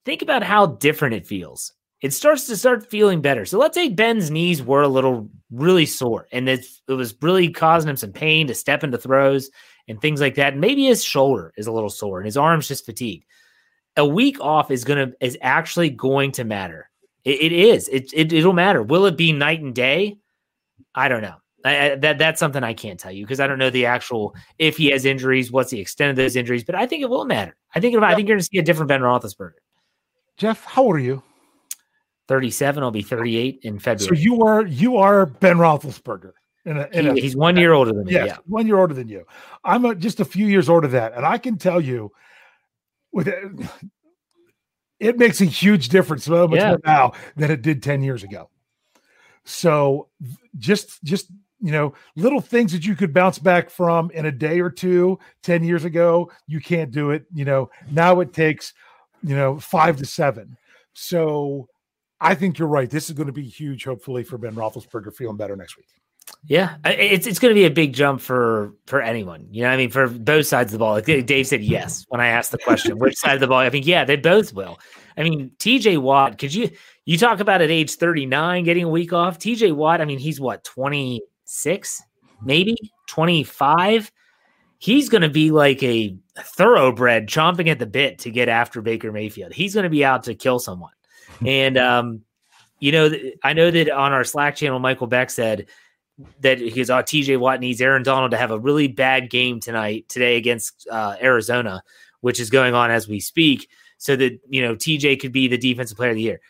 think 0.05 0.21
about 0.21 0.43
how 0.43 0.67
different 0.67 1.15
it 1.15 1.25
feels. 1.25 1.73
It 2.03 2.11
starts 2.13 2.47
to 2.47 2.57
start 2.57 2.85
feeling 2.89 3.21
better. 3.21 3.45
So 3.45 3.57
let's 3.57 3.75
say 3.75 3.87
Ben's 3.87 4.29
knees 4.29 4.61
were 4.61 4.81
a 4.81 4.89
little 4.89 5.29
really 5.51 5.85
sore 5.85 6.27
and 6.33 6.49
it, 6.49 6.65
it 6.89 6.93
was 6.93 7.15
really 7.21 7.49
causing 7.49 7.89
him 7.89 7.95
some 7.95 8.11
pain 8.11 8.45
to 8.47 8.53
step 8.53 8.83
into 8.83 8.97
throws 8.97 9.49
and 9.87 10.01
things 10.01 10.19
like 10.19 10.35
that. 10.35 10.57
Maybe 10.57 10.85
his 10.85 11.01
shoulder 11.01 11.53
is 11.55 11.65
a 11.65 11.71
little 11.71 11.89
sore 11.89 12.19
and 12.19 12.25
his 12.25 12.35
arm's 12.35 12.67
just 12.67 12.85
fatigued. 12.85 13.23
A 13.95 14.05
week 14.05 14.37
off 14.41 14.69
is 14.69 14.83
gonna 14.83 15.13
is 15.21 15.37
actually 15.41 15.91
going 15.91 16.33
to 16.33 16.43
matter. 16.43 16.89
It, 17.23 17.41
it 17.41 17.51
is. 17.53 17.87
It, 17.87 18.11
it 18.13 18.33
it'll 18.33 18.51
matter. 18.51 18.83
Will 18.83 19.05
it 19.05 19.15
be 19.15 19.31
night 19.31 19.61
and 19.61 19.73
day? 19.73 20.17
I 20.93 21.07
don't 21.07 21.21
know. 21.21 21.37
I, 21.63 21.91
I- 21.91 21.95
that 21.95 22.17
that's 22.17 22.39
something 22.39 22.63
I 22.65 22.73
can't 22.73 22.99
tell 22.99 23.13
you 23.13 23.23
because 23.23 23.39
I 23.39 23.47
don't 23.47 23.59
know 23.59 23.69
the 23.69 23.85
actual 23.85 24.35
if 24.59 24.75
he 24.75 24.87
has 24.89 25.05
injuries, 25.05 25.53
what's 25.53 25.71
the 25.71 25.79
extent 25.79 26.09
of 26.09 26.15
those 26.17 26.35
injuries. 26.35 26.65
But 26.65 26.75
I 26.75 26.85
think 26.85 27.01
it 27.01 27.09
will 27.09 27.23
matter. 27.23 27.55
I 27.73 27.79
think 27.79 27.95
I 27.95 28.13
think 28.13 28.27
you're 28.27 28.35
going 28.35 28.41
to 28.41 28.45
see 28.51 28.57
a 28.57 28.61
different 28.63 28.89
Ben 28.89 28.99
Roethlisberger. 28.99 29.53
Jeff, 30.35 30.65
how 30.65 30.83
old 30.83 30.95
are 30.97 30.99
you? 30.99 31.23
37. 32.27 32.83
I'll 32.83 32.91
be 32.91 33.01
38 33.01 33.59
in 33.63 33.79
February. 33.79 34.17
So 34.17 34.21
you 34.21 34.41
are 34.43 34.65
you 34.65 34.97
are 34.97 35.25
Ben 35.25 35.57
Roethlisberger. 35.57 36.31
In 36.65 36.77
a, 36.77 36.87
in 36.93 37.07
a, 37.07 37.13
he's 37.13 37.35
one 37.35 37.57
year 37.57 37.73
older 37.73 37.91
than 37.91 38.05
me. 38.05 38.13
Yes, 38.13 38.27
Yeah. 38.27 38.37
one 38.45 38.65
year 38.67 38.77
older 38.77 38.93
than 38.93 39.09
you. 39.09 39.25
I'm 39.65 39.83
a, 39.83 39.93
just 39.95 40.21
a 40.21 40.25
few 40.25 40.47
years 40.47 40.69
older 40.69 40.87
than 40.87 41.01
that, 41.01 41.13
and 41.13 41.25
I 41.25 41.37
can 41.37 41.57
tell 41.57 41.81
you, 41.81 42.11
with 43.11 43.27
uh, 43.27 43.33
it 44.99 45.17
makes 45.17 45.41
a 45.41 45.45
huge 45.45 45.89
difference 45.89 46.23
so 46.23 46.47
much 46.47 46.59
Yeah. 46.59 46.77
now 46.85 47.11
than 47.35 47.51
it 47.51 47.61
did 47.61 47.83
ten 47.83 48.01
years 48.01 48.23
ago. 48.23 48.49
So 49.43 50.07
just 50.57 51.03
just 51.03 51.29
you 51.59 51.71
know 51.71 51.93
little 52.15 52.39
things 52.39 52.71
that 52.71 52.85
you 52.85 52.95
could 52.95 53.13
bounce 53.13 53.39
back 53.39 53.69
from 53.69 54.09
in 54.11 54.25
a 54.25 54.31
day 54.31 54.59
or 54.59 54.69
two 54.69 55.17
10 55.43 55.63
years 55.63 55.85
ago 55.85 56.29
you 56.45 56.59
can't 56.59 56.91
do 56.91 57.11
it 57.11 57.23
you 57.33 57.45
know 57.45 57.69
now 57.89 58.19
it 58.19 58.33
takes 58.33 58.73
you 59.23 59.33
know 59.33 59.57
five 59.59 59.95
to 59.95 60.05
seven 60.05 60.57
so 60.91 61.67
i 62.23 62.33
think 62.33 62.57
you're 62.57 62.67
right 62.67 62.89
this 62.89 63.09
is 63.09 63.15
going 63.15 63.27
to 63.27 63.33
be 63.33 63.43
huge 63.43 63.83
hopefully 63.83 64.23
for 64.23 64.37
ben 64.37 64.55
roethlisberger 64.55 65.13
feeling 65.13 65.37
better 65.37 65.55
next 65.55 65.77
week 65.77 65.87
Yeah, 66.45 66.75
it's 66.85 67.27
it's 67.27 67.39
going 67.39 67.53
to 67.53 67.59
be 67.59 67.65
a 67.65 67.69
big 67.69 67.93
jump 67.93 68.21
for 68.21 68.73
for 68.85 69.01
anyone. 69.01 69.47
You 69.51 69.63
know, 69.63 69.69
I 69.69 69.77
mean, 69.77 69.89
for 69.89 70.07
both 70.07 70.45
sides 70.47 70.73
of 70.73 70.79
the 70.79 70.79
ball. 70.79 70.93
Like 70.93 71.05
Dave 71.05 71.47
said, 71.47 71.61
yes. 71.63 72.05
When 72.09 72.21
I 72.21 72.27
asked 72.27 72.51
the 72.51 72.57
question, 72.57 72.97
which 72.97 73.17
side 73.17 73.35
of 73.35 73.39
the 73.41 73.47
ball? 73.47 73.59
I 73.59 73.69
think, 73.69 73.85
yeah, 73.85 74.05
they 74.05 74.15
both 74.15 74.53
will. 74.53 74.79
I 75.17 75.23
mean, 75.23 75.51
T.J. 75.59 75.97
Watt. 75.97 76.37
Could 76.37 76.53
you 76.53 76.69
you 77.05 77.17
talk 77.17 77.39
about 77.39 77.61
at 77.61 77.69
age 77.69 77.95
thirty 77.95 78.25
nine 78.25 78.63
getting 78.63 78.85
a 78.85 78.89
week 78.89 79.13
off? 79.13 79.37
T.J. 79.37 79.73
Watt. 79.73 80.01
I 80.01 80.05
mean, 80.05 80.19
he's 80.19 80.39
what 80.39 80.63
twenty 80.63 81.21
six, 81.45 82.01
maybe 82.41 82.75
twenty 83.07 83.43
five. 83.43 84.11
He's 84.79 85.09
going 85.09 85.21
to 85.21 85.29
be 85.29 85.51
like 85.51 85.81
a 85.83 86.17
thoroughbred, 86.37 87.27
chomping 87.27 87.69
at 87.69 87.79
the 87.79 87.85
bit 87.85 88.19
to 88.19 88.31
get 88.31 88.49
after 88.49 88.81
Baker 88.81 89.11
Mayfield. 89.11 89.53
He's 89.53 89.73
going 89.73 89.85
to 89.85 89.89
be 89.89 90.03
out 90.03 90.23
to 90.23 90.35
kill 90.35 90.59
someone. 90.59 90.91
and 91.45 91.77
um, 91.77 92.21
you 92.79 92.91
know, 92.91 93.11
I 93.43 93.53
know 93.53 93.71
that 93.71 93.89
on 93.89 94.11
our 94.11 94.23
Slack 94.23 94.55
channel, 94.55 94.79
Michael 94.79 95.07
Beck 95.07 95.29
said 95.29 95.67
that 96.41 96.59
because 96.59 96.89
uh, 96.89 97.01
TJ 97.01 97.39
Watt 97.39 97.59
needs 97.59 97.81
Aaron 97.81 98.03
Donald 98.03 98.31
to 98.31 98.37
have 98.37 98.51
a 98.51 98.59
really 98.59 98.87
bad 98.87 99.29
game 99.29 99.59
tonight 99.59 100.07
today 100.09 100.37
against 100.37 100.87
uh, 100.91 101.15
Arizona, 101.21 101.83
which 102.21 102.39
is 102.39 102.49
going 102.49 102.73
on 102.73 102.91
as 102.91 103.07
we 103.07 103.19
speak, 103.19 103.69
so 103.97 104.15
that 104.15 104.39
you 104.49 104.61
know 104.61 104.75
TJ 104.75 105.19
could 105.19 105.31
be 105.31 105.47
the 105.47 105.57
defensive 105.57 105.97
player 105.97 106.11
of 106.11 106.15
the 106.15 106.21
year. 106.21 106.41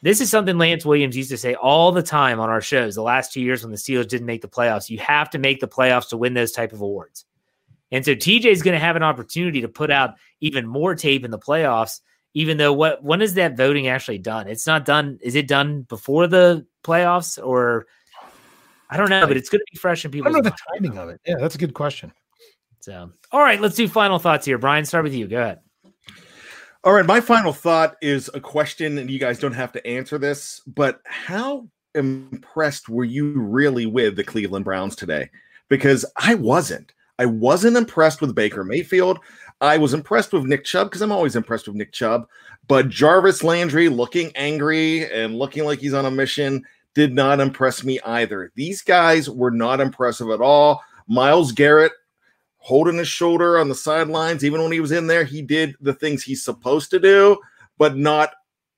This 0.00 0.20
is 0.20 0.30
something 0.30 0.58
Lance 0.58 0.86
Williams 0.86 1.16
used 1.16 1.30
to 1.30 1.36
say 1.36 1.54
all 1.54 1.90
the 1.90 2.02
time 2.02 2.38
on 2.38 2.50
our 2.50 2.60
shows 2.60 2.94
the 2.94 3.02
last 3.02 3.32
two 3.32 3.40
years 3.40 3.62
when 3.62 3.72
the 3.72 3.78
Steelers 3.78 4.06
didn't 4.06 4.26
make 4.26 4.42
the 4.42 4.48
playoffs. 4.48 4.88
You 4.88 4.98
have 4.98 5.28
to 5.30 5.38
make 5.38 5.60
the 5.60 5.66
playoffs 5.66 6.10
to 6.10 6.16
win 6.16 6.34
those 6.34 6.52
type 6.52 6.72
of 6.72 6.80
awards. 6.80 7.24
And 7.90 8.04
so 8.04 8.14
TJ 8.14 8.44
is 8.44 8.62
going 8.62 8.74
to 8.74 8.84
have 8.84 8.96
an 8.96 9.02
opportunity 9.02 9.60
to 9.62 9.68
put 9.68 9.90
out 9.90 10.14
even 10.40 10.66
more 10.66 10.94
tape 10.94 11.24
in 11.24 11.30
the 11.30 11.38
playoffs. 11.38 12.00
Even 12.34 12.56
though 12.56 12.72
what 12.72 13.02
when 13.02 13.22
is 13.22 13.34
that 13.34 13.56
voting 13.56 13.88
actually 13.88 14.18
done? 14.18 14.48
It's 14.48 14.66
not 14.66 14.84
done. 14.84 15.18
Is 15.22 15.34
it 15.34 15.48
done 15.48 15.82
before 15.82 16.26
the 16.26 16.66
playoffs 16.84 17.44
or 17.44 17.86
I 18.90 18.96
don't 18.96 19.10
know, 19.10 19.26
but 19.26 19.36
it's 19.36 19.48
going 19.48 19.60
to 19.60 19.66
be 19.72 19.78
fresh 19.78 20.04
in 20.04 20.10
I 20.10 20.12
people's. 20.12 20.34
don't 20.34 20.44
know 20.44 20.50
the 20.50 20.50
minds. 20.50 20.62
timing 20.72 20.98
of 20.98 21.08
it. 21.10 21.20
Yeah, 21.26 21.36
that's 21.38 21.54
a 21.54 21.58
good 21.58 21.74
question. 21.74 22.12
So, 22.80 23.10
all 23.32 23.40
right, 23.40 23.60
let's 23.60 23.74
do 23.74 23.88
final 23.88 24.18
thoughts 24.18 24.46
here. 24.46 24.56
Brian, 24.56 24.84
start 24.84 25.04
with 25.04 25.14
you. 25.14 25.26
Go 25.26 25.40
ahead. 25.40 25.60
All 26.84 26.92
right, 26.92 27.04
my 27.04 27.20
final 27.20 27.52
thought 27.52 27.96
is 28.00 28.30
a 28.32 28.40
question, 28.40 28.98
and 28.98 29.10
you 29.10 29.18
guys 29.18 29.38
don't 29.38 29.52
have 29.52 29.72
to 29.72 29.86
answer 29.86 30.16
this, 30.16 30.62
but 30.66 31.00
how 31.04 31.68
impressed 31.94 32.88
were 32.88 33.04
you 33.04 33.32
really 33.32 33.84
with 33.84 34.16
the 34.16 34.24
Cleveland 34.24 34.64
Browns 34.64 34.94
today? 34.94 35.28
Because 35.68 36.06
I 36.16 36.34
wasn't. 36.34 36.94
I 37.18 37.26
wasn't 37.26 37.76
impressed 37.76 38.20
with 38.20 38.34
Baker 38.34 38.64
Mayfield. 38.64 39.18
I 39.60 39.78
was 39.78 39.94
impressed 39.94 40.32
with 40.32 40.44
Nick 40.44 40.64
Chubb 40.64 40.88
because 40.88 41.02
I'm 41.02 41.12
always 41.12 41.36
impressed 41.36 41.66
with 41.66 41.76
Nick 41.76 41.92
Chubb. 41.92 42.28
But 42.68 42.88
Jarvis 42.88 43.42
Landry 43.42 43.88
looking 43.88 44.30
angry 44.36 45.10
and 45.10 45.38
looking 45.38 45.64
like 45.64 45.80
he's 45.80 45.94
on 45.94 46.06
a 46.06 46.10
mission 46.10 46.64
did 46.94 47.12
not 47.12 47.40
impress 47.40 47.84
me 47.84 48.00
either. 48.00 48.52
These 48.54 48.82
guys 48.82 49.28
were 49.28 49.50
not 49.50 49.80
impressive 49.80 50.30
at 50.30 50.40
all. 50.40 50.82
Myles 51.08 51.52
Garrett 51.52 51.92
holding 52.58 52.98
his 52.98 53.08
shoulder 53.08 53.58
on 53.58 53.68
the 53.68 53.74
sidelines, 53.74 54.44
even 54.44 54.62
when 54.62 54.72
he 54.72 54.80
was 54.80 54.92
in 54.92 55.06
there, 55.06 55.24
he 55.24 55.40
did 55.42 55.74
the 55.80 55.94
things 55.94 56.22
he's 56.22 56.44
supposed 56.44 56.90
to 56.90 56.98
do, 56.98 57.38
but 57.78 57.96
not 57.96 58.30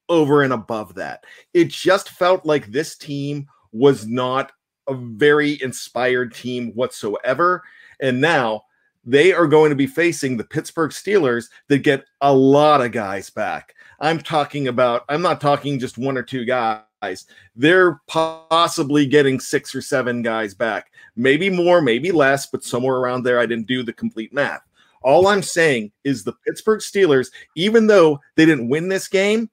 over 0.09 0.43
and 0.43 0.53
above 0.53 0.95
that. 0.95 1.25
It 1.55 1.69
just 1.69 2.11
felt 2.11 2.45
like 2.45 2.67
this 2.67 2.97
team 2.97 3.49
was 3.73 4.07
not 4.07 4.53
a 4.89 4.95
very 4.95 5.61
inspired 5.63 6.35
team 6.35 6.73
whatsoever. 6.73 7.63
And 8.01 8.21
now 8.21 8.65
they 9.05 9.33
are 9.33 9.47
going 9.47 9.71
to 9.71 9.77
be 9.77 9.87
facing 9.87 10.37
the 10.37 10.45
Pittsburgh 10.45 10.91
Steelers 10.91 11.47
that 11.69 11.79
get 11.79 12.05
a 12.21 12.33
lot 12.33 12.81
of 12.81 12.93
guys 12.93 13.31
back. 13.31 13.75
I'm 14.01 14.19
talking 14.19 14.69
about, 14.69 15.05
I'm 15.09 15.23
not 15.23 15.41
talking 15.41 15.79
just 15.79 15.99
one 15.99 16.17
or 16.17 16.23
two 16.23 16.45
guys. 16.45 17.27
They're 17.57 18.01
possibly 18.07 19.07
getting 19.07 19.41
six 19.41 19.75
or 19.75 19.81
seven 19.81 20.23
guys 20.23 20.55
back, 20.55 20.91
maybe 21.17 21.49
more, 21.49 21.81
maybe 21.81 22.13
less, 22.13 22.47
but 22.47 22.65
somewhere 22.65 22.97
around 22.97 23.23
there. 23.23 23.39
I 23.39 23.47
didn't 23.47 23.67
do 23.67 23.83
the 23.83 23.93
complete 23.93 24.33
math. 24.33 24.63
All 25.03 25.29
I'm 25.29 25.43
saying 25.43 25.93
is 26.05 26.25
the 26.25 26.35
Pittsburgh 26.47 26.81
Steelers, 26.81 27.29
even 27.57 27.87
though 27.87 28.21
they 28.37 28.45
didn't 28.45 28.69
win 28.69 28.89
this 28.89 29.09
game, 29.09 29.51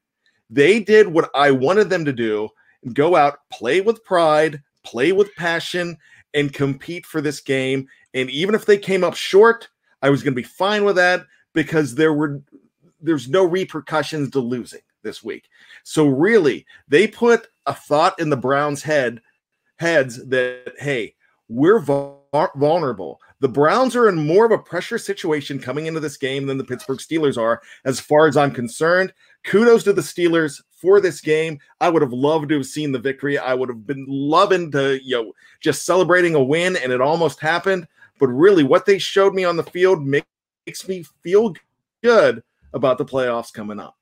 they 0.50 0.80
did 0.80 1.08
what 1.08 1.30
I 1.34 1.52
wanted 1.52 1.90
them 1.90 2.06
to 2.06 2.14
do 2.14 2.50
go 2.94 3.16
out, 3.16 3.40
play 3.52 3.82
with 3.82 4.04
pride, 4.04 4.62
play 4.84 5.12
with 5.12 5.34
passion, 5.36 5.98
and 6.34 6.54
compete 6.54 7.06
for 7.06 7.22
this 7.22 7.40
game. 7.40 7.88
And 8.14 8.30
even 8.30 8.56
if 8.56 8.66
they 8.66 8.78
came 8.78 9.04
up 9.04 9.16
short, 9.16 9.70
I 10.02 10.10
was 10.10 10.24
going 10.24 10.34
to 10.34 10.42
be 10.42 10.48
fine 10.48 10.84
with 10.84 10.96
that 10.96 11.26
because 11.54 11.96
there 11.96 12.14
were 12.14 12.42
there's 13.00 13.30
no 13.30 13.44
repercussions 13.44 14.32
to 14.32 14.40
losing 14.40 14.82
this 15.04 15.24
week. 15.24 15.50
So 15.84 16.08
really, 16.08 16.66
they 16.88 17.08
put 17.08 17.48
a 17.66 17.74
thought 17.74 18.20
in 18.20 18.30
the 18.30 18.38
Browns' 18.38 18.84
head 18.84 19.22
heads 19.78 20.26
that 20.28 20.74
hey, 20.80 21.16
we're 21.48 21.80
vulnerable. 21.80 23.20
The 23.40 23.50
Browns 23.50 23.96
are 23.96 24.10
in 24.10 24.16
more 24.16 24.46
of 24.46 24.52
a 24.52 24.58
pressure 24.58 24.98
situation 24.98 25.60
coming 25.60 25.86
into 25.86 26.00
this 26.00 26.18
game 26.18 26.48
than 26.48 26.58
the 26.58 26.64
Pittsburgh 26.64 26.98
Steelers 26.98 27.38
are, 27.38 27.62
as 27.86 28.00
far 28.00 28.28
as 28.28 28.36
I'm 28.36 28.52
concerned. 28.52 29.14
Kudos 29.44 29.84
to 29.84 29.94
the 29.94 30.02
Steelers 30.02 30.62
for 30.82 31.00
this 31.00 31.22
game. 31.22 31.60
I 31.80 31.90
would 31.90 32.02
have 32.02 32.14
loved 32.14 32.50
to 32.50 32.56
have 32.56 32.66
seen 32.66 32.92
the 32.92 33.00
victory. 33.00 33.38
I 33.38 33.54
would 33.54 33.70
have 33.70 33.88
been 33.88 34.06
loving 34.08 34.72
to, 34.72 35.04
you 35.04 35.16
know, 35.16 35.34
just 35.62 35.86
celebrating 35.86 36.36
a 36.36 36.44
win, 36.44 36.76
and 36.76 36.92
it 36.92 37.02
almost 37.02 37.40
happened. 37.40 37.88
But 38.20 38.28
really, 38.28 38.64
what 38.64 38.86
they 38.86 38.98
showed 38.98 39.34
me 39.34 39.44
on 39.46 39.58
the 39.58 39.64
field 39.64 40.06
makes 40.06 40.88
me 40.88 41.06
feel 41.24 41.54
good 42.04 42.44
about 42.74 42.98
the 42.98 43.06
playoffs 43.06 43.54
coming 43.54 43.80
up. 43.80 43.96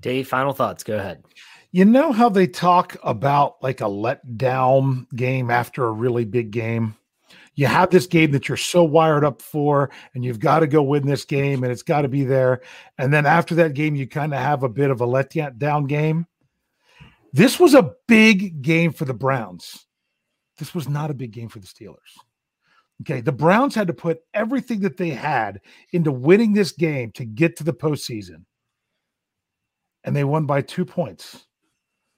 Dave, 0.00 0.28
final 0.28 0.52
thoughts. 0.52 0.82
Go 0.82 0.98
ahead. 0.98 1.22
You 1.70 1.84
know 1.84 2.12
how 2.12 2.28
they 2.28 2.46
talk 2.46 2.96
about 3.02 3.62
like 3.62 3.80
a 3.80 3.84
letdown 3.84 5.08
game 5.14 5.50
after 5.50 5.84
a 5.84 5.92
really 5.92 6.24
big 6.24 6.50
game? 6.50 6.96
You 7.54 7.66
have 7.66 7.90
this 7.90 8.06
game 8.06 8.30
that 8.30 8.48
you're 8.48 8.56
so 8.56 8.82
wired 8.82 9.24
up 9.24 9.42
for, 9.42 9.90
and 10.14 10.24
you've 10.24 10.40
got 10.40 10.60
to 10.60 10.66
go 10.66 10.82
win 10.82 11.06
this 11.06 11.24
game, 11.24 11.62
and 11.62 11.70
it's 11.72 11.82
got 11.82 12.02
to 12.02 12.08
be 12.08 12.24
there. 12.24 12.62
And 12.96 13.12
then 13.12 13.26
after 13.26 13.54
that 13.56 13.74
game, 13.74 13.94
you 13.94 14.06
kind 14.06 14.32
of 14.32 14.40
have 14.40 14.62
a 14.62 14.68
bit 14.68 14.90
of 14.90 15.00
a 15.00 15.06
letdown 15.06 15.86
game. 15.86 16.26
This 17.32 17.60
was 17.60 17.74
a 17.74 17.92
big 18.08 18.62
game 18.62 18.92
for 18.92 19.04
the 19.04 19.14
Browns. 19.14 19.86
This 20.58 20.74
was 20.74 20.88
not 20.88 21.10
a 21.10 21.14
big 21.14 21.32
game 21.32 21.48
for 21.48 21.58
the 21.58 21.66
Steelers. 21.66 21.96
Okay. 23.02 23.20
The 23.20 23.32
Browns 23.32 23.74
had 23.74 23.88
to 23.88 23.94
put 23.94 24.20
everything 24.32 24.80
that 24.80 24.96
they 24.96 25.10
had 25.10 25.60
into 25.92 26.12
winning 26.12 26.52
this 26.52 26.72
game 26.72 27.10
to 27.12 27.24
get 27.24 27.56
to 27.56 27.64
the 27.64 27.72
postseason. 27.72 28.44
And 30.04 30.14
they 30.14 30.24
won 30.24 30.46
by 30.46 30.62
two 30.62 30.84
points 30.84 31.46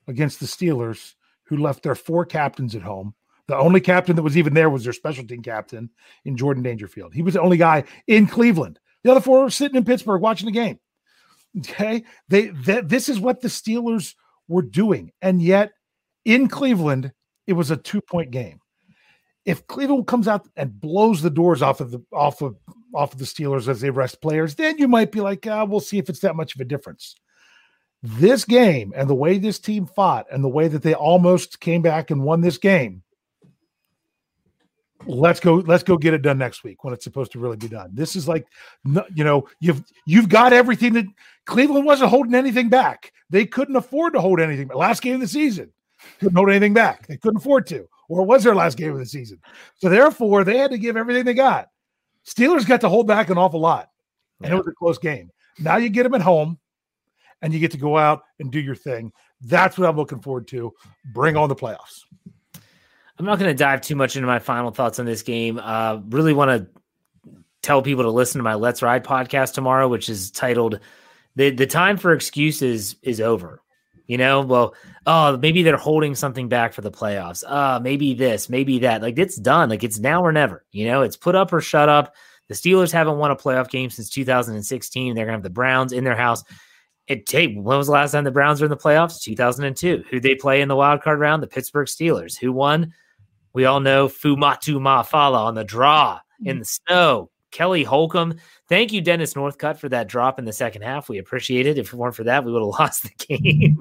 against 0.07 0.39
the 0.39 0.45
Steelers, 0.45 1.13
who 1.43 1.57
left 1.57 1.83
their 1.83 1.95
four 1.95 2.25
captains 2.25 2.75
at 2.75 2.81
home. 2.81 3.15
The 3.47 3.57
only 3.57 3.79
captain 3.79 4.15
that 4.15 4.23
was 4.23 4.37
even 4.37 4.53
there 4.53 4.69
was 4.69 4.83
their 4.83 4.93
special 4.93 5.25
team 5.25 5.43
captain 5.43 5.89
in 6.23 6.37
Jordan 6.37 6.63
Dangerfield. 6.63 7.13
He 7.13 7.21
was 7.21 7.35
the 7.35 7.41
only 7.41 7.57
guy 7.57 7.83
in 8.07 8.27
Cleveland. 8.27 8.79
The 9.03 9.11
other 9.11 9.21
four 9.21 9.43
were 9.43 9.49
sitting 9.49 9.77
in 9.77 9.85
Pittsburgh 9.85 10.21
watching 10.21 10.47
the 10.47 10.51
game. 10.51 10.79
Okay. 11.59 12.03
They 12.27 12.47
that 12.65 12.89
this 12.89 13.07
is 13.07 13.19
what 13.19 13.41
the 13.41 13.47
Steelers 13.47 14.15
were 14.47 14.63
doing. 14.63 15.11
And 15.21 15.41
yet 15.41 15.71
in 16.25 16.47
Cleveland, 16.47 17.11
it 17.45 17.53
was 17.53 17.69
a 17.69 17.77
two-point 17.77 18.31
game. 18.31 18.59
If 19.45 19.67
Cleveland 19.67 20.07
comes 20.07 20.27
out 20.27 20.47
and 20.57 20.79
blows 20.79 21.21
the 21.21 21.29
doors 21.29 21.61
off 21.61 21.81
of 21.81 21.91
the 21.91 22.03
off 22.11 22.41
of 22.41 22.55
off 22.95 23.13
of 23.13 23.19
the 23.19 23.25
Steelers 23.25 23.67
as 23.67 23.79
they 23.79 23.91
rest 23.91 24.21
players, 24.21 24.55
then 24.55 24.79
you 24.79 24.87
might 24.87 25.11
be 25.11 25.21
like, 25.21 25.45
ah, 25.45 25.65
we'll 25.65 25.79
see 25.79 25.99
if 25.99 26.09
it's 26.09 26.21
that 26.21 26.35
much 26.35 26.55
of 26.55 26.61
a 26.61 26.65
difference 26.65 27.15
this 28.05 28.45
game 28.45 28.93
and 28.95 29.09
the 29.09 29.15
way 29.15 29.37
this 29.37 29.59
team 29.59 29.85
fought 29.85 30.27
and 30.31 30.43
the 30.43 30.49
way 30.49 30.67
that 30.67 30.83
they 30.83 30.93
almost 30.93 31.59
came 31.59 31.81
back 31.81 32.11
and 32.11 32.23
won 32.23 32.41
this 32.41 32.57
game 32.57 33.01
let's 35.07 35.39
go 35.39 35.55
let's 35.55 35.83
go 35.83 35.97
get 35.97 36.13
it 36.13 36.21
done 36.21 36.37
next 36.37 36.63
week 36.63 36.83
when 36.83 36.93
it's 36.93 37.03
supposed 37.03 37.31
to 37.31 37.39
really 37.39 37.57
be 37.57 37.67
done 37.67 37.89
this 37.93 38.15
is 38.15 38.27
like 38.27 38.45
you 38.85 39.23
know 39.23 39.47
you've 39.59 39.83
you've 40.05 40.29
got 40.29 40.53
everything 40.53 40.93
that 40.93 41.05
cleveland 41.45 41.85
wasn't 41.85 42.09
holding 42.09 42.35
anything 42.35 42.69
back 42.69 43.11
they 43.29 43.45
couldn't 43.45 43.75
afford 43.75 44.13
to 44.13 44.21
hold 44.21 44.39
anything 44.39 44.67
back. 44.67 44.77
last 44.77 45.01
game 45.01 45.15
of 45.15 45.21
the 45.21 45.27
season 45.27 45.71
couldn't 46.19 46.35
hold 46.35 46.49
anything 46.49 46.73
back 46.73 47.07
they 47.07 47.17
couldn't 47.17 47.37
afford 47.37 47.65
to 47.67 47.87
or 48.09 48.23
was 48.23 48.43
their 48.43 48.55
last 48.55 48.77
game 48.77 48.91
of 48.91 48.99
the 48.99 49.05
season 49.05 49.39
so 49.75 49.89
therefore 49.89 50.43
they 50.43 50.57
had 50.57 50.71
to 50.71 50.77
give 50.77 50.97
everything 50.97 51.23
they 51.23 51.33
got 51.33 51.69
steelers 52.27 52.67
got 52.67 52.81
to 52.81 52.89
hold 52.89 53.07
back 53.07 53.29
an 53.29 53.37
awful 53.37 53.59
lot 53.59 53.89
and 54.41 54.51
it 54.51 54.55
was 54.55 54.67
a 54.67 54.71
close 54.71 54.97
game 54.97 55.29
now 55.59 55.77
you 55.77 55.89
get 55.89 56.03
them 56.03 56.15
at 56.15 56.21
home 56.21 56.57
and 57.41 57.53
you 57.53 57.59
get 57.59 57.71
to 57.71 57.77
go 57.77 57.97
out 57.97 58.23
and 58.39 58.51
do 58.51 58.59
your 58.59 58.75
thing. 58.75 59.11
That's 59.41 59.77
what 59.77 59.87
I'm 59.87 59.95
looking 59.95 60.19
forward 60.19 60.47
to. 60.49 60.73
Bring 61.13 61.37
on 61.37 61.49
the 61.49 61.55
playoffs. 61.55 62.01
I'm 63.17 63.25
not 63.25 63.39
going 63.39 63.49
to 63.49 63.57
dive 63.57 63.81
too 63.81 63.95
much 63.95 64.15
into 64.15 64.27
my 64.27 64.39
final 64.39 64.71
thoughts 64.71 64.99
on 64.99 65.05
this 65.05 65.21
game. 65.21 65.59
Uh, 65.61 65.99
really 66.09 66.33
want 66.33 66.51
to 66.51 66.67
tell 67.61 67.81
people 67.81 68.03
to 68.03 68.11
listen 68.11 68.39
to 68.39 68.43
my 68.43 68.55
Let's 68.55 68.81
Ride 68.81 69.05
podcast 69.05 69.53
tomorrow, 69.53 69.87
which 69.87 70.09
is 70.09 70.31
titled 70.31 70.79
"the 71.35 71.49
The 71.49 71.67
time 71.67 71.97
for 71.97 72.13
excuses 72.13 72.95
is 73.01 73.21
over." 73.21 73.61
You 74.07 74.19
know, 74.19 74.41
well, 74.41 74.75
oh, 75.07 75.37
maybe 75.37 75.63
they're 75.63 75.77
holding 75.77 76.13
something 76.13 76.47
back 76.47 76.73
for 76.73 76.81
the 76.81 76.91
playoffs. 76.91 77.43
Uh, 77.47 77.79
maybe 77.81 78.13
this, 78.13 78.49
maybe 78.49 78.79
that. 78.79 79.01
Like 79.01 79.17
it's 79.17 79.37
done. 79.37 79.69
Like 79.69 79.83
it's 79.83 79.97
now 79.97 80.23
or 80.23 80.31
never. 80.31 80.63
You 80.71 80.85
know, 80.85 81.01
it's 81.01 81.17
put 81.17 81.35
up 81.35 81.51
or 81.53 81.61
shut 81.61 81.89
up. 81.89 82.13
The 82.47 82.53
Steelers 82.53 82.91
haven't 82.91 83.17
won 83.17 83.31
a 83.31 83.35
playoff 83.35 83.69
game 83.69 83.89
since 83.89 84.09
2016. 84.09 85.15
They're 85.15 85.25
gonna 85.25 85.37
have 85.37 85.43
the 85.43 85.49
Browns 85.49 85.91
in 85.93 86.03
their 86.03 86.15
house. 86.15 86.43
It 87.07 87.25
take 87.25 87.55
when 87.55 87.77
was 87.77 87.87
the 87.87 87.93
last 87.93 88.11
time 88.11 88.25
the 88.25 88.31
Browns 88.31 88.61
were 88.61 88.65
in 88.65 88.71
the 88.71 88.77
playoffs? 88.77 89.21
2002. 89.21 90.03
Who 90.11 90.19
they 90.19 90.35
play 90.35 90.61
in 90.61 90.67
the 90.67 90.75
wild 90.75 91.01
card 91.01 91.19
round? 91.19 91.41
The 91.41 91.47
Pittsburgh 91.47 91.87
Steelers. 91.87 92.37
Who 92.37 92.51
won? 92.51 92.93
We 93.55 93.63
all 93.63 93.79
know 93.79 94.09
Fuamatu-Ma'afala 94.09 95.37
on 95.37 95.55
the 95.55 95.63
draw 95.63 96.19
in 96.43 96.59
the 96.59 96.65
snow. 96.65 97.31
Kelly 97.51 97.85
Holcomb. 97.85 98.35
Thank 98.67 98.91
you, 98.91 98.99
Dennis 98.99 99.33
Northcutt, 99.33 99.77
for 99.77 99.87
that 99.87 100.09
drop 100.09 100.39
in 100.39 100.43
the 100.43 100.51
second 100.51 100.81
half. 100.81 101.07
We 101.07 101.19
appreciate 101.19 101.65
it. 101.65 101.77
If 101.77 101.93
it 101.93 101.95
weren't 101.95 102.15
for 102.15 102.25
that, 102.25 102.43
we 102.43 102.51
would 102.51 102.59
have 102.59 102.67
lost 102.79 103.03
the 103.03 103.39
game. 103.39 103.77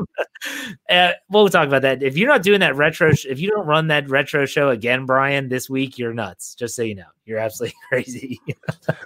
uh, 0.89 1.13
we'll 1.29 1.49
talk 1.49 1.67
about 1.67 1.83
that. 1.83 2.05
If 2.05 2.17
you're 2.17 2.29
not 2.29 2.45
doing 2.45 2.61
that 2.61 2.77
retro, 2.77 3.13
sh- 3.15 3.27
if 3.29 3.41
you 3.41 3.51
don't 3.51 3.67
run 3.67 3.89
that 3.89 4.09
retro 4.09 4.47
show 4.47 4.69
again, 4.69 5.07
Brian, 5.07 5.49
this 5.49 5.69
week, 5.69 5.99
you're 5.99 6.15
nuts. 6.15 6.55
Just 6.55 6.77
so 6.77 6.83
you 6.83 6.95
know, 6.95 7.03
you're 7.25 7.41
absolutely 7.41 7.75
crazy. 7.89 8.41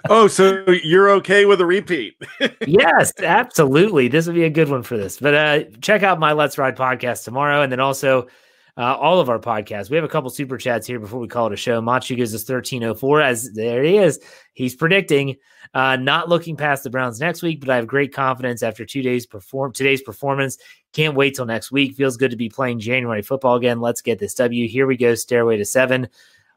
oh, 0.07 0.27
so 0.27 0.63
you're 0.83 1.09
okay 1.09 1.45
with 1.45 1.61
a 1.61 1.65
repeat? 1.65 2.21
yes, 2.67 3.11
absolutely. 3.23 4.07
This 4.07 4.27
would 4.27 4.35
be 4.35 4.43
a 4.43 4.51
good 4.51 4.69
one 4.69 4.83
for 4.83 4.97
this. 4.97 5.17
But 5.17 5.33
uh, 5.33 5.63
check 5.81 6.03
out 6.03 6.19
my 6.19 6.33
Let's 6.33 6.59
Ride 6.59 6.77
podcast 6.77 7.23
tomorrow, 7.23 7.63
and 7.63 7.71
then 7.71 7.79
also 7.79 8.27
uh, 8.79 8.95
all 8.95 9.19
of 9.19 9.29
our 9.29 9.39
podcasts. 9.39 9.89
We 9.89 9.97
have 9.97 10.05
a 10.05 10.09
couple 10.09 10.29
super 10.29 10.57
chats 10.57 10.87
here 10.87 10.99
before 10.99 11.19
we 11.19 11.27
call 11.27 11.47
it 11.47 11.53
a 11.53 11.57
show. 11.57 11.81
Machu 11.81 12.15
gives 12.15 12.33
us 12.33 12.49
1304 12.49 13.21
as 13.21 13.51
there 13.51 13.83
he 13.83 13.97
is. 13.97 14.21
He's 14.53 14.73
predicting 14.73 15.35
uh, 15.73 15.97
not 15.97 16.29
looking 16.29 16.55
past 16.55 16.85
the 16.85 16.89
Browns 16.89 17.19
next 17.19 17.41
week, 17.41 17.59
but 17.59 17.69
I 17.69 17.75
have 17.75 17.87
great 17.87 18.13
confidence 18.13 18.63
after 18.63 18.85
two 18.85 19.01
days 19.01 19.25
perform 19.25 19.73
today's 19.73 20.01
performance. 20.01 20.57
Can't 20.93 21.13
wait 21.13 21.35
till 21.35 21.45
next 21.45 21.73
week. 21.73 21.95
Feels 21.95 22.15
good 22.15 22.31
to 22.31 22.37
be 22.37 22.47
playing 22.47 22.79
January 22.79 23.21
football 23.21 23.55
again. 23.55 23.81
Let's 23.81 24.01
get 24.01 24.17
this 24.17 24.33
W. 24.35 24.65
Here 24.65 24.87
we 24.87 24.95
go. 24.95 25.13
Stairway 25.13 25.57
to 25.57 25.65
seven. 25.65 26.07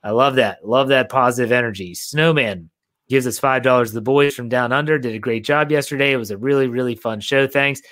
I 0.05 0.11
love 0.11 0.37
that. 0.37 0.66
Love 0.66 0.89
that 0.89 1.09
positive 1.09 1.51
energy. 1.51 1.93
Snowman 1.95 2.70
gives 3.09 3.27
us 3.27 3.41
five 3.41 3.64
dollars. 3.64 3.93
The 3.93 4.01
boys 4.01 4.35
from 4.35 4.49
down 4.49 4.73
under 4.73 4.97
did 4.97 5.14
a 5.14 5.18
great 5.18 5.45
job 5.45 5.73
yesterday. 5.73 6.12
It 6.12 6.18
was 6.18 6.31
a 6.31 6.39
really, 6.39 6.68
really 6.68 6.95
fun 6.95 7.18
show. 7.18 7.49
Thanks. 7.49 7.83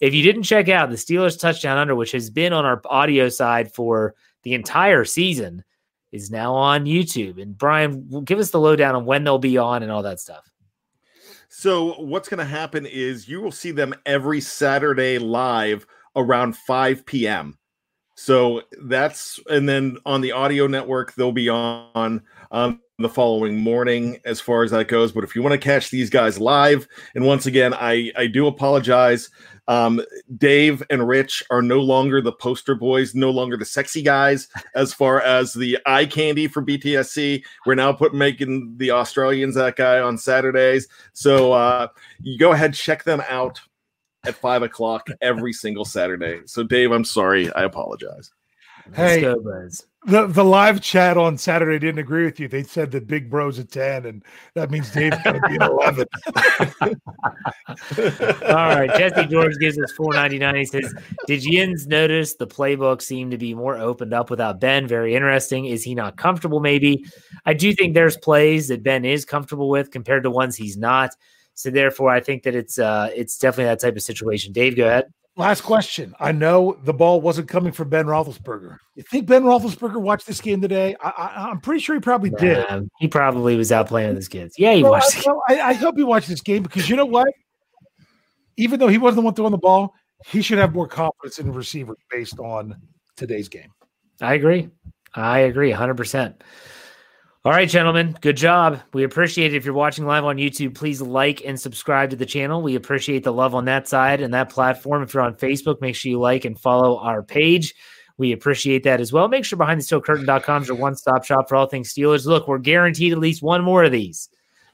If 0.00 0.14
you 0.14 0.22
didn't 0.22 0.42
check 0.42 0.68
out 0.68 0.90
the 0.90 0.96
Steelers 0.96 1.38
touchdown 1.38 1.78
under, 1.78 1.94
which 1.94 2.12
has 2.12 2.30
been 2.30 2.52
on 2.52 2.64
our 2.64 2.80
audio 2.86 3.28
side 3.28 3.72
for 3.72 4.14
the 4.42 4.54
entire 4.54 5.04
season, 5.04 5.64
is 6.12 6.30
now 6.30 6.54
on 6.54 6.84
YouTube. 6.84 7.40
And 7.40 7.56
Brian, 7.56 8.24
give 8.24 8.38
us 8.38 8.50
the 8.50 8.60
lowdown 8.60 8.94
on 8.94 9.04
when 9.04 9.24
they'll 9.24 9.38
be 9.38 9.58
on 9.58 9.82
and 9.82 9.90
all 9.90 10.02
that 10.02 10.20
stuff. 10.20 10.50
So 11.48 12.00
what's 12.02 12.28
going 12.28 12.38
to 12.38 12.44
happen 12.44 12.86
is 12.86 13.28
you 13.28 13.40
will 13.40 13.52
see 13.52 13.70
them 13.70 13.94
every 14.04 14.40
Saturday 14.40 15.18
live 15.18 15.86
around 16.14 16.56
5 16.56 17.06
p.m. 17.06 17.58
So 18.14 18.62
that's 18.82 19.38
and 19.48 19.68
then 19.68 19.98
on 20.06 20.22
the 20.22 20.32
audio 20.32 20.66
network 20.66 21.14
they'll 21.14 21.32
be 21.32 21.50
on 21.50 22.22
um, 22.50 22.80
the 22.98 23.08
following 23.08 23.58
morning 23.58 24.18
as 24.24 24.40
far 24.40 24.62
as 24.62 24.70
that 24.70 24.88
goes. 24.88 25.12
But 25.12 25.24
if 25.24 25.36
you 25.36 25.42
want 25.42 25.52
to 25.52 25.58
catch 25.58 25.90
these 25.90 26.08
guys 26.08 26.38
live, 26.38 26.88
and 27.14 27.26
once 27.26 27.46
again, 27.46 27.74
I 27.74 28.10
I 28.16 28.26
do 28.26 28.46
apologize. 28.46 29.28
Um, 29.68 30.00
Dave 30.36 30.82
and 30.90 31.06
Rich 31.06 31.42
are 31.50 31.60
no 31.60 31.80
longer 31.80 32.22
the 32.22 32.32
poster 32.32 32.74
boys, 32.74 33.14
no 33.14 33.30
longer 33.30 33.56
the 33.56 33.64
sexy 33.64 34.00
guys 34.00 34.48
as 34.74 34.94
far 34.94 35.20
as 35.20 35.52
the 35.52 35.78
eye 35.84 36.06
candy 36.06 36.46
for 36.46 36.62
BTSC. 36.62 37.42
We're 37.66 37.74
now 37.74 37.92
put 37.92 38.14
making 38.14 38.76
the 38.78 38.92
Australians 38.92 39.56
that 39.56 39.76
guy 39.76 39.98
on 39.98 40.18
Saturdays. 40.18 40.86
So 41.14 41.52
uh, 41.52 41.88
you 42.20 42.38
go 42.38 42.52
ahead, 42.52 42.74
check 42.74 43.02
them 43.02 43.22
out 43.28 43.60
at 44.24 44.36
five 44.36 44.62
o'clock 44.62 45.08
every 45.20 45.52
single 45.52 45.84
Saturday. 45.84 46.40
So 46.46 46.62
Dave, 46.62 46.92
I'm 46.92 47.04
sorry, 47.04 47.52
I 47.52 47.64
apologize. 47.64 48.30
Hey, 48.94 49.20
the 50.06 50.28
the 50.28 50.44
live 50.44 50.80
chat 50.80 51.16
on 51.16 51.36
Saturday 51.36 51.78
didn't 51.80 51.98
agree 51.98 52.24
with 52.24 52.38
you. 52.38 52.46
They 52.46 52.62
said 52.62 52.92
that 52.92 53.08
Big 53.08 53.28
Bro's 53.28 53.58
a 53.58 53.64
ten, 53.64 54.06
and 54.06 54.24
that 54.54 54.70
means 54.70 54.90
Dave's 54.92 55.18
going 55.24 55.40
to 55.42 55.48
be 55.48 55.56
an 55.56 55.62
eleven. 55.70 56.06
All 58.48 58.68
right, 58.68 58.88
Jesse 58.96 59.26
George 59.26 59.56
gives 59.58 59.78
us 59.78 59.90
four 59.92 60.12
ninety 60.12 60.38
nine. 60.38 60.54
He 60.54 60.64
says, 60.64 60.94
"Did 61.26 61.44
Yins 61.44 61.88
notice 61.88 62.34
the 62.34 62.46
playbook 62.46 63.02
seemed 63.02 63.32
to 63.32 63.38
be 63.38 63.52
more 63.52 63.76
opened 63.76 64.14
up 64.14 64.30
without 64.30 64.60
Ben? 64.60 64.86
Very 64.86 65.16
interesting. 65.16 65.64
Is 65.64 65.82
he 65.82 65.96
not 65.96 66.16
comfortable? 66.16 66.60
Maybe. 66.60 67.04
I 67.44 67.54
do 67.54 67.74
think 67.74 67.94
there's 67.94 68.16
plays 68.16 68.68
that 68.68 68.84
Ben 68.84 69.04
is 69.04 69.24
comfortable 69.24 69.68
with 69.68 69.90
compared 69.90 70.22
to 70.22 70.30
ones 70.30 70.54
he's 70.56 70.76
not. 70.76 71.10
So 71.54 71.70
therefore, 71.70 72.10
I 72.10 72.20
think 72.20 72.44
that 72.44 72.54
it's 72.54 72.78
uh 72.78 73.10
it's 73.14 73.38
definitely 73.38 73.64
that 73.64 73.80
type 73.80 73.96
of 73.96 74.02
situation. 74.02 74.52
Dave, 74.52 74.76
go 74.76 74.86
ahead." 74.86 75.12
Last 75.38 75.60
question. 75.60 76.14
I 76.18 76.32
know 76.32 76.78
the 76.82 76.94
ball 76.94 77.20
wasn't 77.20 77.48
coming 77.48 77.70
from 77.70 77.90
Ben 77.90 78.06
Roethlisberger. 78.06 78.78
You 78.94 79.02
think 79.02 79.26
Ben 79.26 79.42
Roethlisberger 79.42 80.00
watched 80.00 80.26
this 80.26 80.40
game 80.40 80.62
today? 80.62 80.96
I, 81.02 81.50
am 81.50 81.60
pretty 81.60 81.80
sure 81.80 81.94
he 81.94 82.00
probably 82.00 82.30
did. 82.30 82.64
he 83.00 83.06
probably 83.06 83.54
was 83.54 83.70
out 83.70 83.88
playing 83.88 84.08
with 84.08 84.16
his 84.16 84.28
kids. 84.28 84.54
Yeah, 84.58 84.72
he 84.72 84.82
watched. 84.82 85.26
I, 85.48 85.60
I, 85.60 85.72
hope 85.74 85.98
he 85.98 86.04
watched 86.04 86.28
this 86.28 86.40
game 86.40 86.62
because 86.62 86.88
you 86.88 86.96
know 86.96 87.04
what? 87.04 87.28
Even 88.56 88.80
though 88.80 88.88
he 88.88 88.96
wasn't 88.96 89.16
the 89.16 89.22
one 89.22 89.34
throwing 89.34 89.50
the 89.50 89.58
ball, 89.58 89.92
he 90.26 90.40
should 90.40 90.56
have 90.56 90.72
more 90.72 90.88
confidence 90.88 91.38
in 91.38 91.46
the 91.48 91.52
receiver 91.52 91.94
based 92.10 92.38
on 92.38 92.74
today's 93.16 93.50
game. 93.50 93.70
I 94.22 94.34
agree. 94.34 94.70
I 95.14 95.40
agree 95.40 95.70
100%. 95.70 96.34
All 97.46 97.52
right, 97.52 97.68
gentlemen, 97.68 98.16
good 98.20 98.36
job. 98.36 98.80
We 98.92 99.04
appreciate 99.04 99.54
it. 99.54 99.56
If 99.56 99.64
you're 99.64 99.72
watching 99.72 100.04
live 100.04 100.24
on 100.24 100.36
YouTube, 100.36 100.74
please 100.74 101.00
like 101.00 101.44
and 101.44 101.60
subscribe 101.60 102.10
to 102.10 102.16
the 102.16 102.26
channel. 102.26 102.60
We 102.60 102.74
appreciate 102.74 103.22
the 103.22 103.32
love 103.32 103.54
on 103.54 103.66
that 103.66 103.86
side 103.86 104.20
and 104.20 104.34
that 104.34 104.50
platform. 104.50 105.04
If 105.04 105.14
you're 105.14 105.22
on 105.22 105.36
Facebook, 105.36 105.80
make 105.80 105.94
sure 105.94 106.10
you 106.10 106.18
like 106.18 106.44
and 106.44 106.58
follow 106.58 106.98
our 106.98 107.22
page. 107.22 107.72
We 108.18 108.32
appreciate 108.32 108.82
that 108.82 109.00
as 109.00 109.12
well. 109.12 109.28
Make 109.28 109.44
sure 109.44 109.56
behind 109.56 109.78
the 109.78 109.84
steel 109.84 110.00
curtain.com 110.00 110.62
is 110.62 110.66
your 110.66 110.76
one 110.76 110.96
stop 110.96 111.24
shop 111.24 111.48
for 111.48 111.54
all 111.54 111.66
things 111.66 111.94
Steelers. 111.94 112.26
Look, 112.26 112.48
we're 112.48 112.58
guaranteed 112.58 113.12
at 113.12 113.18
least 113.20 113.44
one 113.44 113.62
more 113.62 113.84
of 113.84 113.92
these. 113.92 114.28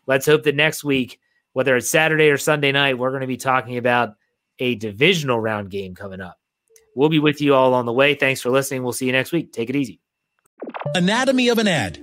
Let's 0.07 0.25
hope 0.25 0.45
that 0.45 0.57
next 0.57 0.83
week, 0.83 1.21
whether 1.53 1.77
it's 1.77 1.91
Saturday 1.91 2.31
or 2.31 2.39
Sunday 2.39 2.73
night, 2.73 2.97
we're 2.97 3.11
going 3.11 3.21
to 3.21 3.27
be 3.27 3.37
talking 3.37 3.77
about 3.77 4.15
a 4.61 4.77
divisional 4.77 5.39
round 5.39 5.69
game 5.69 5.95
coming 5.95 6.23
up. 6.23 6.39
We'll 6.97 7.11
be 7.11 7.19
with 7.19 7.43
you 7.43 7.55
all 7.55 7.75
on 7.75 7.85
the 7.85 7.93
way. 7.93 8.15
Thanks 8.15 8.41
for 8.41 8.49
listening. 8.49 8.83
We'll 8.83 8.95
see 8.95 9.05
you 9.05 9.13
next 9.13 9.31
week. 9.31 9.53
Take 9.53 9.69
it 9.69 9.77
easy. 9.77 10.01
Anatomy 10.95 11.51
of 11.51 11.59
an 11.59 11.69
ad 11.69 12.03